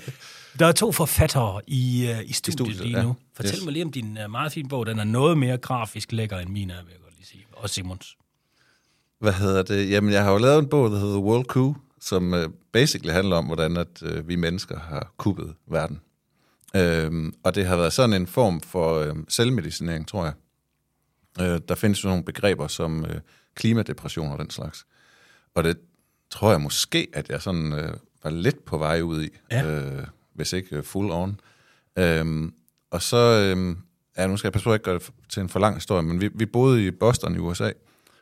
Der 0.59 0.65
er 0.65 0.72
to 0.72 0.91
forfattere 0.91 1.61
i, 1.67 2.09
uh, 2.11 2.30
i 2.30 2.34
studiet, 2.34 2.53
studiet, 2.53 2.82
lige 2.86 2.97
ja. 2.97 3.03
nu. 3.03 3.15
Fortæl 3.36 3.53
Yes. 3.55 3.63
mig 3.63 3.74
lige 3.74 3.86
om 3.86 3.91
din 3.91 4.17
uh, 4.26 4.32
meget 4.32 4.51
fine 4.51 4.69
bog. 4.69 4.86
Den 4.86 4.99
er 4.99 5.03
noget 5.03 5.38
mere 5.38 5.57
grafisk 5.57 6.11
lækker 6.11 6.38
end 6.38 6.49
min, 6.49 6.67
vil 6.67 6.76
jeg 6.76 6.99
godt 7.03 7.13
lige 7.17 7.28
sige. 7.28 7.43
Og 7.53 7.69
Simons. 7.69 8.17
Hvad 9.19 9.34
hedder 9.34 9.63
det? 9.63 9.89
Jamen, 9.89 10.13
jeg 10.13 10.24
har 10.24 10.32
jo 10.32 10.38
lavet 10.38 10.59
en 10.59 10.67
bog, 10.69 10.91
der 10.91 10.99
hedder 10.99 11.19
World 11.19 11.45
Coup, 11.45 11.76
som 12.02 12.34
uh, 12.34 12.39
basically 12.72 13.14
handler 13.14 13.36
om, 13.36 13.45
hvordan 13.45 13.78
at, 13.78 14.02
uh, 14.02 14.28
vi 14.28 14.36
mennesker 14.36 14.80
har 14.80 15.14
kuppet 15.18 15.54
verden. 15.68 16.02
Øhm, 16.76 17.34
og 17.43 17.56
det 17.56 17.66
har 17.66 17.76
været 17.76 17.93
sådan 17.93 18.14
en 18.14 18.28
form 18.28 18.62
for 18.62 19.06
uh, 19.10 19.18
selvmedicinering, 19.30 20.08
tror 20.08 20.24
jeg. 20.26 20.34
Uh, 21.39 21.62
der 21.68 21.76
findes 21.76 22.04
jo 22.04 22.10
nogle 22.10 22.24
begreber 22.24 22.68
som 22.68 23.04
uh, 23.04 23.10
klimadepression 23.56 24.32
og 24.32 24.39
den 24.39 24.49
slags. 24.49 24.86
Og 25.56 25.64
det 25.64 25.78
tror 26.30 26.52
jeg 26.52 26.62
måske, 26.62 27.08
at 27.14 27.30
jeg 27.30 27.41
sådan 27.41 27.74
uh, 27.74 27.80
var 28.24 28.30
lidt 28.30 28.66
på 28.66 28.78
vej 28.78 29.02
ud 29.02 29.24
i, 29.24 29.30
Ja. 29.52 29.97
uh, 29.99 30.04
hvis 30.34 30.54
ikke 30.54 30.78
uh, 30.78 30.84
full 30.84 31.12
on. 31.12 31.39
Øhm, 31.97 32.54
og 32.91 33.02
så, 33.02 33.18
øhm, 33.18 33.78
ja, 34.18 34.28
nu 34.28 34.38
skal 34.38 34.47
jeg 34.47 34.54
passe 34.54 34.64
på 34.64 34.72
at 34.72 34.76
ikke 34.76 34.84
gøre 34.84 34.99
det 34.99 35.10
til 35.30 35.41
en 35.41 35.49
for 35.49 35.60
lang 35.60 35.76
historie, 35.76 36.04
men 36.04 36.22
vi, 36.22 36.30
vi 36.36 36.45
boede 36.45 36.86
i 36.86 36.91
Boston 36.91 37.36
i 37.36 37.39
USA, 37.39 37.72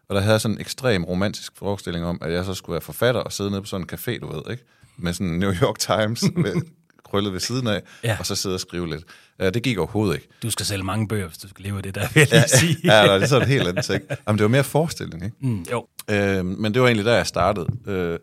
og 0.09 0.15
der 0.15 0.21
havde 0.21 0.31
jeg 0.33 0.41
sådan 0.41 0.55
en 0.55 0.61
ekstrem 0.61 1.03
romantisk 1.03 1.51
forestilling 1.57 2.05
om, 2.05 2.17
at 2.21 2.31
jeg 2.31 2.45
så 2.45 2.53
skulle 2.53 2.73
være 2.73 2.81
forfatter 2.81 3.21
og 3.21 3.31
sidde 3.31 3.49
nede 3.51 3.61
på 3.61 3.67
sådan 3.67 3.87
en 3.91 3.99
café, 3.99 4.19
du 4.19 4.31
ved, 4.33 4.51
ikke? 4.51 4.63
Med 4.97 5.13
sådan 5.13 5.27
New 5.27 5.53
York 5.61 5.79
Times 5.79 6.23
med 6.35 6.53
krøllet 7.05 7.33
ved 7.33 7.39
siden 7.39 7.67
af, 7.67 7.81
Ja. 8.03 8.09
ja. 8.09 8.15
og 8.19 8.25
så 8.25 8.35
sidde 8.35 8.55
og 8.55 8.59
skrive 8.59 8.87
lidt. 8.89 9.03
Uh, 9.43 9.45
det 9.49 9.63
gik 9.63 9.77
overhovedet 9.77 10.15
ikke. 10.15 10.27
Du 10.43 10.49
skal 10.51 10.65
sælge 10.65 10.83
mange 10.83 11.07
bøger, 11.07 11.27
hvis 11.27 11.37
du 11.37 11.49
skal 11.49 11.65
leve 11.65 11.77
af 11.77 11.83
det 11.83 11.95
der, 11.95 12.07
vil 12.13 12.19
jeg 12.19 12.27
lige 12.31 12.47
sige. 12.59 12.77
Ja, 12.83 13.13
det 13.15 13.23
er 13.23 13.27
sådan 13.27 13.47
en 13.47 13.51
helt 13.51 13.67
anden 13.67 13.83
ting. 13.83 14.03
Jamen, 14.27 14.37
det 14.37 14.43
var 14.43 14.49
mere 14.49 14.63
forestilling, 14.63 15.23
ikke? 15.23 15.35
Mm, 15.39 15.65
jo. 15.71 15.87
Øh, 16.09 16.45
men 16.45 16.73
det 16.73 16.81
var 16.81 16.87
egentlig 16.87 17.05
der, 17.05 17.15
jeg 17.15 17.27
startede. 17.27 17.67
Øh, 17.87 18.19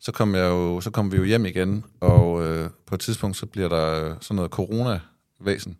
så 0.00 0.12
kom, 0.12 0.34
jeg 0.34 0.44
jo, 0.44 0.80
så 0.80 0.90
kom 0.90 1.12
vi 1.12 1.16
jo 1.16 1.24
hjem 1.24 1.46
igen, 1.46 1.84
og 2.00 2.46
øh, 2.46 2.70
på 2.86 2.94
et 2.94 3.00
tidspunkt, 3.00 3.36
så 3.36 3.46
bliver 3.46 3.68
der 3.68 4.14
sådan 4.20 4.36
noget 4.36 4.50
coronavæsen, 4.50 5.76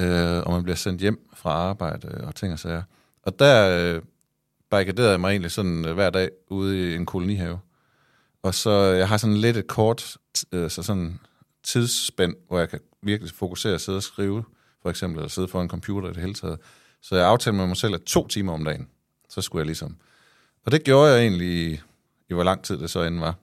øh, 0.00 0.38
og 0.38 0.52
man 0.52 0.62
bliver 0.62 0.76
sendt 0.76 1.00
hjem 1.00 1.18
fra 1.36 1.50
arbejde 1.50 2.08
og 2.08 2.34
ting 2.34 2.52
og 2.52 2.58
sager. 2.58 2.82
Og 3.22 3.38
der 3.38 3.78
øh, 3.94 4.02
barrikaderede 4.72 5.10
jeg 5.10 5.20
mig 5.20 5.30
egentlig 5.30 5.50
sådan 5.50 5.84
øh, 5.84 5.94
hver 5.94 6.10
dag 6.10 6.30
ude 6.50 6.92
i 6.92 6.94
en 6.94 7.06
kolonihave. 7.06 7.60
Og 8.42 8.54
så 8.54 8.70
jeg 8.70 9.08
har 9.08 9.16
sådan 9.16 9.36
lidt 9.36 9.56
et 9.56 9.66
kort 9.66 10.16
øh, 10.52 10.70
så 10.70 10.82
sådan 10.82 11.20
tidsspænd, 11.62 12.34
hvor 12.48 12.58
jeg 12.58 12.68
kan 12.68 12.80
virkelig 13.02 13.32
fokusere 13.34 13.74
og 13.74 13.80
sidde 13.80 13.96
og 13.96 14.02
skrive, 14.02 14.44
for 14.82 14.90
eksempel, 14.90 15.18
eller 15.18 15.28
sidde 15.28 15.48
foran 15.48 15.64
en 15.64 15.70
computer 15.70 16.08
i 16.08 16.12
det 16.12 16.22
hele 16.22 16.34
taget. 16.34 16.58
Så 17.02 17.16
jeg 17.16 17.26
aftalte 17.26 17.56
med 17.56 17.66
mig 17.66 17.76
selv, 17.76 17.94
at 17.94 18.02
to 18.02 18.28
timer 18.28 18.52
om 18.52 18.64
dagen, 18.64 18.88
så 19.28 19.42
skulle 19.42 19.60
jeg 19.60 19.66
ligesom 19.66 19.96
og 20.66 20.72
det 20.72 20.84
gjorde 20.84 21.12
jeg 21.12 21.20
egentlig 21.20 21.48
i, 21.48 21.80
i 22.30 22.34
hvor 22.34 22.42
lang 22.42 22.64
tid 22.64 22.78
det 22.78 22.90
så 22.90 23.02
end 23.02 23.18
var. 23.18 23.34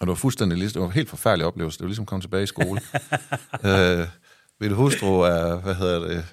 det 0.00 0.08
var 0.08 0.14
fuldstændig 0.14 0.58
ligesom, 0.58 0.72
det 0.72 0.82
var 0.82 0.88
en 0.88 0.94
helt 0.94 1.08
forfærdelig 1.08 1.46
oplevelse. 1.46 1.78
Det 1.78 1.82
var 1.82 1.88
ligesom 1.88 2.02
at 2.02 2.08
komme 2.08 2.22
tilbage 2.22 2.42
i 2.42 2.46
skole. 2.46 2.80
øh, 3.70 4.06
min 4.60 4.72
hustru 4.72 5.20
er, 5.20 5.56
hvad 5.56 5.74
hedder 5.74 6.08
det, 6.08 6.26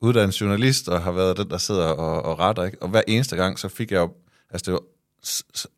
uddannet 0.00 0.40
journalist, 0.40 0.88
og 0.88 1.02
har 1.02 1.12
været 1.12 1.36
den, 1.36 1.50
der 1.50 1.58
sidder 1.58 1.86
og, 1.86 2.22
og 2.22 2.38
retter, 2.38 2.64
ikke? 2.64 2.82
Og 2.82 2.88
hver 2.88 3.02
eneste 3.08 3.36
gang, 3.36 3.58
så 3.58 3.68
fik 3.68 3.90
jeg 3.90 3.98
jo, 3.98 4.12
altså 4.50 4.64
det 4.64 4.72
var 4.72 4.80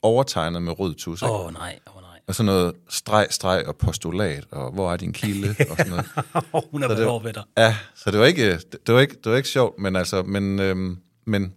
overtegnet 0.03 0.63
med 0.63 0.79
rød 0.79 0.95
tus? 0.95 1.23
Åh 1.23 1.31
oh, 1.31 1.53
nej, 1.53 1.79
åh 1.87 1.97
oh, 1.97 2.03
nej. 2.03 2.21
Og 2.27 2.35
sådan 2.35 2.47
noget 2.47 2.75
streg, 2.89 3.27
streg 3.31 3.65
og 3.67 3.77
postulat, 3.77 4.45
og 4.51 4.73
hvor 4.73 4.93
er 4.93 4.97
din 4.97 5.13
kilde, 5.13 5.55
og 5.71 5.77
sådan 5.77 5.91
noget. 5.91 6.07
Hun 6.73 6.83
har 6.83 6.89
Så 6.89 6.95
været 6.95 7.07
over 7.09 7.23
ved 7.23 7.33
dig. 7.33 7.43
Ja, 7.57 7.77
så 7.95 8.11
det 8.11 8.21
var 8.21 8.27
ikke, 8.27 8.53
det, 8.53 8.87
det 8.87 8.95
var 8.95 9.01
ikke, 9.01 9.15
det 9.25 9.31
var 9.31 9.37
ikke 9.37 9.49
sjovt, 9.49 9.79
men 9.79 9.97
altså, 9.97 10.23
men, 10.23 10.59
øhm, 10.59 10.99
men 11.25 11.55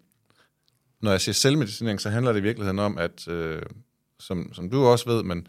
når 1.01 1.11
jeg 1.11 1.21
siger 1.21 1.33
selvmedicinering, 1.33 2.01
så 2.01 2.09
handler 2.09 2.31
det 2.31 2.39
i 2.39 2.43
virkeligheden 2.43 2.79
om, 2.79 2.97
at, 2.97 3.27
øh, 3.27 3.61
som, 4.19 4.53
som 4.53 4.69
du 4.69 4.85
også 4.85 5.09
ved, 5.09 5.23
men 5.23 5.47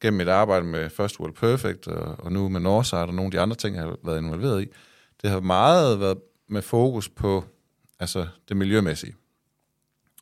gennem 0.00 0.18
mit 0.18 0.28
arbejde 0.28 0.66
med 0.66 0.90
First 0.90 1.20
World 1.20 1.34
Perfect, 1.34 1.86
og, 1.86 2.16
og 2.18 2.32
nu 2.32 2.48
med 2.48 2.60
Northside 2.60 3.00
og 3.00 3.14
nogle 3.14 3.26
af 3.26 3.30
de 3.30 3.40
andre 3.40 3.56
ting, 3.56 3.76
jeg 3.76 3.84
har 3.84 3.96
været 4.04 4.18
involveret 4.18 4.62
i, 4.62 4.66
det 5.22 5.30
har 5.30 5.40
meget 5.40 6.00
været 6.00 6.18
med 6.48 6.62
fokus 6.62 7.08
på 7.08 7.44
altså 8.00 8.28
det 8.48 8.56
miljømæssige. 8.56 9.14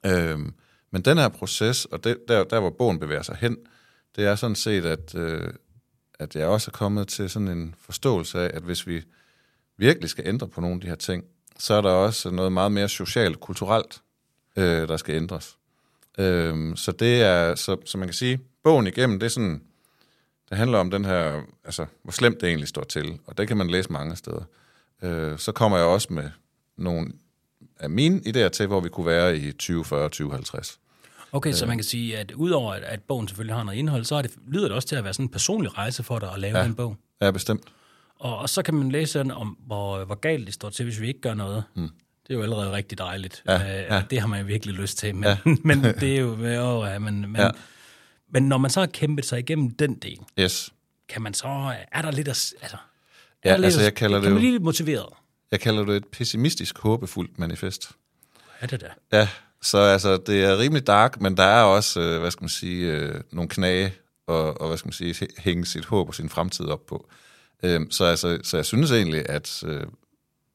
Øhm, 0.07 0.55
men 0.91 1.03
den 1.03 1.19
her 1.19 1.29
proces, 1.29 1.85
og 1.85 2.05
det, 2.05 2.19
der, 2.29 2.45
der 2.45 2.61
hvor 2.61 2.71
bogen 2.71 2.99
bevæger 2.99 3.23
sig 3.23 3.37
hen, 3.37 3.57
det 4.17 4.27
er 4.27 4.35
sådan 4.35 4.57
set, 4.57 4.85
at, 4.85 5.15
øh, 5.15 5.53
at 6.19 6.37
jeg 6.37 6.47
også 6.47 6.71
er 6.71 6.77
kommet 6.77 7.09
til 7.09 7.31
sådan 7.31 7.49
en 7.49 7.75
forståelse 7.79 8.41
af, 8.41 8.51
at 8.55 8.63
hvis 8.63 8.87
vi 8.87 9.05
virkelig 9.77 10.11
skal 10.11 10.27
ændre 10.27 10.49
på 10.49 10.61
nogle 10.61 10.75
af 10.75 10.81
de 10.81 10.87
her 10.87 10.95
ting, 10.95 11.25
så 11.59 11.75
er 11.75 11.81
der 11.81 11.91
også 11.91 12.31
noget 12.31 12.53
meget 12.53 12.73
mere 12.73 12.89
socialt, 12.89 13.41
kulturelt, 13.41 14.03
øh, 14.57 14.89
der 14.89 14.97
skal 14.97 15.15
ændres. 15.15 15.59
Øh, 16.19 16.77
så 16.77 16.93
det 16.93 17.23
er, 17.23 17.55
så, 17.55 17.77
så 17.85 17.99
man 17.99 18.09
kan 18.09 18.15
sige, 18.15 18.41
bogen 18.63 18.87
igennem, 18.87 19.19
det 19.19 19.27
er 19.27 19.31
sådan, 19.31 19.63
det 20.49 20.59
handler 20.59 20.79
om 20.79 20.91
den 20.91 21.05
her, 21.05 21.43
altså, 21.65 21.87
hvor 22.03 22.13
slemt 22.13 22.41
det 22.41 22.49
egentlig 22.49 22.69
står 22.69 22.85
til, 22.85 23.19
og 23.27 23.39
det 23.39 23.49
kan 23.49 23.57
man 23.57 23.71
læse 23.71 23.93
mange 23.93 24.17
steder. 24.17 24.45
Øh, 25.03 25.39
så 25.39 25.53
kommer 25.53 25.79
jeg 25.79 25.87
også 25.87 26.13
med 26.13 26.31
nogle 26.77 27.13
af 27.81 27.91
mine 27.91 28.21
idéer 28.27 28.49
til, 28.49 28.67
hvor 28.67 28.81
vi 28.81 28.89
kunne 28.89 29.07
være 29.07 29.37
i 29.37 29.53
2040, 29.53 30.05
2050. 30.09 30.79
Okay, 31.33 31.53
så 31.53 31.67
man 31.67 31.77
kan 31.79 31.85
sige, 31.85 32.19
at 32.19 32.33
udover 32.33 32.73
at, 32.73 32.83
at 32.83 33.03
bogen 33.03 33.29
selvfølgelig 33.29 33.57
har 33.57 33.63
noget 33.65 33.79
indhold, 33.79 34.05
så 34.05 34.15
er 34.15 34.23
det, 34.23 34.31
lyder 34.49 34.69
det 34.69 34.73
også 34.77 34.89
til 34.89 34.97
at 34.97 35.05
være 35.05 35.13
sådan 35.15 35.25
en 35.25 35.29
personlig 35.31 35.79
rejse 35.79 36.03
for 36.03 36.19
dig 36.19 36.33
at 36.33 36.39
lave 36.41 36.59
ja. 36.59 36.65
en 36.65 36.75
bog. 36.75 36.97
Ja, 37.21 37.31
bestemt. 37.31 37.63
Og, 38.19 38.39
og 38.39 38.49
så 38.49 38.63
kan 38.63 38.75
man 38.75 38.91
læse 38.93 39.13
sådan 39.13 39.33
om, 39.33 39.59
hvor, 39.67 40.05
hvor 40.05 40.15
galt 40.15 40.47
det 40.47 40.55
står 40.55 40.71
til, 40.71 40.85
hvis 40.85 41.01
vi 41.01 41.09
ikke 41.09 41.21
gør 41.21 41.35
noget. 41.35 41.65
Mm. 41.75 41.89
Det 42.27 42.33
er 42.33 42.35
jo 42.35 42.43
allerede 42.43 42.73
rigtig 42.73 42.99
dejligt. 42.99 43.43
Ja, 43.49 43.55
Øh, 43.55 43.87
ja. 43.91 44.03
Det 44.11 44.21
har 44.21 44.27
man 44.27 44.41
jo 44.41 44.47
virkelig 44.47 44.75
lyst 44.75 44.99
til. 44.99 45.15
Men, 45.15 45.25
Ja. 45.25 45.37
men 45.65 45.85
det 46.01 46.17
er 46.17 46.21
jo... 46.21 46.33
Åh, 46.33 46.87
ja, 46.89 46.99
men, 46.99 47.21
men, 47.21 47.37
Ja. 47.37 47.51
men 48.29 48.49
når 48.49 48.59
man 48.59 48.71
så 48.71 48.81
har 48.81 48.87
kæmpet 48.87 49.25
sig 49.25 49.39
igennem 49.39 49.71
den 49.71 49.95
del, 49.95 50.19
Yes. 50.41 50.73
kan 51.09 51.23
man 51.23 51.35
så... 51.35 51.75
Er 51.93 52.03
der 52.03 52.11
lidt 52.11 52.29
at... 52.29 52.55
Altså, 52.63 52.77
Ja, 53.47 53.63
altså, 53.63 53.81
at- 53.81 53.85
jeg 53.85 53.95
kalder 53.95 54.21
det 54.21 54.31
jo- 54.31 54.35
blive 54.35 54.51
lidt 54.53 54.63
motiveret? 54.63 55.07
Jeg 55.51 55.61
kalder 55.61 55.85
det 55.85 55.97
et 55.97 56.07
pessimistisk, 56.07 56.79
håbefuldt 56.79 57.39
manifest. 57.39 57.91
Er 58.61 58.67
det 58.67 58.81
da? 58.81 58.87
Ja, 59.13 59.29
så 59.63 59.79
altså, 59.79 60.17
det 60.17 60.45
er 60.45 60.59
rimelig 60.59 60.87
dark, 60.87 61.21
men 61.21 61.37
der 61.37 61.43
er 61.43 61.63
også, 61.63 62.01
øh, 62.01 62.21
hvad 62.21 62.31
skal 62.31 62.43
man 62.43 62.49
sige, 62.49 62.93
øh, 62.93 63.21
nogle 63.33 63.49
knage, 63.49 63.95
og, 64.27 64.61
og 64.61 64.69
hvad 64.69 64.77
skal 64.79 64.87
man 64.87 64.93
sige, 64.93 65.15
hæ- 65.25 65.35
hænge 65.43 65.67
sit 65.67 65.85
håb 65.85 66.09
og 66.09 66.15
sin 66.15 66.29
fremtid 66.29 66.65
op 66.67 66.87
på. 66.87 67.09
Øhm, 67.63 67.91
så, 67.91 68.05
altså, 68.05 68.39
så 68.43 68.57
jeg 68.57 68.67
synes 68.67 68.91
egentlig, 68.91 69.29
at 69.31 69.63
øh, 69.67 69.83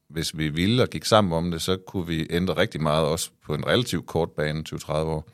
hvis 0.08 0.38
vi 0.38 0.48
ville 0.48 0.82
og 0.82 0.88
gik 0.88 1.04
sammen 1.04 1.32
om 1.32 1.50
det, 1.50 1.62
så 1.62 1.76
kunne 1.76 2.06
vi 2.06 2.26
ændre 2.30 2.56
rigtig 2.56 2.82
meget, 2.82 3.06
også 3.06 3.30
på 3.46 3.54
en 3.54 3.66
relativt 3.66 4.06
kort 4.06 4.30
bane, 4.30 4.64
20-30 4.68 4.90
år, 4.92 5.28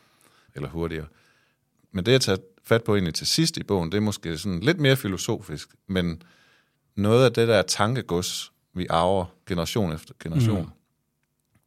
eller 0.54 0.68
hurtigere. 0.68 1.06
Men 1.92 2.06
det, 2.06 2.12
jeg 2.12 2.20
tager 2.20 2.38
fat 2.64 2.84
på 2.84 2.94
egentlig 2.94 3.14
til 3.14 3.26
sidst 3.26 3.56
i 3.56 3.62
bogen, 3.62 3.92
det 3.92 3.96
er 3.96 4.02
måske 4.02 4.38
sådan 4.38 4.60
lidt 4.60 4.80
mere 4.80 4.96
filosofisk, 4.96 5.68
men 5.88 6.22
noget 6.98 7.24
af 7.24 7.32
det 7.32 7.48
der 7.48 7.62
tankegods, 7.62 8.52
vi 8.74 8.86
arver 8.90 9.24
generation 9.46 9.92
efter 9.92 10.14
generation, 10.20 10.72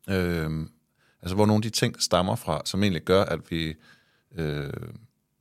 mm. 0.07 0.13
øhm, 0.13 0.71
altså 1.21 1.35
hvor 1.35 1.45
nogle 1.45 1.57
af 1.57 1.61
de 1.61 1.69
ting 1.69 2.01
stammer 2.01 2.35
fra, 2.35 2.61
som 2.65 2.83
egentlig 2.83 3.01
gør, 3.01 3.23
at 3.23 3.51
vi 3.51 3.75
øh, 4.35 4.73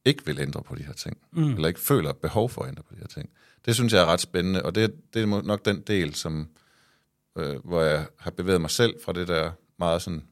ikke 0.04 0.26
vil 0.26 0.40
ændre 0.40 0.62
på 0.62 0.74
de 0.74 0.82
her 0.82 0.92
ting, 0.92 1.18
mm. 1.32 1.54
eller 1.54 1.68
ikke 1.68 1.80
føler 1.80 2.12
behov 2.12 2.50
for 2.50 2.62
at 2.62 2.68
ændre 2.68 2.82
på 2.82 2.94
de 2.94 3.00
her 3.00 3.06
ting. 3.06 3.30
Det 3.64 3.74
synes 3.74 3.92
jeg 3.92 4.02
er 4.02 4.06
ret 4.06 4.20
spændende, 4.20 4.62
og 4.62 4.74
det, 4.74 5.14
det 5.14 5.22
er 5.22 5.42
nok 5.42 5.64
den 5.64 5.80
del, 5.80 6.14
som, 6.14 6.48
øh, 7.36 7.64
hvor 7.64 7.82
jeg 7.82 8.06
har 8.18 8.30
bevæget 8.30 8.60
mig 8.60 8.70
selv 8.70 8.94
fra 9.04 9.12
det 9.12 9.28
der 9.28 9.52
meget 9.78 10.02
sådan 10.02 10.22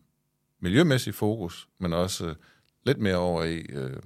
miljømæssige 0.61 1.15
fokus, 1.15 1.69
men 1.79 1.93
også 1.93 2.27
øh, 2.27 2.35
lidt 2.85 2.99
mere 2.99 3.17
over 3.17 3.45
i, 3.45 3.57
øh, 3.59 3.97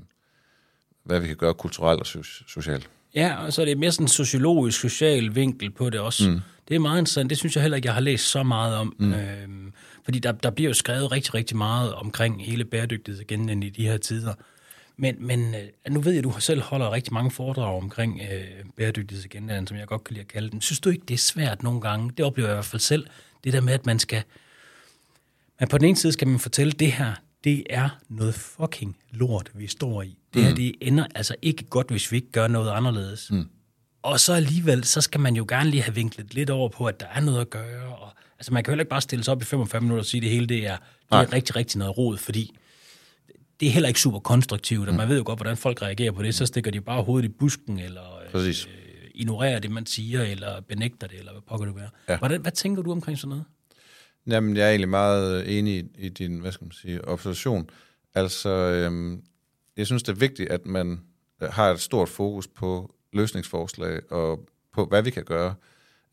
hvad 1.02 1.20
vi 1.20 1.26
kan 1.26 1.36
gøre 1.36 1.54
kulturelt 1.54 2.00
og 2.00 2.06
so- 2.06 2.44
socialt. 2.48 2.90
Ja, 3.14 3.34
og 3.44 3.52
så 3.52 3.60
er 3.60 3.64
det 3.64 3.78
mere 3.78 3.92
sådan 3.92 4.04
en 4.04 4.08
sociologisk, 4.08 4.80
social 4.80 5.34
vinkel 5.34 5.70
på 5.70 5.90
det 5.90 6.00
også. 6.00 6.30
Mm. 6.30 6.40
Det 6.68 6.74
er 6.74 6.78
meget 6.78 6.98
interessant. 6.98 7.30
Det 7.30 7.38
synes 7.38 7.56
jeg 7.56 7.62
heller 7.62 7.76
ikke, 7.76 7.86
jeg 7.86 7.94
har 7.94 8.00
læst 8.00 8.30
så 8.30 8.42
meget 8.42 8.76
om. 8.76 8.96
Mm. 8.98 9.12
Øhm, 9.12 9.72
fordi 10.04 10.18
der, 10.18 10.32
der 10.32 10.50
bliver 10.50 10.70
jo 10.70 10.74
skrevet 10.74 11.12
rigtig, 11.12 11.34
rigtig 11.34 11.56
meget 11.56 11.94
omkring 11.94 12.44
hele 12.44 12.64
bæredygtighedsagendaen 12.64 13.62
i 13.62 13.68
de 13.68 13.86
her 13.86 13.96
tider. 13.96 14.34
Men, 14.96 15.16
men 15.18 15.54
øh, 15.54 15.92
nu 15.94 16.00
ved 16.00 16.12
jeg, 16.12 16.18
at 16.18 16.24
du 16.24 16.34
selv 16.40 16.62
holder 16.62 16.92
rigtig 16.92 17.12
mange 17.12 17.30
foredrag 17.30 17.76
omkring 17.82 18.20
øh, 18.32 18.64
bæredygtighedsagendaen, 18.76 19.66
som 19.66 19.76
jeg 19.76 19.86
godt 19.86 20.04
kan 20.04 20.14
lide 20.14 20.24
at 20.24 20.28
kalde 20.28 20.50
den. 20.50 20.60
Synes 20.60 20.80
du 20.80 20.90
ikke, 20.90 21.04
det 21.08 21.14
er 21.14 21.18
svært 21.18 21.62
nogle 21.62 21.80
gange? 21.80 22.12
Det 22.16 22.24
oplever 22.24 22.48
jeg 22.48 22.54
i 22.54 22.56
hvert 22.56 22.64
fald 22.64 22.80
selv. 22.80 23.06
Det 23.44 23.52
der 23.52 23.60
med, 23.60 23.72
at 23.72 23.86
man 23.86 23.98
skal... 23.98 24.22
Men 25.60 25.68
på 25.68 25.78
den 25.78 25.86
ene 25.86 25.96
side 25.96 26.12
skal 26.12 26.28
man 26.28 26.38
fortælle, 26.38 26.72
at 26.72 26.80
det 26.80 26.92
her, 26.92 27.14
det 27.44 27.64
er 27.70 27.88
noget 28.08 28.34
fucking 28.34 28.96
lort, 29.10 29.50
vi 29.54 29.66
står 29.66 30.02
i. 30.02 30.18
Det 30.34 30.44
her, 30.44 30.54
det 30.54 30.74
ender 30.80 31.06
altså 31.14 31.34
ikke 31.42 31.64
godt, 31.64 31.90
hvis 31.90 32.12
vi 32.12 32.16
ikke 32.16 32.32
gør 32.32 32.48
noget 32.48 32.70
anderledes. 32.70 33.30
Mm. 33.30 33.48
Og 34.02 34.20
så 34.20 34.32
alligevel, 34.32 34.84
så 34.84 35.00
skal 35.00 35.20
man 35.20 35.36
jo 35.36 35.44
gerne 35.48 35.70
lige 35.70 35.82
have 35.82 35.94
vinklet 35.94 36.34
lidt 36.34 36.50
over 36.50 36.68
på, 36.68 36.86
at 36.86 37.00
der 37.00 37.06
er 37.06 37.20
noget 37.20 37.40
at 37.40 37.50
gøre. 37.50 37.96
Og, 37.96 38.12
altså 38.38 38.52
man 38.52 38.64
kan 38.64 38.70
jo 38.70 38.72
heller 38.72 38.82
ikke 38.82 38.90
bare 38.90 39.00
stille 39.00 39.24
sig 39.24 39.32
op 39.32 39.42
i 39.42 39.44
45 39.44 39.80
minutter 39.80 40.02
og 40.02 40.06
sige, 40.06 40.18
at 40.18 40.22
det 40.22 40.30
hele 40.30 40.46
det 40.46 40.66
er, 40.66 40.76
det 40.76 41.18
er 41.18 41.32
rigtig, 41.32 41.56
rigtig 41.56 41.78
noget 41.78 41.98
rod, 41.98 42.18
fordi 42.18 42.54
det 43.60 43.68
er 43.68 43.72
heller 43.72 43.88
ikke 43.88 44.00
super 44.00 44.18
konstruktivt, 44.18 44.88
og 44.88 44.94
man 44.94 45.08
ved 45.08 45.16
jo 45.16 45.22
godt, 45.26 45.38
hvordan 45.38 45.56
folk 45.56 45.82
reagerer 45.82 46.12
på 46.12 46.22
det. 46.22 46.34
Så 46.34 46.46
stikker 46.46 46.70
de 46.70 46.80
bare 46.80 47.02
hovedet 47.02 47.28
i 47.28 47.32
busken, 47.32 47.78
eller 47.78 48.02
øh, 48.34 48.54
ignorerer 49.14 49.58
det, 49.58 49.70
man 49.70 49.86
siger, 49.86 50.22
eller 50.22 50.60
benægter 50.60 51.06
det, 51.06 51.18
eller 51.18 51.32
hvad 51.32 51.42
pokker 51.48 51.66
det 51.66 51.76
være. 51.76 51.88
Ja. 52.08 52.18
Hvordan, 52.18 52.40
hvad 52.40 52.52
tænker 52.52 52.82
du 52.82 52.92
omkring 52.92 53.18
sådan 53.18 53.28
noget? 53.28 53.44
Jamen, 54.26 54.56
jeg 54.56 54.64
er 54.64 54.68
egentlig 54.68 54.88
meget 54.88 55.58
enig 55.58 55.74
i, 55.74 55.90
i 55.98 56.08
din, 56.08 56.38
hvad 56.38 56.52
skal 56.52 56.64
man 56.64 56.72
sige, 56.72 57.08
observation. 57.08 57.70
Altså, 58.14 58.48
øhm, 58.48 59.22
jeg 59.76 59.86
synes, 59.86 60.02
det 60.02 60.12
er 60.12 60.16
vigtigt, 60.16 60.50
at 60.50 60.66
man 60.66 61.00
øh, 61.42 61.48
har 61.48 61.70
et 61.70 61.80
stort 61.80 62.08
fokus 62.08 62.48
på 62.48 62.94
løsningsforslag 63.12 64.12
og 64.12 64.48
på, 64.72 64.84
hvad 64.84 65.02
vi 65.02 65.10
kan 65.10 65.24
gøre. 65.24 65.54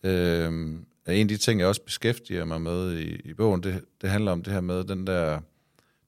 Øhm, 0.04 0.86
en 1.08 1.22
af 1.22 1.28
de 1.28 1.38
ting, 1.38 1.60
jeg 1.60 1.68
også 1.68 1.82
beskæftiger 1.82 2.46
mig 2.46 2.62
med 2.62 2.98
i, 2.98 3.16
i 3.16 3.34
bogen, 3.34 3.64
det, 3.64 3.82
det 4.02 4.10
handler 4.10 4.32
om 4.32 4.44
det 4.44 4.54
her 4.54 4.62
med 4.62 4.84
den 4.84 5.08
der 5.08 5.40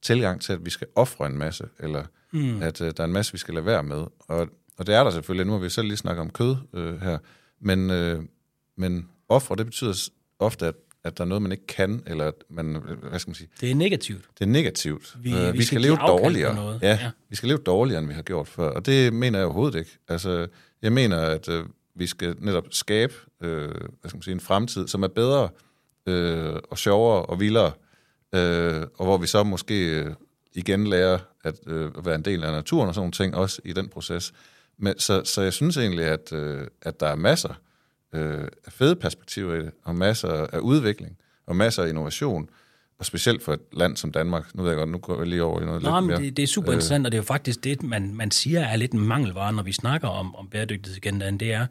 tilgang 0.01 0.41
til, 0.41 0.53
at 0.53 0.65
vi 0.65 0.69
skal 0.69 0.87
ofre 0.95 1.25
en 1.25 1.37
masse, 1.37 1.69
eller 1.79 2.05
mm. 2.31 2.61
at 2.61 2.81
øh, 2.81 2.93
der 2.97 3.03
er 3.03 3.07
en 3.07 3.13
masse, 3.13 3.31
vi 3.31 3.37
skal 3.37 3.53
lade 3.53 3.65
være 3.65 3.83
med. 3.83 4.05
Og, 4.19 4.47
og 4.77 4.87
det 4.87 4.95
er 4.95 5.03
der 5.03 5.11
selvfølgelig. 5.11 5.45
Nu 5.45 5.51
har 5.51 5.59
vi 5.59 5.69
selv 5.69 5.87
lige 5.87 5.97
snakket 5.97 6.21
om 6.21 6.29
kød 6.29 6.55
øh, 6.73 7.01
her. 7.01 7.17
Men, 7.59 7.89
øh, 7.89 8.23
men 8.75 9.09
ofre, 9.29 9.55
det 9.55 9.65
betyder 9.65 10.09
ofte, 10.39 10.67
at, 10.67 10.75
at 11.03 11.17
der 11.17 11.23
er 11.23 11.27
noget, 11.27 11.41
man 11.41 11.51
ikke 11.51 11.67
kan, 11.67 12.03
eller 12.07 12.25
at 12.27 12.33
man, 12.49 12.75
hvad 13.09 13.19
skal 13.19 13.29
man 13.29 13.35
sige, 13.35 13.49
Det 13.61 13.71
er 13.71 13.75
negativt. 13.75 14.25
det 14.39 14.45
er 14.45 14.49
negativt. 14.49 15.15
Vi- 15.19 15.33
Øh, 15.33 15.37
vi 15.37 15.51
vi 15.51 15.57
skal 15.57 15.65
skal 15.65 15.81
leve 15.81 15.95
dårligere. 16.07 16.55
noget. 16.55 16.79
Ja, 16.81 16.87
Ja. 17.01 17.11
vi 17.29 17.35
skal 17.35 17.47
leve 17.49 17.59
dårligere, 17.65 17.99
end 17.99 18.07
vi 18.07 18.13
har 18.13 18.21
gjort 18.21 18.47
før. 18.47 18.69
Og 18.69 18.85
det 18.85 19.13
mener 19.13 19.39
jeg 19.39 19.45
overhovedet 19.45 19.79
ikke. 19.79 19.91
Altså, 20.07 20.47
jeg 20.81 20.91
mener, 20.93 21.17
at 21.17 21.49
øh, 21.49 21.65
vi 21.95 22.07
skal 22.07 22.35
netop 22.39 22.65
skabe 22.71 23.13
øh, 23.41 23.67
hvad 23.69 24.09
skal 24.09 24.15
man 24.17 24.21
sige, 24.21 24.33
en 24.33 24.39
fremtid, 24.39 24.87
som 24.87 25.03
er 25.03 25.07
bedre 25.07 25.49
øh, 26.07 26.55
og 26.71 26.77
sjovere 26.77 27.25
og 27.25 27.39
vildere, 27.39 27.71
øh, 28.35 28.81
og 28.97 29.05
hvor 29.05 29.17
vi 29.17 29.27
så 29.27 29.43
måske 29.43 29.89
øh, 29.99 30.13
igen 30.53 30.87
lærer 30.87 31.19
at 31.43 31.55
øh, 31.67 32.05
være 32.05 32.15
en 32.15 32.25
del 32.25 32.43
af 32.43 32.51
naturen 32.51 32.87
og 32.87 32.95
sådan 32.95 33.01
nogle 33.01 33.11
ting, 33.11 33.35
også 33.35 33.61
i 33.65 33.73
den 33.73 33.87
proces. 33.89 34.33
Men, 34.77 34.99
så, 34.99 35.21
så 35.25 35.41
jeg 35.41 35.53
synes 35.53 35.77
egentlig, 35.77 36.05
at, 36.05 36.33
øh, 36.33 36.67
at 36.81 36.99
der 36.99 37.07
er 37.07 37.15
masser 37.15 37.53
øh, 38.13 38.47
fede 38.69 38.95
perspektiver 38.95 39.55
i 39.55 39.59
det, 39.59 39.71
og 39.83 39.95
masser 39.95 40.29
af 40.29 40.59
udvikling, 40.59 41.17
og 41.47 41.55
masser 41.55 41.83
af 41.83 41.89
innovation, 41.89 42.49
og 42.99 43.05
specielt 43.05 43.43
for 43.43 43.53
et 43.53 43.59
land 43.73 43.97
som 43.97 44.11
Danmark. 44.11 44.55
Nu 44.55 44.63
ved 44.63 44.69
jeg 44.69 44.77
godt, 44.77 44.89
nu 44.89 44.97
går 44.97 45.17
jeg 45.17 45.27
lige 45.27 45.43
over 45.43 45.61
i 45.61 45.65
noget 45.65 45.83
Nå, 45.83 45.89
lidt 45.89 46.03
men 46.03 46.07
mere. 46.07 46.21
det, 46.21 46.37
det 46.37 46.43
er 46.43 46.47
super 46.47 46.71
interessant, 46.71 47.05
og 47.05 47.11
det 47.11 47.17
er 47.17 47.21
jo 47.21 47.25
faktisk 47.25 47.63
det, 47.63 47.83
man, 47.83 48.15
man 48.15 48.31
siger 48.31 48.59
er 48.59 48.75
lidt 48.75 48.91
en 48.91 48.99
mangelvare, 48.99 49.53
når 49.53 49.63
vi 49.63 49.71
snakker 49.71 50.07
om, 50.07 50.35
om 50.35 50.47
bæredygtighedsagendaen, 50.49 51.37
det 51.37 51.53
er, 51.53 51.67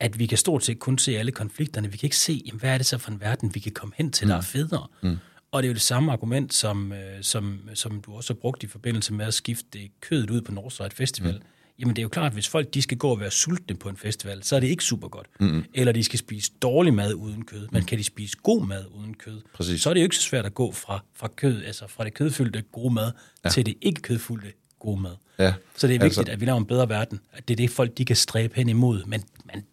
at 0.00 0.18
vi 0.18 0.26
kan 0.26 0.38
stort 0.38 0.64
set 0.64 0.78
kun 0.78 0.98
se 0.98 1.18
alle 1.18 1.32
konflikterne. 1.32 1.90
Vi 1.90 1.96
kan 1.96 2.06
ikke 2.06 2.16
se, 2.16 2.42
jamen, 2.46 2.60
hvad 2.60 2.70
er 2.70 2.76
det 2.76 2.86
så 2.86 2.98
for 2.98 3.10
en 3.10 3.20
verden, 3.20 3.54
vi 3.54 3.60
kan 3.60 3.72
komme 3.72 3.94
hen 3.96 4.12
til, 4.12 4.28
der 4.28 4.36
er 4.36 4.40
federe. 4.40 4.86
Mm. 5.02 5.16
Og 5.52 5.62
det 5.62 5.66
er 5.66 5.70
jo 5.70 5.74
det 5.74 5.82
samme 5.82 6.12
argument, 6.12 6.54
som, 6.54 6.92
øh, 6.92 7.22
som, 7.22 7.60
som 7.74 8.00
du 8.00 8.14
også 8.14 8.32
har 8.32 8.38
brugt 8.40 8.62
i 8.62 8.66
forbindelse 8.66 9.12
med 9.12 9.26
at 9.26 9.34
skifte 9.34 9.78
kødet 10.00 10.30
ud 10.30 10.40
på 10.40 10.52
Northside 10.52 10.90
Festival. 10.92 11.34
Mm. 11.34 11.42
Jamen 11.78 11.96
det 11.96 12.00
er 12.00 12.02
jo 12.02 12.08
klart, 12.08 12.26
at 12.26 12.32
hvis 12.32 12.48
folk 12.48 12.74
de 12.74 12.82
skal 12.82 12.96
gå 12.98 13.08
og 13.08 13.20
være 13.20 13.30
sultne 13.30 13.76
på 13.76 13.88
en 13.88 13.96
festival, 13.96 14.42
så 14.42 14.56
er 14.56 14.60
det 14.60 14.66
ikke 14.66 14.84
super 14.84 15.08
godt. 15.08 15.26
Mm. 15.40 15.64
Eller 15.74 15.92
de 15.92 16.04
skal 16.04 16.18
spise 16.18 16.50
dårlig 16.62 16.94
mad 16.94 17.14
uden 17.14 17.44
kød. 17.44 17.68
Men 17.72 17.84
kan 17.84 17.98
de 17.98 18.04
spise 18.04 18.36
god 18.42 18.66
mad 18.66 18.84
uden 18.94 19.14
kød, 19.14 19.40
Præcis. 19.54 19.82
så 19.82 19.90
er 19.90 19.94
det 19.94 20.00
jo 20.00 20.04
ikke 20.04 20.16
så 20.16 20.22
svært 20.22 20.46
at 20.46 20.54
gå 20.54 20.72
fra, 20.72 21.04
fra 21.14 21.28
kød, 21.36 21.64
altså 21.64 21.84
fra 21.88 22.04
det 22.04 22.14
kødfyldte 22.14 22.62
gode 22.72 22.94
mad, 22.94 23.12
ja. 23.44 23.48
til 23.50 23.66
det 23.66 23.74
ikke 23.82 24.00
kødfyldte 24.02 24.52
gode 24.80 25.00
mad. 25.02 25.16
Ja, 25.38 25.54
Så 25.76 25.86
det 25.86 25.94
er 25.94 25.98
vigtigt, 25.98 26.18
altså- 26.18 26.32
at 26.32 26.40
vi 26.40 26.46
laver 26.46 26.58
en 26.58 26.66
bedre 26.66 26.88
verden. 26.88 27.20
At 27.32 27.48
det 27.48 27.54
er 27.54 27.56
det, 27.56 27.70
folk 27.70 27.98
de 27.98 28.04
kan 28.04 28.16
stræbe 28.16 28.56
hen 28.56 28.68
imod. 28.68 29.04
Men, 29.04 29.24
men 29.44 29.64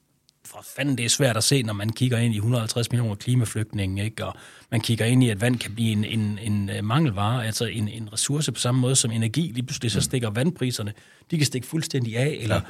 for 0.46 0.66
fanden, 0.76 0.98
det 0.98 1.06
er 1.06 1.10
svært 1.10 1.38
at 1.38 1.44
se, 1.44 1.64
når 1.64 1.74
man 1.74 1.90
kigger 1.90 2.18
ind 2.18 2.34
i 2.34 2.38
150 2.38 2.92
millioner 2.92 3.16
klimaflygtninge, 3.16 4.04
ikke? 4.06 4.26
og 4.26 4.36
man 4.72 4.82
kigger 4.82 5.06
ind 5.06 5.24
i, 5.24 5.30
at 5.30 5.42
vand 5.42 5.60
kan 5.60 5.74
blive 5.76 5.92
en, 5.92 6.06
en, 6.06 6.40
en 6.42 6.70
øh, 6.70 6.84
mangelvare, 6.84 7.46
altså 7.46 7.66
en, 7.66 7.88
en 7.88 8.14
ressource 8.14 8.52
på 8.52 8.60
samme 8.60 8.82
måde 8.82 8.96
som 8.96 9.12
energi. 9.12 9.42
Lige 9.42 9.64
pludselig 9.66 9.92
så 9.92 10.02
stikker 10.02 10.30
vandpriserne, 10.30 10.94
de 11.32 11.38
kan 11.38 11.46
stikke 11.46 11.68
fuldstændig 11.68 12.18
af, 12.18 12.38
eller 12.42 12.56
ja. 12.56 12.62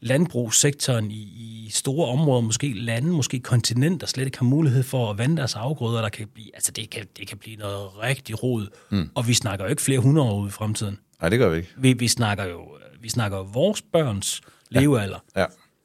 landbrugssektoren 0.00 1.10
i, 1.10 1.14
i 1.20 1.68
store 1.70 2.08
områder, 2.08 2.40
måske 2.40 2.72
lande, 2.72 3.08
måske 3.08 3.40
kontinenter, 3.40 4.06
slet 4.06 4.26
ikke 4.26 4.38
har 4.38 4.46
mulighed 4.46 4.82
for 4.82 5.10
at 5.10 5.18
vande 5.18 5.36
deres 5.36 5.54
afgrøder, 5.54 6.00
der 6.00 6.08
kan 6.08 6.28
blive, 6.34 6.50
altså 6.54 6.72
det 6.72 6.90
kan, 6.90 7.06
det 7.18 7.28
kan 7.28 7.38
blive 7.38 7.56
noget 7.56 8.02
rigtig 8.02 8.42
rod. 8.42 8.66
Mm. 8.90 9.10
Og 9.14 9.28
vi 9.28 9.34
snakker 9.34 9.64
jo 9.64 9.70
ikke 9.70 9.82
flere 9.82 9.98
hundrede 9.98 10.28
år 10.28 10.40
ude 10.40 10.48
i 10.48 10.50
fremtiden. 10.50 10.98
Nej, 11.20 11.28
det 11.28 11.38
gør 11.38 11.48
vi 11.48 11.56
ikke. 11.56 11.68
Vi, 11.76 11.92
vi 11.92 12.08
snakker 12.08 12.44
jo 12.44 12.78
vi 13.00 13.08
snakker 13.08 13.42
vores 13.42 13.82
børns 13.82 14.40
levealder. 14.70 15.18
Ja. 15.36 15.44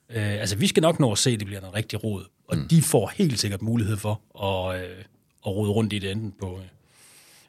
Øh, 0.10 0.40
altså, 0.40 0.56
vi 0.56 0.68
skal 0.68 0.82
nok 0.82 1.00
nå 1.00 1.12
at 1.12 1.18
se, 1.18 1.30
at 1.30 1.40
det 1.40 1.46
bliver 1.46 1.62
noget 1.62 1.76
rigtig 1.76 2.04
rod. 2.04 2.24
Og 2.48 2.58
mm. 2.58 2.68
de 2.68 2.82
får 2.82 3.12
helt 3.16 3.40
sikkert 3.40 3.62
mulighed 3.62 3.98
for 3.98 4.22
at, 4.44 4.82
øh, 4.82 4.98
at 5.46 5.52
rode 5.52 5.72
rundt 5.72 5.94
i 5.94 6.00
det 6.00 6.12
enten 6.12 6.34
på 6.42 6.58
øh, 6.58 6.66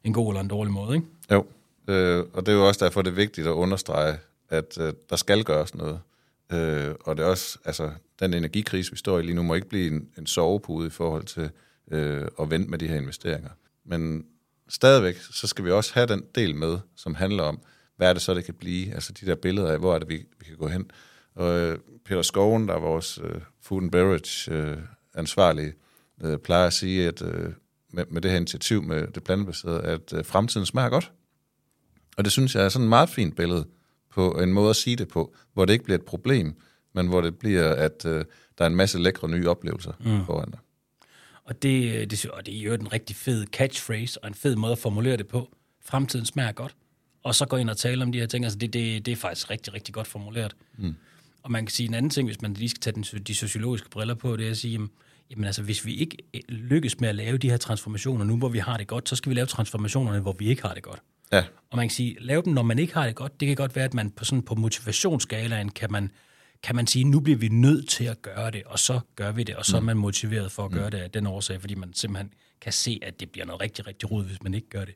en 0.05 0.13
god 0.13 0.29
eller 0.29 0.41
en 0.41 0.49
dårlig 0.49 0.73
måde. 0.73 0.97
Ikke? 0.97 1.07
Jo, 1.33 1.47
øh, 1.89 2.25
og 2.33 2.47
det 2.47 2.53
er 2.53 2.57
jo 2.57 2.69
også 2.69 2.85
derfor, 2.85 3.03
det 3.03 3.11
er 3.11 3.15
vigtigt 3.15 3.47
at 3.47 3.51
understrege, 3.51 4.17
at 4.49 4.79
øh, 4.81 4.93
der 5.11 5.17
skal 5.17 5.45
gøres 5.45 5.75
noget. 5.75 6.01
Øh, 6.53 6.95
og 7.01 7.17
det 7.17 7.23
er 7.23 7.27
også, 7.27 7.59
altså, 7.65 7.91
den 8.21 8.35
energikrise, 8.35 8.91
vi 8.91 8.97
står 8.97 9.19
i 9.19 9.23
lige 9.23 9.35
nu, 9.35 9.43
må 9.43 9.55
ikke 9.55 9.69
blive 9.69 9.87
en, 9.87 10.09
en 10.19 10.27
sovepude 10.27 10.87
i 10.87 10.91
forhold 10.91 11.25
til 11.25 11.51
øh, 11.91 12.29
at 12.41 12.51
vente 12.51 12.71
med 12.71 12.79
de 12.79 12.89
her 12.89 12.97
investeringer. 12.97 13.51
Men 13.85 14.27
stadigvæk, 14.69 15.17
så 15.17 15.47
skal 15.47 15.65
vi 15.65 15.71
også 15.71 15.95
have 15.95 16.07
den 16.07 16.23
del 16.35 16.55
med, 16.55 16.79
som 16.97 17.15
handler 17.15 17.43
om, 17.43 17.61
hvad 17.97 18.09
er 18.09 18.13
det 18.13 18.23
så, 18.23 18.35
det 18.35 18.45
kan 18.45 18.55
blive? 18.55 18.95
Altså 18.95 19.13
de 19.13 19.27
der 19.27 19.35
billeder 19.35 19.73
af, 19.73 19.79
hvor 19.79 19.95
er 19.95 19.99
det, 19.99 20.09
vi, 20.09 20.27
vi 20.39 20.45
kan 20.45 20.57
gå 20.57 20.69
hen? 20.69 20.91
Og 21.35 21.59
øh, 21.59 21.79
Peter 22.05 22.23
Skoven, 22.23 22.69
der 22.69 22.75
er 22.75 22.81
vores 22.81 23.19
øh, 23.25 23.41
food 23.63 23.83
and 23.83 23.91
beverage 23.91 24.53
øh, 24.53 24.79
ansvarlige, 25.15 25.75
øh, 26.25 26.39
plejer 26.39 26.67
at 26.67 26.73
sige, 26.73 27.09
at 27.09 27.23
øh, 27.23 27.53
med, 27.93 28.05
med 28.11 28.23
det 28.23 28.31
her 28.31 28.39
initiativ 28.39 28.83
med 28.83 29.07
det 29.07 29.25
plantebaserede, 29.25 29.83
at 29.83 30.13
øh, 30.13 30.25
fremtiden 30.25 30.67
smager 30.67 30.89
godt. 30.89 31.13
Og 32.17 32.25
det 32.25 32.33
synes 32.33 32.55
jeg 32.55 32.65
er 32.65 32.69
sådan 32.69 32.85
et 32.85 32.89
meget 32.89 33.09
fint 33.09 33.37
billede 33.37 33.67
på 34.15 34.31
en 34.31 34.53
måde 34.53 34.71
at 34.71 34.77
sige 34.77 34.97
det 34.97 35.09
på, 35.09 35.35
hvor 35.53 35.65
det 35.65 35.73
ikke 35.73 35.85
bliver 35.85 35.99
et 35.99 36.05
problem, 36.05 36.55
men 36.93 37.09
hvor 37.09 37.21
det 37.21 37.39
bliver, 37.39 37.75
at 37.75 38.05
øh, 38.07 38.25
der 38.59 38.65
er 38.65 38.67
en 38.67 38.77
masse 38.77 38.99
lækre 38.99 39.29
nye 39.29 39.49
oplevelser 39.49 39.93
mm. 40.01 40.27
foran 40.27 40.51
dig. 40.51 40.59
Og 41.45 41.63
det, 41.63 42.11
det, 42.11 42.27
og 42.27 42.47
det 42.47 42.59
er 42.59 42.63
jo 42.63 42.75
en 42.75 42.93
rigtig 42.93 43.17
fed 43.17 43.47
catchphrase 43.47 44.23
og 44.25 44.29
en 44.29 44.35
fed 44.35 44.57
måde 44.57 44.73
at 44.73 44.79
formulere 44.79 45.17
det 45.17 45.27
på. 45.27 45.49
Fremtiden 45.85 46.27
smager 46.27 46.53
godt. 46.53 46.75
Og 47.23 47.35
så 47.35 47.47
gå 47.47 47.57
ind 47.57 47.71
og 47.71 47.77
tale 47.77 48.03
om 48.03 48.13
de 48.13 48.19
her 48.19 48.27
ting. 48.27 48.45
Altså 48.45 48.59
det, 48.59 48.73
det, 48.73 49.07
det 49.07 49.13
er 49.13 49.17
faktisk 49.17 49.51
rigtig, 49.51 49.75
rigtig 49.75 49.95
godt 49.95 50.07
formuleret. 50.07 50.57
Mm. 50.79 50.95
Og 51.43 51.51
man 51.51 51.67
kan 51.67 51.71
sige 51.71 51.89
en 51.89 51.95
anden 51.95 52.11
ting, 52.11 52.29
hvis 52.29 52.43
man 52.43 52.55
lige 52.55 52.69
skal 52.69 52.81
tage 52.81 52.95
den, 52.95 53.03
de 53.03 53.35
sociologiske 53.35 53.91
briller 53.91 54.15
på, 54.15 54.37
det 54.37 54.47
er 54.47 54.51
at 54.51 54.57
sige, 54.57 54.73
jamen, 54.73 54.91
jamen 55.31 55.45
altså, 55.45 55.63
hvis 55.63 55.87
vi 55.87 55.95
ikke 55.95 56.17
øh, 56.35 56.41
lykkes 56.49 57.01
med 57.01 57.09
at 57.09 57.15
lave 57.15 57.39
de 57.39 57.51
her 57.51 57.57
transformationer 57.57 58.25
nu, 58.25 58.37
hvor 58.37 58.49
vi 58.49 58.59
har 58.59 58.77
det 58.77 58.87
godt, 58.87 59.09
så 59.09 59.17
skal 59.17 59.31
vi 59.31 59.35
lave 59.35 59.47
transformationerne, 59.47 60.21
hvor 60.21 60.33
vi 60.39 60.49
ikke 60.49 60.63
har 60.63 60.75
det 60.75 60.83
godt. 60.83 61.03
Ja, 61.33 61.45
Og 61.71 61.77
man 61.77 61.89
kan 61.89 61.95
sige, 61.95 62.17
lave 62.21 62.43
dem, 62.43 62.53
når 62.53 62.63
man 62.63 62.79
ikke 62.79 62.95
har 62.95 63.07
det 63.07 63.15
godt. 63.15 63.41
Det 63.41 63.49
kan 63.49 63.57
godt 63.57 63.77
være, 63.77 63.85
at 63.85 63.95
man 63.95 64.11
på, 64.11 64.25
sådan, 64.25 64.43
på 64.43 64.55
motivationsskalaen 64.55 65.69
kan 65.69 65.93
man, 65.93 66.11
kan 66.63 66.77
man 66.77 66.87
sige, 66.87 67.05
nu 67.05 67.21
bliver 67.21 67.39
vi 67.39 67.49
nødt 67.49 67.89
til 67.89 68.05
at 68.05 68.23
gøre 68.23 68.51
det, 68.51 68.63
og 68.67 68.79
så 68.79 69.01
gør 69.17 69.33
vi 69.33 69.43
det, 69.43 69.57
og 69.57 69.67
så 69.67 69.77
er 69.77 69.81
man 69.81 69.97
motiveret 69.97 70.53
for 70.53 70.65
at 70.65 70.71
gøre 70.71 70.91
det 70.91 70.99
af 70.99 71.11
den 71.11 71.27
årsag, 71.27 71.61
fordi 71.61 71.75
man 71.75 71.95
simpelthen 71.95 72.33
kan 72.61 72.73
se, 72.73 73.01
at 73.03 73.21
det 73.21 73.31
bliver 73.31 73.47
noget 73.47 73.61
rigtig, 73.63 73.87
rigtig 73.87 74.11
rod, 74.11 74.25
hvis 74.25 74.43
man 74.43 74.55
ikke 74.55 74.69
gør 74.69 74.85
det. 74.85 74.95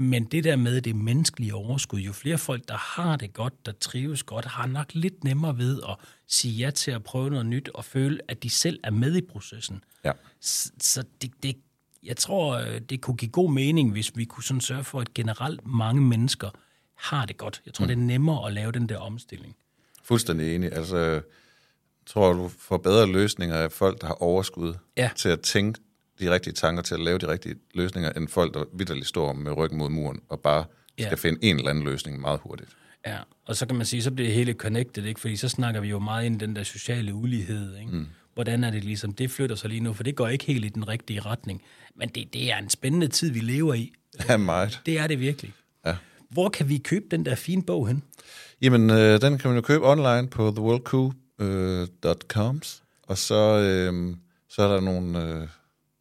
Men 0.00 0.24
det 0.24 0.44
der 0.44 0.56
med 0.56 0.80
det 0.80 0.96
menneskelige 0.96 1.54
overskud, 1.54 2.00
jo 2.00 2.12
flere 2.12 2.38
folk, 2.38 2.68
der 2.68 2.76
har 2.76 3.16
det 3.16 3.32
godt, 3.32 3.66
der 3.66 3.72
trives 3.72 4.22
godt, 4.22 4.44
har 4.44 4.66
nok 4.66 4.86
lidt 4.94 5.24
nemmere 5.24 5.58
ved 5.58 5.80
at 5.88 5.96
sige 6.26 6.54
ja 6.54 6.70
til 6.70 6.90
at 6.90 7.04
prøve 7.04 7.30
noget 7.30 7.46
nyt, 7.46 7.68
og 7.68 7.84
føle, 7.84 8.18
at 8.28 8.42
de 8.42 8.50
selv 8.50 8.80
er 8.84 8.90
med 8.90 9.16
i 9.16 9.20
processen. 9.20 9.84
ja. 10.04 10.12
Så, 10.40 10.70
så 10.80 11.04
det, 11.22 11.30
det, 11.42 11.56
jeg 12.02 12.16
tror, 12.16 12.56
øh, 12.58 12.80
det 12.80 13.00
kunne 13.00 13.16
give 13.16 13.30
god 13.30 13.52
mening, 13.52 13.92
hvis 13.92 14.12
vi 14.16 14.24
kunne 14.24 14.44
sådan 14.44 14.60
sørge 14.60 14.84
for, 14.84 15.00
at 15.00 15.14
generelt 15.14 15.66
mange 15.66 16.00
mennesker 16.00 16.50
har 16.94 17.26
det 17.26 17.36
godt. 17.36 17.62
Jeg 17.66 17.74
tror, 17.74 17.84
mm. 17.84 17.88
det 17.88 17.94
er 17.96 18.00
nemmere 18.02 18.46
at 18.46 18.52
lave 18.52 18.72
den 18.72 18.88
der 18.88 18.98
omstilling. 18.98 19.56
Fuldstændig 20.04 20.54
enig. 20.54 20.72
Altså, 20.72 21.20
tror, 22.06 22.32
du 22.32 22.48
får 22.48 22.76
bedre 22.76 23.06
løsninger 23.12 23.56
af 23.56 23.72
folk, 23.72 24.00
der 24.00 24.06
har 24.06 24.22
overskud 24.22 24.74
Ja. 24.96 25.10
til 25.16 25.28
at 25.28 25.40
tænke 25.40 25.80
de 26.20 26.30
rigtige 26.30 26.54
tanker, 26.54 26.82
til 26.82 26.94
at 26.94 27.00
lave 27.00 27.18
de 27.18 27.28
rigtige 27.28 27.54
løsninger, 27.74 28.12
end 28.12 28.28
folk, 28.28 28.54
der 28.54 28.64
vidderligt 28.72 29.06
står 29.08 29.32
med 29.32 29.52
ryggen 29.56 29.78
mod 29.78 29.88
muren 29.90 30.20
og 30.28 30.40
bare 30.40 30.64
Ja. 30.98 31.06
skal 31.06 31.18
finde 31.18 31.38
en 31.42 31.56
eller 31.56 31.70
anden 31.70 31.84
løsning 31.84 32.20
meget 32.20 32.40
hurtigt. 32.42 32.70
Ja, 33.06 33.18
og 33.46 33.56
så 33.56 33.66
kan 33.66 33.76
man 33.76 33.86
sige, 33.86 34.02
så 34.02 34.10
bliver 34.10 34.28
det 34.28 34.34
hele 34.34 34.52
connected, 34.52 35.04
ikke? 35.04 35.20
fordi 35.20 35.36
så 35.36 35.48
snakker 35.48 35.80
vi 35.80 35.88
jo 35.88 35.98
meget 35.98 36.26
ind 36.26 36.42
i 36.42 36.46
den 36.46 36.56
der 36.56 36.62
sociale 36.62 37.14
ulighed. 37.14 37.76
Ikke? 37.76 37.92
Mm. 37.92 38.06
Hvordan 38.38 38.64
er 38.64 38.70
det 38.70 38.84
ligesom, 38.84 39.12
det 39.12 39.30
flytter 39.30 39.56
sig 39.56 39.70
lige 39.70 39.80
nu, 39.80 39.92
for 39.92 40.02
det 40.02 40.16
går 40.16 40.28
ikke 40.28 40.44
helt 40.44 40.64
i 40.64 40.68
den 40.68 40.88
rigtige 40.88 41.20
retning. 41.20 41.62
Men 41.96 42.08
det, 42.08 42.32
det 42.32 42.52
er 42.52 42.58
en 42.58 42.70
spændende 42.70 43.08
tid, 43.08 43.30
vi 43.30 43.40
lever 43.40 43.74
i. 43.74 43.92
Ja, 44.28 44.36
meget. 44.36 44.80
Det 44.86 44.98
er 44.98 45.06
det 45.06 45.20
virkelig. 45.20 45.52
Ja. 45.86 45.96
Hvor 46.30 46.48
kan 46.48 46.68
vi 46.68 46.78
købe 46.78 47.04
den 47.10 47.24
der 47.24 47.34
fine 47.34 47.62
bog 47.62 47.88
hen? 47.88 48.02
Jamen, 48.62 48.90
øh, 48.90 49.20
den 49.20 49.38
kan 49.38 49.50
man 49.50 49.56
jo 49.56 49.60
købe 49.60 49.88
online 49.88 50.28
på 50.28 50.50
theworldcoup.com, 50.50 52.62
og 53.02 53.18
så, 53.18 53.58
øh, 53.58 54.16
så 54.50 54.62
er 54.62 54.74
der 54.74 54.80
nogle, 54.80 55.24
øh, 55.24 55.48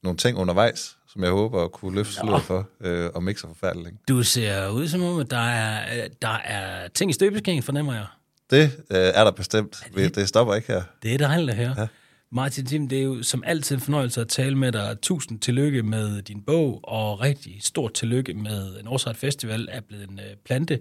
nogle 0.04 0.18
ting 0.18 0.38
undervejs, 0.38 0.98
som 1.08 1.24
jeg 1.24 1.32
håber 1.32 1.64
at 1.64 1.72
kunne 1.72 1.96
løfte 1.96 2.14
sløret 2.14 2.44
for, 2.44 2.70
øh, 2.82 3.10
og 3.16 3.30
ikke 3.30 3.42
så 3.42 3.48
forfærdeligt. 3.48 3.96
Du 4.08 4.24
ser 4.24 4.70
ud 4.70 4.88
som 4.88 5.04
om, 5.04 5.20
at 5.20 5.32
der 5.32 5.50
er, 5.50 6.04
øh, 6.04 6.10
der 6.22 6.38
er 6.38 6.88
ting 6.88 7.12
i 7.12 7.14
støbeskæen, 7.14 7.64
fornemmer 7.64 7.94
jeg. 7.94 8.06
Det 8.50 8.72
øh, 8.92 8.98
er 8.98 9.24
der 9.24 9.32
bestemt. 9.32 9.84
Det? 9.96 10.16
det 10.16 10.28
stopper 10.28 10.56
ikke 10.56 10.68
her. 10.68 10.84
Det 11.04 11.14
er 11.14 11.18
dejligt 11.18 11.50
at 11.50 11.56
høre. 11.56 11.76
Ja. 11.78 11.88
Martin 12.32 12.66
Tim, 12.66 12.88
det 12.88 13.00
er 13.00 13.04
jo 13.04 13.24
som 13.24 13.44
altid 13.46 13.76
en 13.76 13.82
fornøjelse 13.82 14.22
at 14.22 14.28
tale 14.28 14.56
med 14.56 14.72
dig. 14.72 14.98
Tusind 15.02 15.40
tillykke 15.40 15.84
med 15.84 16.22
din 16.22 16.42
bog, 16.42 16.80
og 16.84 17.22
rigtig 17.22 17.58
stort 17.62 17.94
tillykke 17.94 18.34
med 18.34 18.80
en 18.80 18.88
Årsret 18.88 19.18
Festival 19.18 19.68
er 19.72 19.82
blevet 19.82 20.10
en 20.10 20.20
øh, 20.20 20.36
plante, 20.46 20.80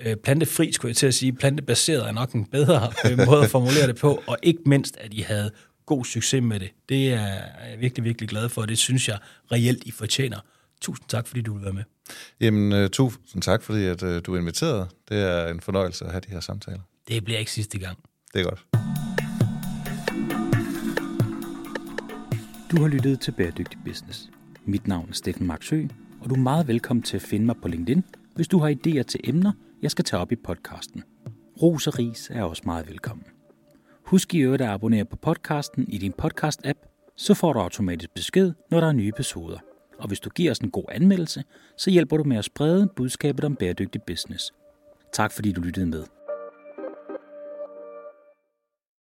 øh, 0.00 0.16
plantefri, 0.16 0.72
skulle 0.72 0.90
jeg 0.90 0.96
til 0.96 1.06
at 1.06 1.14
sige. 1.14 1.32
Plantebaseret 1.32 2.08
er 2.08 2.12
nok 2.12 2.32
en 2.32 2.44
bedre 2.44 2.92
øh, 3.10 3.26
måde 3.26 3.42
at 3.44 3.50
formulere 3.50 3.86
det 3.86 3.96
på, 3.96 4.22
og 4.26 4.38
ikke 4.42 4.60
mindst, 4.66 4.96
at 4.96 5.14
I 5.14 5.20
havde 5.20 5.50
god 5.86 6.04
succes 6.04 6.42
med 6.42 6.60
det. 6.60 6.70
Det 6.88 7.12
er 7.12 7.20
jeg 7.70 7.76
virkelig, 7.78 8.04
virkelig 8.04 8.28
glad 8.28 8.48
for, 8.48 8.62
og 8.62 8.68
det 8.68 8.78
synes 8.78 9.08
jeg 9.08 9.18
reelt, 9.52 9.84
I 9.84 9.90
fortjener. 9.90 10.38
Tusind 10.80 11.08
tak, 11.08 11.26
fordi 11.26 11.40
du 11.40 11.54
vil 11.54 11.64
være 11.64 11.72
med. 11.72 11.84
Jamen, 12.40 12.90
tusind 12.90 13.42
tak, 13.42 13.62
fordi 13.62 13.84
at, 13.84 14.00
du 14.00 14.34
er 14.34 14.38
inviteret. 14.38 14.88
Det 15.08 15.18
er 15.18 15.48
en 15.48 15.60
fornøjelse 15.60 16.04
at 16.04 16.10
have 16.10 16.20
de 16.20 16.30
her 16.30 16.40
samtaler. 16.40 16.80
Det 17.08 17.24
bliver 17.24 17.38
ikke 17.38 17.52
sidste 17.52 17.78
gang. 17.78 17.98
Det 18.34 18.40
er 18.40 18.44
godt. 18.44 19.11
Du 22.72 22.80
har 22.80 22.88
lyttet 22.88 23.20
til 23.20 23.32
Bæredygtig 23.32 23.78
Business. 23.84 24.30
Mit 24.64 24.86
navn 24.86 25.08
er 25.08 25.12
Steffen 25.12 25.46
Marksø, 25.46 25.82
og 26.20 26.30
du 26.30 26.34
er 26.34 26.38
meget 26.38 26.68
velkommen 26.68 27.02
til 27.02 27.16
at 27.16 27.22
finde 27.22 27.46
mig 27.46 27.56
på 27.62 27.68
LinkedIn, 27.68 28.04
hvis 28.34 28.48
du 28.48 28.58
har 28.58 28.70
idéer 28.70 29.02
til 29.02 29.20
emner, 29.24 29.52
jeg 29.82 29.90
skal 29.90 30.04
tage 30.04 30.20
op 30.20 30.32
i 30.32 30.36
podcasten. 30.36 31.02
Ros 31.62 31.86
og 31.86 31.98
ris 31.98 32.30
er 32.34 32.42
også 32.42 32.62
meget 32.66 32.88
velkommen. 32.88 33.24
Husk 34.06 34.34
i 34.34 34.38
øvrigt 34.38 34.62
at 34.62 34.68
abonnere 34.68 35.04
på 35.04 35.16
podcasten 35.16 35.88
i 35.88 35.98
din 35.98 36.12
podcast-app, 36.22 37.12
så 37.16 37.34
får 37.34 37.52
du 37.52 37.58
automatisk 37.58 38.14
besked, 38.14 38.52
når 38.70 38.80
der 38.80 38.86
er 38.86 38.92
nye 38.92 39.08
episoder. 39.08 39.58
Og 39.98 40.08
hvis 40.08 40.20
du 40.20 40.30
giver 40.30 40.50
os 40.50 40.58
en 40.58 40.70
god 40.70 40.84
anmeldelse, 40.88 41.44
så 41.76 41.90
hjælper 41.90 42.16
du 42.16 42.24
med 42.24 42.36
at 42.36 42.44
sprede 42.44 42.88
budskabet 42.96 43.44
om 43.44 43.56
bæredygtig 43.56 44.02
business. 44.02 44.52
Tak 45.12 45.32
fordi 45.32 45.52
du 45.52 45.60
lyttede 45.60 45.86
med. 45.86 46.04